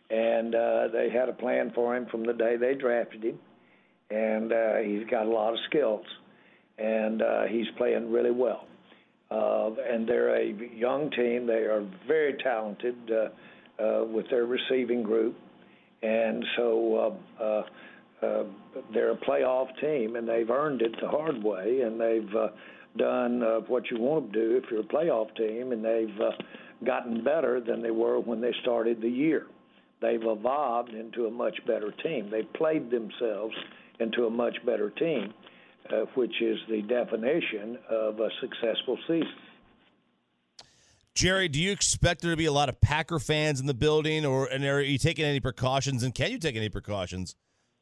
and 0.09 0.55
uh, 0.55 0.87
they 0.93 1.11
had 1.11 1.29
a 1.29 1.33
plan 1.33 1.73
for 1.75 1.97
him 1.97 2.07
from 2.13 2.25
the 2.25 2.33
day 2.33 2.57
they 2.57 2.77
drafted 2.77 3.25
him, 3.25 3.41
and 4.09 4.53
uh, 4.53 4.77
he's 4.77 5.05
got 5.11 5.27
a 5.27 5.31
lot 5.31 5.53
of 5.53 5.59
skills, 5.69 6.07
and 6.79 7.23
uh, 7.23 7.43
he's 7.51 7.67
playing 7.77 8.13
really 8.13 8.31
well. 8.31 8.69
Uh, 9.31 9.71
and 9.91 10.09
they're 10.09 10.35
a 10.37 10.55
young 10.75 11.11
team. 11.11 11.47
They 11.47 11.65
are 11.65 11.87
very 12.07 12.35
talented. 12.43 12.97
Uh, 13.11 13.29
uh, 13.79 14.05
with 14.05 14.29
their 14.31 14.45
receiving 14.45 15.03
group, 15.03 15.37
and 16.03 16.45
so 16.57 17.17
uh, 17.41 17.43
uh, 17.43 18.27
uh, 18.27 18.45
they're 18.93 19.13
a 19.13 19.17
playoff 19.17 19.69
team, 19.81 20.17
and 20.17 20.29
they've 20.29 20.51
earned 20.51 20.83
it 20.83 20.95
the 21.01 21.09
hard 21.09 21.43
way, 21.43 21.83
and 21.83 22.01
they've 22.01 22.35
uh, 22.35 22.49
done 22.97 23.43
uh, 23.43 23.61
what 23.69 23.91
you 23.91 23.99
want 24.01 24.33
to 24.33 24.41
do 24.41 24.57
if 24.57 24.65
you're 24.71 24.81
a 24.81 24.85
playoff 24.85 25.35
team, 25.37 25.73
and 25.73 25.85
they've 25.85 26.21
uh, 26.21 26.31
gotten 26.85 27.23
better 27.23 27.61
than 27.61 27.83
they 27.83 27.91
were 27.91 28.19
when 28.19 28.41
they 28.41 28.53
started 28.63 29.01
the 29.01 29.09
year. 29.09 29.47
They've 30.01 30.23
evolved 30.23 30.95
into 30.95 31.27
a 31.27 31.31
much 31.31 31.59
better 31.67 31.93
team. 32.03 32.31
They've 32.31 32.53
played 32.55 32.91
themselves 32.91 33.55
into 34.01 34.27
a 34.27 34.31
much 34.31 34.57
better 34.65 34.91
team, 34.91 35.33
uh, 35.33 35.48
which 36.15 36.41
is 36.41 36.59
the 36.69 36.83
definition 36.83 37.79
of 37.89 38.21
a 38.21 38.29
successful 38.41 38.99
season. 39.07 39.33
Jerry, 41.15 41.49
do 41.49 41.61
you 41.61 41.73
expect 41.73 42.23
there 42.23 42.31
to 42.31 42.37
be 42.37 42.45
a 42.45 42.53
lot 42.53 42.69
of 42.69 42.81
Packer 42.81 43.19
fans 43.19 43.59
in 43.61 43.67
the 43.67 43.75
building, 43.75 44.25
or 44.25 44.47
and 44.47 44.65
are 44.65 44.81
you 44.81 44.99
taking 44.99 45.25
any 45.25 45.41
precautions? 45.41 46.05
And 46.05 46.15
can 46.15 46.31
you 46.31 46.39
take 46.39 46.55
any 46.55 46.69
precautions 46.69 47.35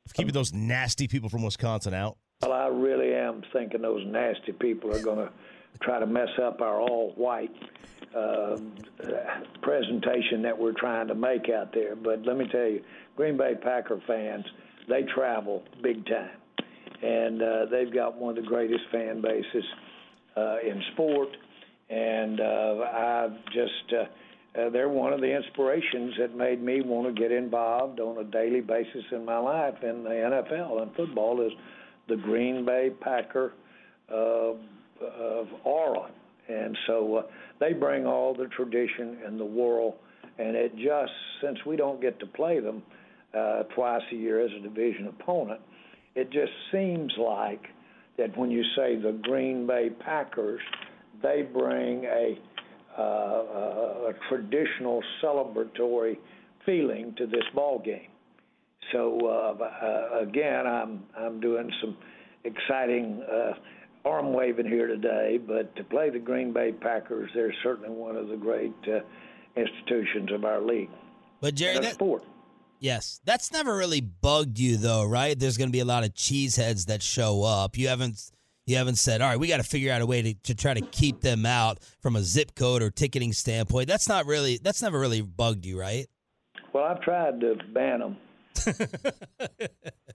of 0.06 0.14
keeping 0.14 0.32
those 0.32 0.54
nasty 0.54 1.06
people 1.06 1.28
from 1.28 1.42
Wisconsin 1.42 1.92
out? 1.92 2.16
Well, 2.40 2.52
I 2.52 2.68
really 2.68 3.14
am 3.14 3.42
thinking 3.52 3.82
those 3.82 4.06
nasty 4.06 4.52
people 4.52 4.94
are 4.94 5.02
going 5.02 5.18
to 5.18 5.30
try 5.80 5.98
to 5.98 6.06
mess 6.06 6.28
up 6.42 6.60
our 6.62 6.80
all-white 6.80 7.52
uh, 8.16 8.56
presentation 9.60 10.42
that 10.42 10.58
we're 10.58 10.72
trying 10.72 11.08
to 11.08 11.14
make 11.14 11.50
out 11.50 11.74
there. 11.74 11.94
But 11.96 12.24
let 12.24 12.38
me 12.38 12.46
tell 12.50 12.66
you, 12.66 12.82
Green 13.16 13.36
Bay 13.36 13.54
Packer 13.62 14.00
fans, 14.06 14.44
they 14.88 15.02
travel 15.14 15.62
big 15.82 16.06
time, 16.06 16.30
and 17.02 17.42
uh, 17.42 17.66
they've 17.70 17.92
got 17.92 18.16
one 18.16 18.36
of 18.36 18.42
the 18.42 18.48
greatest 18.48 18.84
fan 18.90 19.20
bases 19.20 19.64
uh, 20.36 20.56
in 20.64 20.82
sport. 20.92 21.28
And 21.88 22.40
uh, 22.40 22.42
I 22.92 23.28
just 23.52 23.92
uh, 23.92 24.04
uh, 24.56 24.70
they're 24.70 24.88
one 24.88 25.12
of 25.12 25.20
the 25.20 25.34
inspirations 25.34 26.14
that 26.18 26.34
made 26.34 26.62
me 26.62 26.80
want 26.80 27.14
to 27.14 27.20
get 27.20 27.30
involved 27.30 28.00
on 28.00 28.18
a 28.18 28.24
daily 28.24 28.60
basis 28.60 29.04
in 29.12 29.24
my 29.24 29.38
life 29.38 29.74
in 29.82 30.02
the 30.02 30.10
NFL 30.10 30.82
and 30.82 30.94
football 30.94 31.40
is 31.42 31.52
the 32.08 32.16
Green 32.16 32.64
Bay 32.64 32.90
Packer 33.00 33.52
uh, 34.10 34.52
of 35.02 35.48
aura, 35.64 36.10
and 36.48 36.76
so 36.86 37.16
uh, 37.16 37.22
they 37.60 37.72
bring 37.72 38.06
all 38.06 38.34
the 38.34 38.46
tradition 38.46 39.18
in 39.26 39.36
the 39.36 39.44
world, 39.44 39.94
and 40.38 40.56
it 40.56 40.74
just 40.76 41.12
since 41.42 41.58
we 41.66 41.76
don't 41.76 42.00
get 42.00 42.18
to 42.20 42.26
play 42.26 42.60
them 42.60 42.82
uh, 43.36 43.64
twice 43.74 44.02
a 44.12 44.14
year 44.14 44.40
as 44.40 44.50
a 44.58 44.62
division 44.62 45.08
opponent, 45.08 45.60
it 46.16 46.30
just 46.30 46.52
seems 46.72 47.12
like 47.18 47.62
that 48.18 48.36
when 48.36 48.50
you 48.50 48.64
say 48.74 48.96
the 48.96 49.12
Green 49.22 49.66
Bay 49.66 49.90
Packers 49.90 50.60
they 51.22 51.42
bring 51.42 52.04
a, 52.04 52.38
uh, 52.98 53.02
a 53.02 54.12
traditional 54.28 55.02
celebratory 55.22 56.16
feeling 56.64 57.14
to 57.16 57.26
this 57.26 57.44
ball 57.54 57.78
game. 57.78 58.08
So 58.92 59.18
uh, 59.24 59.62
uh, 59.62 60.20
again, 60.20 60.66
I'm 60.66 61.02
I'm 61.18 61.40
doing 61.40 61.70
some 61.80 61.96
exciting 62.44 63.22
uh, 63.22 63.54
arm 64.08 64.32
waving 64.32 64.66
here 64.66 64.86
today, 64.86 65.38
but 65.44 65.74
to 65.76 65.84
play 65.84 66.10
the 66.10 66.20
Green 66.20 66.52
Bay 66.52 66.72
Packers, 66.72 67.30
they're 67.34 67.54
certainly 67.62 67.90
one 67.90 68.16
of 68.16 68.28
the 68.28 68.36
great 68.36 68.74
uh, 68.86 69.00
institutions 69.56 70.30
of 70.32 70.44
our 70.44 70.60
league. 70.60 70.90
But 71.40 71.56
Jerry, 71.56 71.80
that, 71.80 71.94
sport. 71.94 72.22
Yes, 72.78 73.20
that's 73.24 73.52
never 73.52 73.76
really 73.76 74.00
bugged 74.00 74.58
you 74.58 74.76
though, 74.76 75.04
right? 75.04 75.38
There's 75.38 75.56
going 75.56 75.68
to 75.68 75.72
be 75.72 75.80
a 75.80 75.84
lot 75.84 76.04
of 76.04 76.14
cheeseheads 76.14 76.86
that 76.86 77.02
show 77.02 77.42
up. 77.42 77.76
You 77.78 77.88
haven't 77.88 78.30
you 78.66 78.76
haven't 78.76 78.96
said, 78.96 79.22
all 79.22 79.28
right, 79.28 79.38
we 79.38 79.46
got 79.46 79.58
to 79.58 79.62
figure 79.62 79.92
out 79.92 80.02
a 80.02 80.06
way 80.06 80.22
to, 80.22 80.34
to 80.34 80.54
try 80.54 80.74
to 80.74 80.80
keep 80.80 81.20
them 81.20 81.46
out 81.46 81.78
from 82.00 82.16
a 82.16 82.22
zip 82.22 82.54
code 82.56 82.82
or 82.82 82.90
ticketing 82.90 83.32
standpoint. 83.32 83.86
That's 83.86 84.08
not 84.08 84.26
really, 84.26 84.58
that's 84.60 84.82
never 84.82 84.98
really 84.98 85.20
bugged 85.20 85.64
you, 85.64 85.78
right? 85.78 86.06
Well, 86.72 86.82
I've 86.82 87.00
tried 87.00 87.40
to 87.40 87.56
ban 87.72 88.00
them 88.00 88.16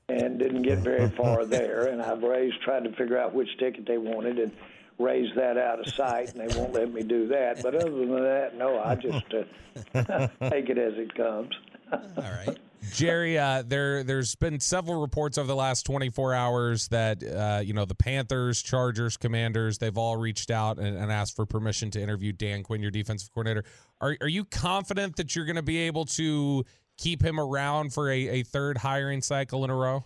and 0.10 0.38
didn't 0.38 0.63
get 0.63 0.80
very 0.80 1.10
far 1.12 1.45
there. 1.45 1.86
And 1.86 2.02
I've 2.02 2.21
raised, 2.21 2.62
tried 2.62 2.84
to 2.84 2.91
figure 2.91 3.17
out 3.17 3.34
which 3.34 3.47
ticket 3.58 3.88
they 3.88 3.97
wanted 3.97 4.38
and 4.38 4.52
raised 5.00 5.36
that 5.38 5.58
out 5.58 5.80
of 5.80 5.88
sight, 5.93 6.34
and 6.34 6.47
they 6.47 6.58
won't 6.58 6.74
let 6.74 6.93
me 6.93 7.04
do 7.04 7.28
that. 7.28 7.63
But 7.63 7.76
other 7.76 7.89
than 7.89 8.10
that, 8.10 8.58
no, 8.58 8.80
I 8.80 8.95
just 8.95 9.26
uh, 9.34 10.28
take 10.50 10.69
it 10.69 10.78
as 10.78 10.93
it 10.97 11.15
comes. 11.15 11.52
All 11.91 11.99
right. 12.17 12.58
Jerry, 12.91 13.38
uh, 13.38 13.63
there 13.65 14.04
there's 14.04 14.36
been 14.36 14.60
several 14.60 14.99
reports 15.01 15.38
over 15.38 15.47
the 15.47 15.56
last 15.56 15.86
24 15.86 16.34
hours 16.34 16.88
that 16.89 17.23
uh, 17.23 17.62
you 17.63 17.73
know 17.73 17.86
the 17.86 17.95
Panthers, 17.95 18.62
Chargers, 18.62 19.17
Commanders, 19.17 19.77
they've 19.77 19.97
all 19.97 20.17
reached 20.17 20.51
out 20.51 20.80
and, 20.80 20.97
and, 20.97 21.12
asked 21.12 21.36
for 21.36 21.45
permission 21.45 21.91
to 21.91 22.01
interview 22.01 22.32
Dan 22.32 22.63
Quinn, 22.63 22.82
your 22.82 22.91
defensive 22.91 23.32
coordinator. 23.34 23.63
Are 24.01 24.17
are 24.19 24.27
you 24.27 24.45
confident 24.45 25.15
that 25.17 25.36
you're 25.36 25.45
going 25.45 25.58
to 25.58 25.62
be 25.62 25.77
able 25.77 26.06
to 26.06 26.65
keep 26.97 27.23
him 27.23 27.39
around 27.39 27.93
for 27.93 28.10
a, 28.10 28.27
a 28.27 28.43
third 28.43 28.77
hiring 28.77 29.21
cycle 29.21 29.63
in 29.63 29.69
a 29.69 29.75
row? 29.75 30.04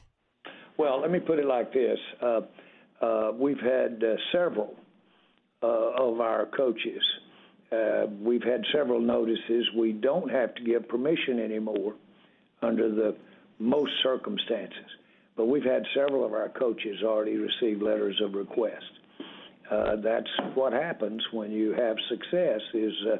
Well, 0.77 0.99
let 1.01 1.11
me 1.11 1.19
put 1.19 1.39
it 1.39 1.45
like 1.45 1.73
this: 1.73 1.97
uh, 2.21 2.41
uh 3.01 3.31
we've 3.33 3.59
had 3.59 4.03
uh, 4.03 4.15
several 4.31 4.75
uh, 5.63 5.67
of 5.67 6.19
our 6.19 6.47
coaches. 6.57 7.01
We've 8.21 8.43
had 8.43 8.63
several 8.73 8.99
notices. 8.99 9.67
We 9.77 9.91
don't 9.93 10.29
have 10.29 10.55
to 10.55 10.63
give 10.63 10.87
permission 10.87 11.39
anymore 11.39 11.93
under 12.61 12.89
the 12.89 13.15
most 13.59 13.91
circumstances. 14.03 14.89
But 15.35 15.45
we've 15.45 15.63
had 15.63 15.83
several 15.93 16.25
of 16.25 16.33
our 16.33 16.49
coaches 16.49 16.97
already 17.03 17.37
receive 17.37 17.81
letters 17.81 18.19
of 18.23 18.33
request. 18.33 18.85
Uh, 19.69 19.95
that's 19.97 20.29
what 20.53 20.73
happens 20.73 21.21
when 21.31 21.51
you 21.51 21.73
have 21.73 21.97
success. 22.09 22.61
Is 22.73 22.93
uh, 23.11 23.17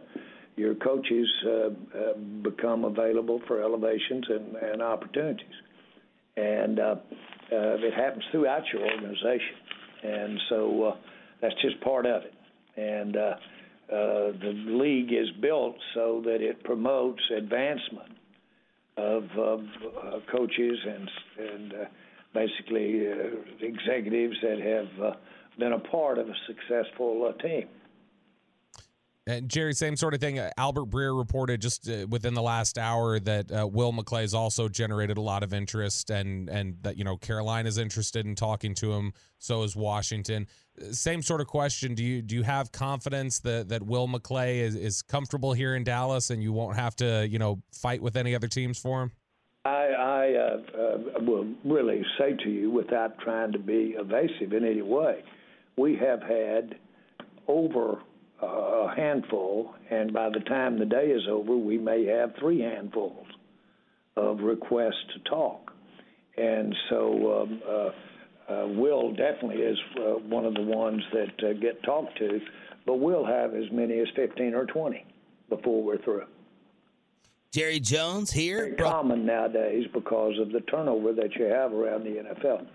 your 0.56 0.76
coaches 0.76 1.28
uh, 1.46 1.50
uh 1.50 2.14
become 2.44 2.86
available 2.86 3.42
for 3.48 3.62
elevations 3.62 4.26
and, 4.30 4.56
and 4.56 4.82
opportunities, 4.82 5.56
and 6.38 6.80
uh, 6.80 6.96
uh, 7.52 7.78
it 7.82 7.94
happens 7.94 8.24
throughout 8.32 8.64
your 8.72 8.84
organization. 8.84 9.56
And 10.04 10.40
so 10.50 10.98
that's 11.42 11.56
just 11.64 11.82
part 11.82 12.06
of 12.06 12.22
it. 12.24 12.34
And 12.78 13.18
the 13.90 14.54
league 14.68 15.12
is 15.12 15.30
built 15.42 15.76
so 15.94 16.22
that 16.26 16.42
it 16.42 16.64
promotes 16.64 17.22
advancement 17.36 18.12
of 18.98 19.24
uh, 19.38 20.20
coaches 20.32 20.80
and 20.88 21.10
and 21.38 21.74
uh, 21.74 21.86
basically 22.34 23.08
uh, 23.08 23.14
executives 23.62 24.36
that 24.42 24.60
have 24.60 25.04
uh, 25.04 25.16
been 25.58 25.74
a 25.74 25.80
part 25.80 26.18
of 26.18 26.28
a 26.30 26.36
successful 26.48 27.28
uh, 27.30 27.42
team. 27.42 27.68
And 29.28 29.50
Jerry, 29.50 29.74
same 29.74 29.96
sort 29.96 30.14
of 30.14 30.20
thing. 30.20 30.38
Uh, 30.38 30.52
Albert 30.56 30.92
Breer 30.92 31.18
reported 31.18 31.60
just 31.60 31.90
uh, 31.90 32.06
within 32.08 32.36
the 32.36 32.44
last 32.44 32.78
hour 32.78 33.20
that 33.20 33.52
uh, 33.52 33.66
Will 33.66 33.92
McClay's 33.92 34.36
also 34.36 34.70
generated 34.70 35.18
a 35.18 35.22
lot 35.22 35.42
of 35.42 35.52
interest, 35.52 36.12
and 36.12 36.48
and 36.48 36.78
that 36.84 36.96
you 36.96 37.04
know 37.04 37.18
Carolina's 37.18 37.80
interested 37.80 38.28
in 38.28 38.36
talking 38.36 38.76
to 38.76 38.94
him. 38.94 39.14
So 39.40 39.64
is 39.64 39.76
Washington. 39.76 40.48
Uh, 40.80 40.92
same 40.92 41.24
sort 41.24 41.42
of 41.42 41.48
question. 41.48 41.96
Do 41.96 42.04
you 42.04 42.22
do 42.22 42.36
you 42.36 42.44
have 42.44 42.72
confidence 42.72 43.40
that 43.40 43.70
that 43.70 43.82
Will 43.82 44.08
McClay 44.08 44.58
is, 44.60 44.76
is 44.76 45.02
comfortable 45.02 45.54
here 45.54 45.76
in 45.76 45.84
Dallas, 45.84 46.30
and 46.30 46.44
you 46.44 46.54
won't 46.54 46.76
have 46.76 46.96
to 46.98 47.28
you 47.28 47.40
know 47.40 47.64
fight 47.72 48.04
with 48.04 48.16
any 48.16 48.36
other 48.36 48.48
teams 48.48 48.78
for 48.78 49.02
him? 49.02 49.12
I, 49.66 49.70
I 49.72 50.34
uh, 50.34 50.58
uh, 50.80 50.98
will 51.24 51.48
really 51.64 52.06
say 52.20 52.34
to 52.44 52.50
you, 52.50 52.70
without 52.70 53.18
trying 53.18 53.52
to 53.54 53.58
be 53.58 53.96
evasive 53.98 54.54
in 54.54 54.64
any 54.64 54.84
way, 54.84 55.24
we 55.76 55.96
have 55.96 56.22
had 56.22 56.76
over 57.48 57.98
a 58.42 58.94
handful, 58.96 59.74
and 59.90 60.14
by 60.14 60.30
the 60.30 60.42
time 60.42 60.78
the 60.80 60.86
day 60.86 61.08
is 61.08 61.24
over, 61.30 61.56
we 61.56 61.78
may 61.78 62.06
have 62.06 62.34
three 62.40 62.60
handfuls 62.60 63.28
of 64.16 64.40
requests 64.42 65.06
to 65.14 65.30
talk. 65.30 65.72
And 66.38 66.76
so 66.90 67.42
um, 67.42 67.62
uh, 67.68 68.52
uh, 68.52 68.68
Will 68.68 69.12
definitely 69.12 69.64
is 69.64 69.78
uh, 69.98 70.20
one 70.28 70.46
of 70.46 70.54
the 70.54 70.62
ones 70.62 71.02
that 71.14 71.50
uh, 71.50 71.54
get 71.54 71.82
talked 71.84 72.18
to, 72.18 72.42
but 72.86 72.96
we'll 72.96 73.26
have 73.26 73.56
as 73.56 73.72
many 73.72 74.00
as 74.00 74.08
15 74.16 74.54
or 74.54 74.66
20 74.66 75.06
before 75.50 75.84
we're 75.84 76.02
through. 76.04 76.26
Jerry 77.52 77.80
Jones 77.80 78.32
here. 78.32 78.66
Very 78.66 78.76
common 78.76 79.26
nowadays 79.26 79.86
because 79.94 80.38
of 80.40 80.52
the 80.52 80.60
turnover 80.62 81.14
that 81.14 81.36
you 81.36 81.46
have 81.46 81.72
around 81.72 82.04
the 82.04 82.22
NFL. 82.22 82.68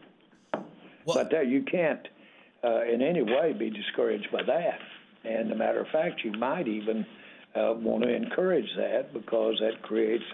Well, 1.05 1.17
but 1.17 1.31
that 1.31 1.49
you 1.49 1.63
can't 1.63 2.07
uh, 2.65 2.85
in 2.85 3.03
any 3.03 3.23
way 3.23 3.53
be 3.53 3.71
discouraged 3.71 4.29
by 4.33 4.43
that. 4.43 4.79
And 5.25 5.53
a 5.53 5.55
matter 5.55 5.81
of 5.81 5.89
fact, 5.89 6.23
you 6.25 6.33
might 6.33 6.67
even 6.67 7.05
uh, 7.55 7.75
want 7.77 8.05
to 8.05 8.15
encourage 8.15 8.69
that 8.77 9.13
because 9.13 9.61
that 9.61 9.83
creates 9.83 10.25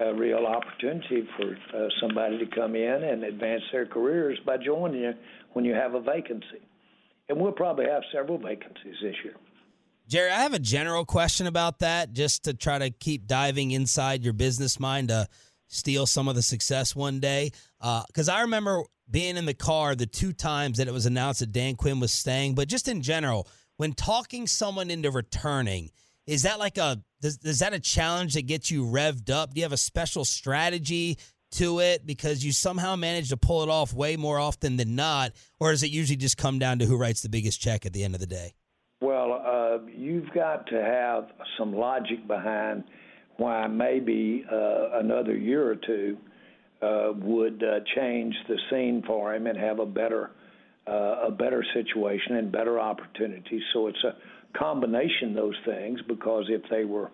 a, 0.00 0.04
a 0.04 0.14
real 0.14 0.46
opportunity 0.46 1.26
for 1.36 1.56
uh, 1.76 1.88
somebody 2.00 2.38
to 2.38 2.46
come 2.46 2.76
in 2.76 3.04
and 3.04 3.24
advance 3.24 3.62
their 3.72 3.86
careers 3.86 4.38
by 4.46 4.56
joining 4.56 5.02
you 5.02 5.14
when 5.54 5.64
you 5.64 5.74
have 5.74 5.94
a 5.94 6.00
vacancy. 6.00 6.60
And 7.28 7.40
we'll 7.40 7.52
probably 7.52 7.86
have 7.86 8.02
several 8.12 8.38
vacancies 8.38 8.96
this 9.02 9.14
year. 9.24 9.34
Jerry, 10.08 10.30
I 10.30 10.42
have 10.42 10.52
a 10.52 10.58
general 10.58 11.04
question 11.04 11.46
about 11.46 11.78
that 11.78 12.12
just 12.12 12.44
to 12.44 12.54
try 12.54 12.78
to 12.78 12.90
keep 12.90 13.26
diving 13.26 13.70
inside 13.70 14.24
your 14.24 14.32
business 14.32 14.78
mind 14.78 15.08
to 15.08 15.28
steal 15.68 16.06
some 16.06 16.28
of 16.28 16.34
the 16.34 16.42
success 16.42 16.94
one 16.94 17.20
day. 17.20 17.52
Because 17.80 18.28
uh, 18.28 18.34
I 18.34 18.40
remember 18.42 18.82
being 19.10 19.36
in 19.36 19.46
the 19.46 19.54
car 19.54 19.94
the 19.94 20.06
two 20.06 20.32
times 20.32 20.78
that 20.78 20.88
it 20.88 20.92
was 20.92 21.06
announced 21.06 21.40
that 21.40 21.52
Dan 21.52 21.76
Quinn 21.76 22.00
was 22.00 22.12
staying, 22.12 22.54
but 22.54 22.68
just 22.68 22.88
in 22.88 23.02
general, 23.02 23.48
when 23.76 23.92
talking 23.92 24.46
someone 24.46 24.90
into 24.90 25.10
returning, 25.10 25.90
is 26.26 26.42
that 26.42 26.58
like 26.58 26.78
a 26.78 27.02
does, 27.20 27.38
is 27.44 27.60
that 27.60 27.72
a 27.72 27.80
challenge 27.80 28.34
that 28.34 28.46
gets 28.46 28.70
you 28.70 28.84
revved 28.84 29.30
up? 29.30 29.54
Do 29.54 29.60
you 29.60 29.64
have 29.64 29.72
a 29.72 29.76
special 29.76 30.24
strategy 30.24 31.18
to 31.52 31.80
it 31.80 32.06
because 32.06 32.44
you 32.44 32.52
somehow 32.52 32.96
manage 32.96 33.28
to 33.28 33.36
pull 33.36 33.62
it 33.62 33.68
off 33.68 33.92
way 33.92 34.16
more 34.16 34.38
often 34.38 34.76
than 34.76 34.96
not, 34.96 35.32
or 35.60 35.70
does 35.70 35.82
it 35.82 35.90
usually 35.90 36.16
just 36.16 36.36
come 36.36 36.58
down 36.58 36.78
to 36.78 36.86
who 36.86 36.96
writes 36.96 37.20
the 37.20 37.28
biggest 37.28 37.60
check 37.60 37.86
at 37.86 37.92
the 37.92 38.02
end 38.04 38.14
of 38.14 38.20
the 38.20 38.26
day? 38.26 38.54
Well, 39.00 39.42
uh, 39.44 39.86
you've 39.94 40.30
got 40.32 40.66
to 40.68 40.80
have 40.80 41.28
some 41.58 41.74
logic 41.74 42.26
behind 42.26 42.84
why 43.36 43.66
maybe 43.66 44.44
uh, 44.50 44.98
another 45.00 45.36
year 45.36 45.68
or 45.68 45.76
two 45.76 46.16
uh, 46.82 47.12
would 47.16 47.62
uh, 47.62 47.80
change 47.96 48.34
the 48.48 48.56
scene 48.70 49.02
for 49.06 49.34
him 49.34 49.46
and 49.46 49.58
have 49.58 49.78
a 49.78 49.86
better 49.86 50.30
uh, 50.86 51.26
a 51.26 51.30
better 51.30 51.64
situation 51.74 52.36
and 52.36 52.50
better 52.50 52.80
opportunities. 52.80 53.62
So 53.72 53.86
it's 53.86 54.04
a 54.04 54.16
combination 54.58 55.30
of 55.30 55.34
those 55.36 55.56
things 55.64 56.00
because 56.08 56.46
if 56.48 56.62
they 56.70 56.84
were 56.84 57.10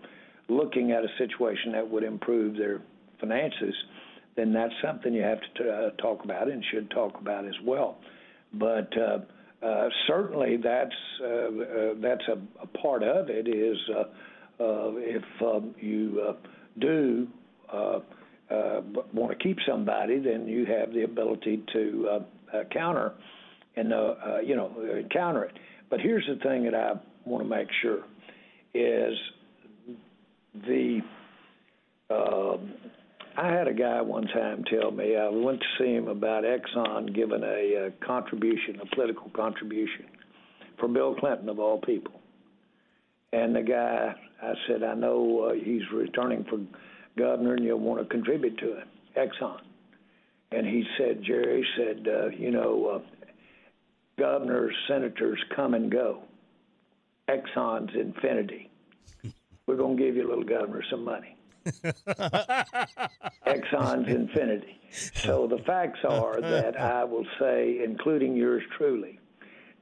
looking 0.49 0.93
at 0.93 1.05
a 1.05 1.09
situation 1.19 1.73
that 1.73 1.89
would 1.89 2.03
improve 2.03 2.57
their 2.57 2.81
finances, 3.21 3.75
then 4.37 4.53
that's 4.53 4.73
something 4.83 5.13
you 5.13 5.23
have 5.23 5.41
to 5.57 5.71
uh, 5.71 5.91
talk 6.01 6.25
about 6.25 6.49
and 6.49 6.65
should 6.73 6.91
talk 6.91 7.21
about 7.21 7.45
as 7.45 7.55
well. 7.65 7.99
But 8.55 8.91
uh, 8.97 9.19
uh, 9.65 9.89
certainly 10.07 10.57
that's 10.57 10.95
uh, 11.21 11.27
uh, 11.27 11.95
that's 12.01 12.23
a, 12.29 12.39
a, 12.63 12.67
part 12.81 13.03
of 13.03 13.29
it. 13.29 13.49
Is 13.49 13.77
uh, 13.91 14.05
if 14.61 15.25
um, 15.43 15.75
you 15.81 16.35
do 16.79 17.27
want 19.13 19.31
to 19.31 19.37
keep 19.43 19.59
somebody, 19.69 20.21
then 20.21 20.47
you 20.47 20.65
have 20.67 20.95
the 20.95 21.03
ability 21.03 21.63
to 21.73 22.25
counter 22.73 23.13
and 23.79 24.47
you 24.47 24.57
know 24.57 25.05
counter 25.13 25.45
it. 25.45 25.53
But 25.91 26.01
here's 26.01 26.27
the 26.27 26.37
thing 26.43 26.65
that 26.65 26.75
I 26.75 26.93
want 27.25 27.45
to 27.45 27.49
make 27.49 27.69
sure 27.83 28.01
is 28.75 29.17
the 30.67 31.01
um, 32.11 32.73
I 33.37 33.53
had 33.53 33.69
a 33.69 33.73
guy 33.73 34.01
one 34.01 34.27
time 34.27 34.65
tell 34.65 34.91
me 34.91 35.17
I 35.17 35.29
went 35.29 35.61
to 35.61 35.67
see 35.79 35.93
him 35.93 36.09
about 36.09 36.43
Exxon 36.43 37.15
giving 37.15 37.43
a, 37.45 37.87
a 37.87 37.91
contribution, 38.05 38.81
a 38.81 38.95
political 38.95 39.31
contribution, 39.31 40.07
for 40.79 40.89
Bill 40.89 41.15
Clinton 41.15 41.49
of 41.49 41.61
all 41.61 41.81
people. 41.81 42.21
And 43.33 43.55
the 43.55 43.63
guy, 43.63 44.15
I 44.43 44.55
said, 44.67 44.83
I 44.83 44.95
know 44.95 45.51
uh, 45.51 45.55
he's 45.55 45.83
returning 45.93 46.47
for 46.51 46.59
governor, 47.17 47.55
and 47.55 47.65
you'll 47.65 47.79
want 47.79 48.01
to 48.01 48.07
contribute 48.07 48.59
to 48.59 48.79
him, 48.79 48.89
Exxon. 49.17 49.61
And 50.51 50.67
he 50.67 50.85
said, 50.97 51.23
Jerry 51.25 51.65
said, 51.77 52.09
uh, 52.09 52.29
you 52.31 52.51
know, 52.51 52.97
uh, 52.97 53.18
governors, 54.19 54.75
senators 54.87 55.39
come 55.55 55.75
and 55.75 55.91
go. 55.91 56.23
Exxon's 57.29 57.95
infinity. 57.95 58.71
We're 59.67 59.77
going 59.77 59.97
to 59.97 60.03
give 60.03 60.17
you, 60.17 60.27
little 60.27 60.45
governor, 60.45 60.83
some 60.91 61.05
money. 61.05 61.37
Exxon's 63.47 64.09
infinity. 64.09 64.81
So 65.15 65.47
the 65.47 65.59
facts 65.67 65.99
are 66.09 66.41
that 66.41 66.81
I 66.81 67.05
will 67.05 67.27
say, 67.39 67.81
including 67.85 68.35
yours 68.35 68.63
truly, 68.79 69.21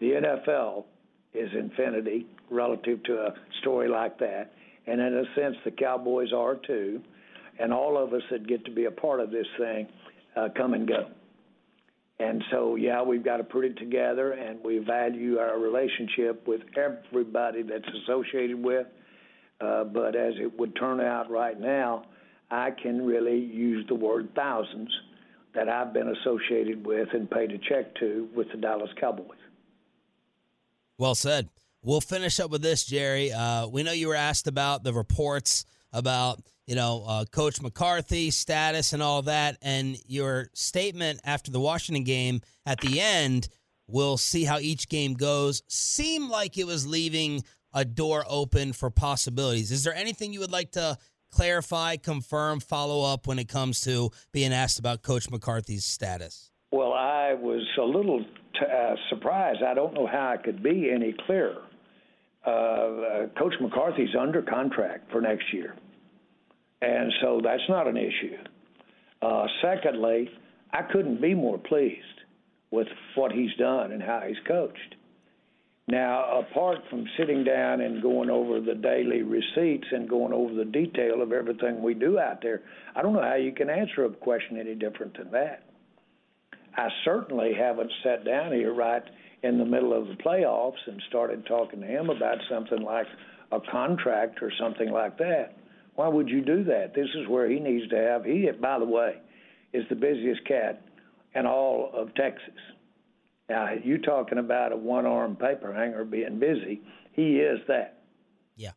the 0.00 0.10
NFL 0.10 0.84
is 1.32 1.50
infinity 1.54 2.26
relative 2.50 3.02
to 3.04 3.26
a 3.26 3.34
story 3.60 3.88
like 3.88 4.18
that. 4.18 4.52
And 4.86 5.00
in 5.00 5.14
a 5.16 5.24
sense, 5.34 5.56
the 5.64 5.70
Cowboys 5.70 6.32
are 6.32 6.56
too. 6.56 7.00
And 7.58 7.72
all 7.72 7.96
of 7.96 8.12
us 8.12 8.22
that 8.30 8.46
get 8.46 8.64
to 8.64 8.70
be 8.70 8.84
a 8.84 8.90
part 8.90 9.20
of 9.20 9.30
this 9.30 9.46
thing 9.58 9.86
uh, 10.36 10.48
come 10.56 10.74
and 10.74 10.86
go. 10.86 11.06
And 12.18 12.42
so, 12.50 12.76
yeah, 12.76 13.02
we've 13.02 13.24
got 13.24 13.36
to 13.38 13.44
put 13.44 13.64
it 13.64 13.76
together, 13.76 14.32
and 14.32 14.62
we 14.64 14.78
value 14.78 15.38
our 15.38 15.58
relationship 15.58 16.46
with 16.48 16.62
everybody 16.76 17.62
that's 17.62 17.88
associated 18.02 18.62
with 18.62 18.86
uh, 19.60 19.84
but 19.84 20.14
as 20.14 20.34
it 20.38 20.58
would 20.58 20.76
turn 20.76 21.00
out 21.00 21.30
right 21.30 21.58
now, 21.58 22.04
I 22.50 22.70
can 22.70 23.04
really 23.04 23.38
use 23.38 23.86
the 23.88 23.94
word 23.94 24.28
thousands 24.34 24.90
that 25.54 25.68
I've 25.68 25.92
been 25.92 26.08
associated 26.08 26.86
with 26.86 27.08
and 27.12 27.30
paid 27.30 27.50
a 27.52 27.58
check 27.58 27.94
to 27.96 28.28
with 28.34 28.48
the 28.50 28.58
Dallas 28.58 28.90
Cowboys. 29.00 29.38
Well 30.98 31.14
said. 31.14 31.48
We'll 31.82 32.00
finish 32.00 32.40
up 32.40 32.50
with 32.50 32.62
this, 32.62 32.84
Jerry. 32.84 33.32
Uh, 33.32 33.68
we 33.68 33.82
know 33.82 33.92
you 33.92 34.08
were 34.08 34.16
asked 34.16 34.48
about 34.48 34.82
the 34.82 34.92
reports 34.92 35.64
about 35.92 36.40
you 36.66 36.74
know 36.74 37.04
uh, 37.06 37.24
Coach 37.26 37.60
McCarthy 37.60 38.30
status 38.30 38.92
and 38.92 39.02
all 39.02 39.22
that, 39.22 39.56
and 39.62 39.96
your 40.06 40.50
statement 40.54 41.20
after 41.24 41.50
the 41.50 41.60
Washington 41.60 42.04
game 42.04 42.40
at 42.64 42.80
the 42.80 43.00
end. 43.00 43.48
We'll 43.88 44.16
see 44.16 44.42
how 44.42 44.58
each 44.58 44.88
game 44.88 45.14
goes. 45.14 45.62
Seemed 45.68 46.28
like 46.28 46.58
it 46.58 46.66
was 46.66 46.88
leaving 46.88 47.44
a 47.72 47.84
door 47.84 48.24
open 48.28 48.72
for 48.72 48.90
possibilities. 48.90 49.70
Is 49.70 49.84
there 49.84 49.94
anything 49.94 50.32
you 50.32 50.40
would 50.40 50.50
like 50.50 50.72
to 50.72 50.98
clarify, 51.30 51.96
confirm, 51.96 52.58
follow 52.58 53.02
up 53.12 53.26
when 53.26 53.38
it 53.38 53.48
comes 53.48 53.82
to 53.82 54.10
being 54.32 54.52
asked 54.52 54.78
about 54.78 55.02
Coach 55.02 55.30
McCarthy's 55.30 55.84
status? 55.84 56.50
Well, 56.72 56.92
I 56.92 57.34
was 57.34 57.62
a 57.78 57.84
little 57.84 58.24
t- 58.24 58.60
uh, 58.60 58.94
surprised. 59.08 59.62
I 59.62 59.74
don't 59.74 59.94
know 59.94 60.06
how 60.06 60.34
I 60.34 60.42
could 60.42 60.62
be 60.62 60.90
any 60.90 61.14
clearer. 61.26 61.62
Uh, 62.46 62.50
uh, 62.50 63.26
Coach 63.38 63.54
McCarthy's 63.60 64.14
under 64.18 64.40
contract 64.40 65.10
for 65.10 65.20
next 65.20 65.52
year, 65.52 65.74
and 66.86 67.12
so 67.20 67.40
that's 67.42 67.68
not 67.68 67.88
an 67.88 67.96
issue. 67.96 68.36
Uh, 69.20 69.46
secondly, 69.60 70.30
I 70.72 70.82
couldn't 70.82 71.20
be 71.20 71.34
more 71.34 71.58
pleased 71.58 72.02
with 72.70 72.86
what 73.16 73.32
he's 73.32 73.54
done 73.58 73.92
and 73.92 74.02
how 74.02 74.22
he's 74.26 74.36
coached. 74.46 74.94
Now, 75.88 76.40
apart 76.40 76.78
from 76.90 77.06
sitting 77.16 77.44
down 77.44 77.80
and 77.80 78.02
going 78.02 78.28
over 78.28 78.60
the 78.60 78.74
daily 78.74 79.22
receipts 79.22 79.86
and 79.90 80.08
going 80.08 80.32
over 80.32 80.52
the 80.52 80.64
detail 80.64 81.22
of 81.22 81.32
everything 81.32 81.82
we 81.82 81.94
do 81.94 82.18
out 82.18 82.42
there, 82.42 82.62
I 82.94 83.02
don't 83.02 83.14
know 83.14 83.22
how 83.22 83.36
you 83.36 83.52
can 83.52 83.70
answer 83.70 84.04
a 84.04 84.10
question 84.10 84.58
any 84.58 84.74
different 84.74 85.16
than 85.16 85.30
that. 85.30 85.62
I 86.76 86.88
certainly 87.04 87.52
haven't 87.54 87.90
sat 88.02 88.24
down 88.24 88.52
here 88.52 88.74
right 88.74 89.02
in 89.42 89.58
the 89.58 89.64
middle 89.64 89.92
of 89.92 90.08
the 90.08 90.22
playoffs 90.22 90.86
and 90.86 91.00
started 91.08 91.46
talking 91.46 91.80
to 91.80 91.86
him 91.86 92.10
about 92.10 92.38
something 92.50 92.82
like 92.82 93.06
a 93.52 93.60
contract 93.70 94.42
or 94.42 94.52
something 94.60 94.90
like 94.90 95.16
that. 95.18 95.56
Why 95.96 96.08
would 96.08 96.28
you 96.28 96.42
do 96.42 96.64
that? 96.64 96.94
This 96.94 97.08
is 97.14 97.28
where 97.28 97.48
he 97.48 97.58
needs 97.58 97.88
to 97.88 97.96
have. 97.96 98.24
He, 98.24 98.48
by 98.60 98.78
the 98.78 98.84
way, 98.84 99.16
is 99.72 99.84
the 99.88 99.96
busiest 99.96 100.46
cat 100.46 100.82
in 101.34 101.46
all 101.46 101.90
of 101.92 102.14
Texas. 102.14 102.54
Now, 103.48 103.68
you 103.82 103.98
talking 103.98 104.38
about 104.38 104.72
a 104.72 104.76
one 104.76 105.06
armed 105.06 105.38
paper 105.38 105.72
hanger 105.72 106.04
being 106.04 106.38
busy, 106.38 106.82
he 107.12 107.36
is 107.36 107.60
that. 107.68 108.02
Yeah. 108.56 108.72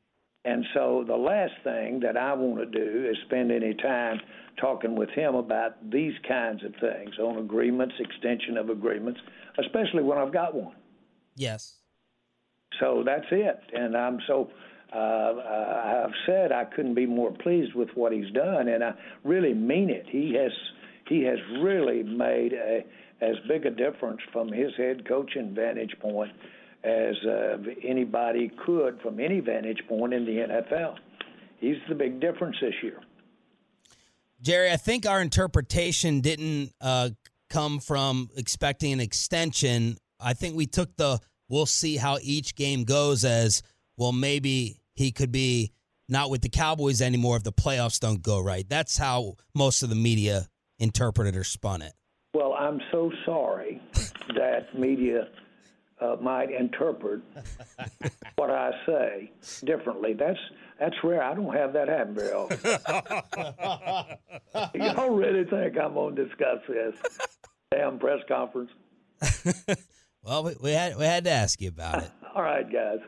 And 0.45 0.65
so 0.73 1.03
the 1.05 1.15
last 1.15 1.53
thing 1.63 1.99
that 2.01 2.15
I 2.17 2.33
want 2.33 2.59
to 2.59 2.65
do 2.65 3.09
is 3.09 3.17
spend 3.25 3.51
any 3.51 3.73
time 3.73 4.19
talking 4.59 4.95
with 4.95 5.09
him 5.09 5.35
about 5.35 5.89
these 5.89 6.13
kinds 6.27 6.63
of 6.63 6.73
things 6.79 7.17
on 7.19 7.37
agreements, 7.37 7.95
extension 7.99 8.57
of 8.57 8.69
agreements, 8.69 9.19
especially 9.57 10.03
when 10.03 10.17
I've 10.17 10.33
got 10.33 10.53
one. 10.53 10.75
Yes. 11.35 11.75
So 12.79 13.03
that's 13.05 13.25
it. 13.31 13.59
And 13.73 13.97
I'm 13.97 14.19
so 14.27 14.51
uh, 14.93 16.05
I've 16.05 16.13
said 16.25 16.51
I 16.51 16.65
couldn't 16.65 16.95
be 16.95 17.05
more 17.05 17.31
pleased 17.31 17.75
with 17.75 17.89
what 17.95 18.11
he's 18.11 18.31
done, 18.31 18.67
and 18.67 18.83
I 18.83 18.93
really 19.23 19.53
mean 19.53 19.89
it. 19.89 20.05
He 20.09 20.33
has 20.35 20.51
he 21.07 21.23
has 21.23 21.39
really 21.61 22.03
made 22.03 22.53
a 22.53 22.83
as 23.21 23.35
big 23.47 23.65
a 23.65 23.71
difference 23.71 24.21
from 24.31 24.51
his 24.51 24.71
head 24.77 25.07
coaching 25.07 25.53
vantage 25.53 25.95
point 25.99 26.31
as 26.83 27.15
uh, 27.27 27.57
anybody 27.83 28.51
could 28.65 28.99
from 29.01 29.19
any 29.19 29.41
vantage 29.41 29.81
point 29.87 30.13
in 30.13 30.25
the 30.25 30.31
NFL. 30.31 30.95
He's 31.59 31.75
the 31.89 31.95
big 31.95 32.21
difference 32.21 32.55
this 32.61 32.75
year. 32.81 33.01
Jerry, 34.41 34.71
I 34.71 34.77
think 34.77 35.05
our 35.05 35.21
interpretation 35.21 36.21
didn't 36.21 36.71
uh, 36.79 37.09
come 37.49 37.79
from 37.79 38.29
expecting 38.37 38.93
an 38.93 39.01
extension. 39.01 39.97
I 40.19 40.33
think 40.33 40.55
we 40.55 40.65
took 40.65 40.95
the 40.95 41.19
we'll 41.49 41.65
see 41.65 41.97
how 41.97 42.17
each 42.21 42.55
game 42.55 42.85
goes 42.85 43.25
as 43.25 43.61
well, 43.97 44.13
maybe 44.13 44.78
he 44.99 45.11
could 45.11 45.31
be 45.31 45.71
not 46.09 46.29
with 46.29 46.41
the 46.41 46.49
Cowboys 46.49 47.01
anymore 47.01 47.37
if 47.37 47.43
the 47.43 47.53
playoffs 47.53 47.99
don't 47.99 48.21
go 48.21 48.39
right. 48.39 48.67
That's 48.67 48.97
how 48.97 49.35
most 49.55 49.81
of 49.81 49.89
the 49.89 49.95
media 49.95 50.47
interpreted 50.77 51.37
or 51.37 51.45
spun 51.45 51.81
it. 51.81 51.93
Well, 52.33 52.53
I'm 52.53 52.81
so 52.91 53.09
sorry 53.25 53.81
that 54.35 54.77
media 54.77 55.29
uh, 56.01 56.17
might 56.21 56.51
interpret 56.51 57.21
what 58.35 58.51
I 58.51 58.71
say 58.85 59.31
differently. 59.63 60.13
That's 60.13 60.37
that's 60.79 60.95
rare. 61.01 61.23
I 61.23 61.33
don't 61.33 61.55
have 61.55 61.73
that 61.73 61.87
happen 61.87 62.15
very 62.15 62.33
often. 62.33 62.59
Y'all 64.81 65.09
really 65.09 65.45
think 65.45 65.77
I'm 65.77 65.93
going 65.93 66.15
to 66.15 66.25
discuss 66.25 66.59
this 66.67 66.95
damn 67.71 67.99
press 67.99 68.19
conference? 68.27 68.71
well, 70.23 70.43
we, 70.43 70.55
we 70.61 70.71
had 70.71 70.97
we 70.97 71.05
had 71.05 71.23
to 71.23 71.31
ask 71.31 71.61
you 71.61 71.69
about 71.69 72.03
it. 72.03 72.11
All 72.35 72.43
right, 72.43 72.71
guys. 72.71 72.99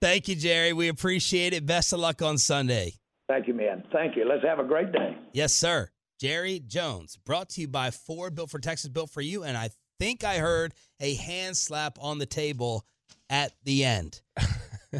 Thank 0.00 0.28
you, 0.28 0.36
Jerry. 0.36 0.72
We 0.72 0.88
appreciate 0.88 1.52
it. 1.52 1.64
Best 1.66 1.92
of 1.92 2.00
luck 2.00 2.22
on 2.22 2.38
Sunday. 2.38 2.94
Thank 3.28 3.48
you, 3.48 3.54
man. 3.54 3.84
Thank 3.92 4.16
you. 4.16 4.24
Let's 4.24 4.44
have 4.44 4.58
a 4.58 4.64
great 4.64 4.92
day. 4.92 5.16
Yes, 5.32 5.52
sir. 5.52 5.90
Jerry 6.20 6.60
Jones, 6.66 7.18
brought 7.26 7.50
to 7.50 7.60
you 7.60 7.68
by 7.68 7.90
Ford, 7.90 8.34
built 8.34 8.50
for 8.50 8.58
Texas, 8.58 8.88
built 8.88 9.10
for 9.10 9.20
you. 9.20 9.44
And 9.44 9.56
I 9.56 9.70
think 9.98 10.24
I 10.24 10.38
heard 10.38 10.74
a 11.00 11.14
hand 11.14 11.56
slap 11.56 11.98
on 12.00 12.18
the 12.18 12.26
table 12.26 12.84
at 13.28 13.52
the 13.64 13.84
end. 13.84 14.20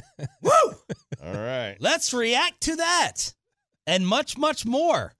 Woo! 0.42 0.50
All 1.24 1.32
right. 1.32 1.76
Let's 1.80 2.12
react 2.12 2.60
to 2.62 2.76
that 2.76 3.34
and 3.86 4.06
much, 4.06 4.36
much 4.36 4.66
more. 4.66 5.14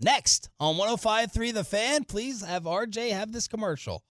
Next 0.00 0.50
on 0.58 0.76
1053 0.76 1.52
The 1.52 1.64
Fan, 1.64 2.04
please 2.04 2.44
have 2.44 2.64
RJ 2.64 3.10
have 3.12 3.32
this 3.32 3.48
commercial. 3.48 4.02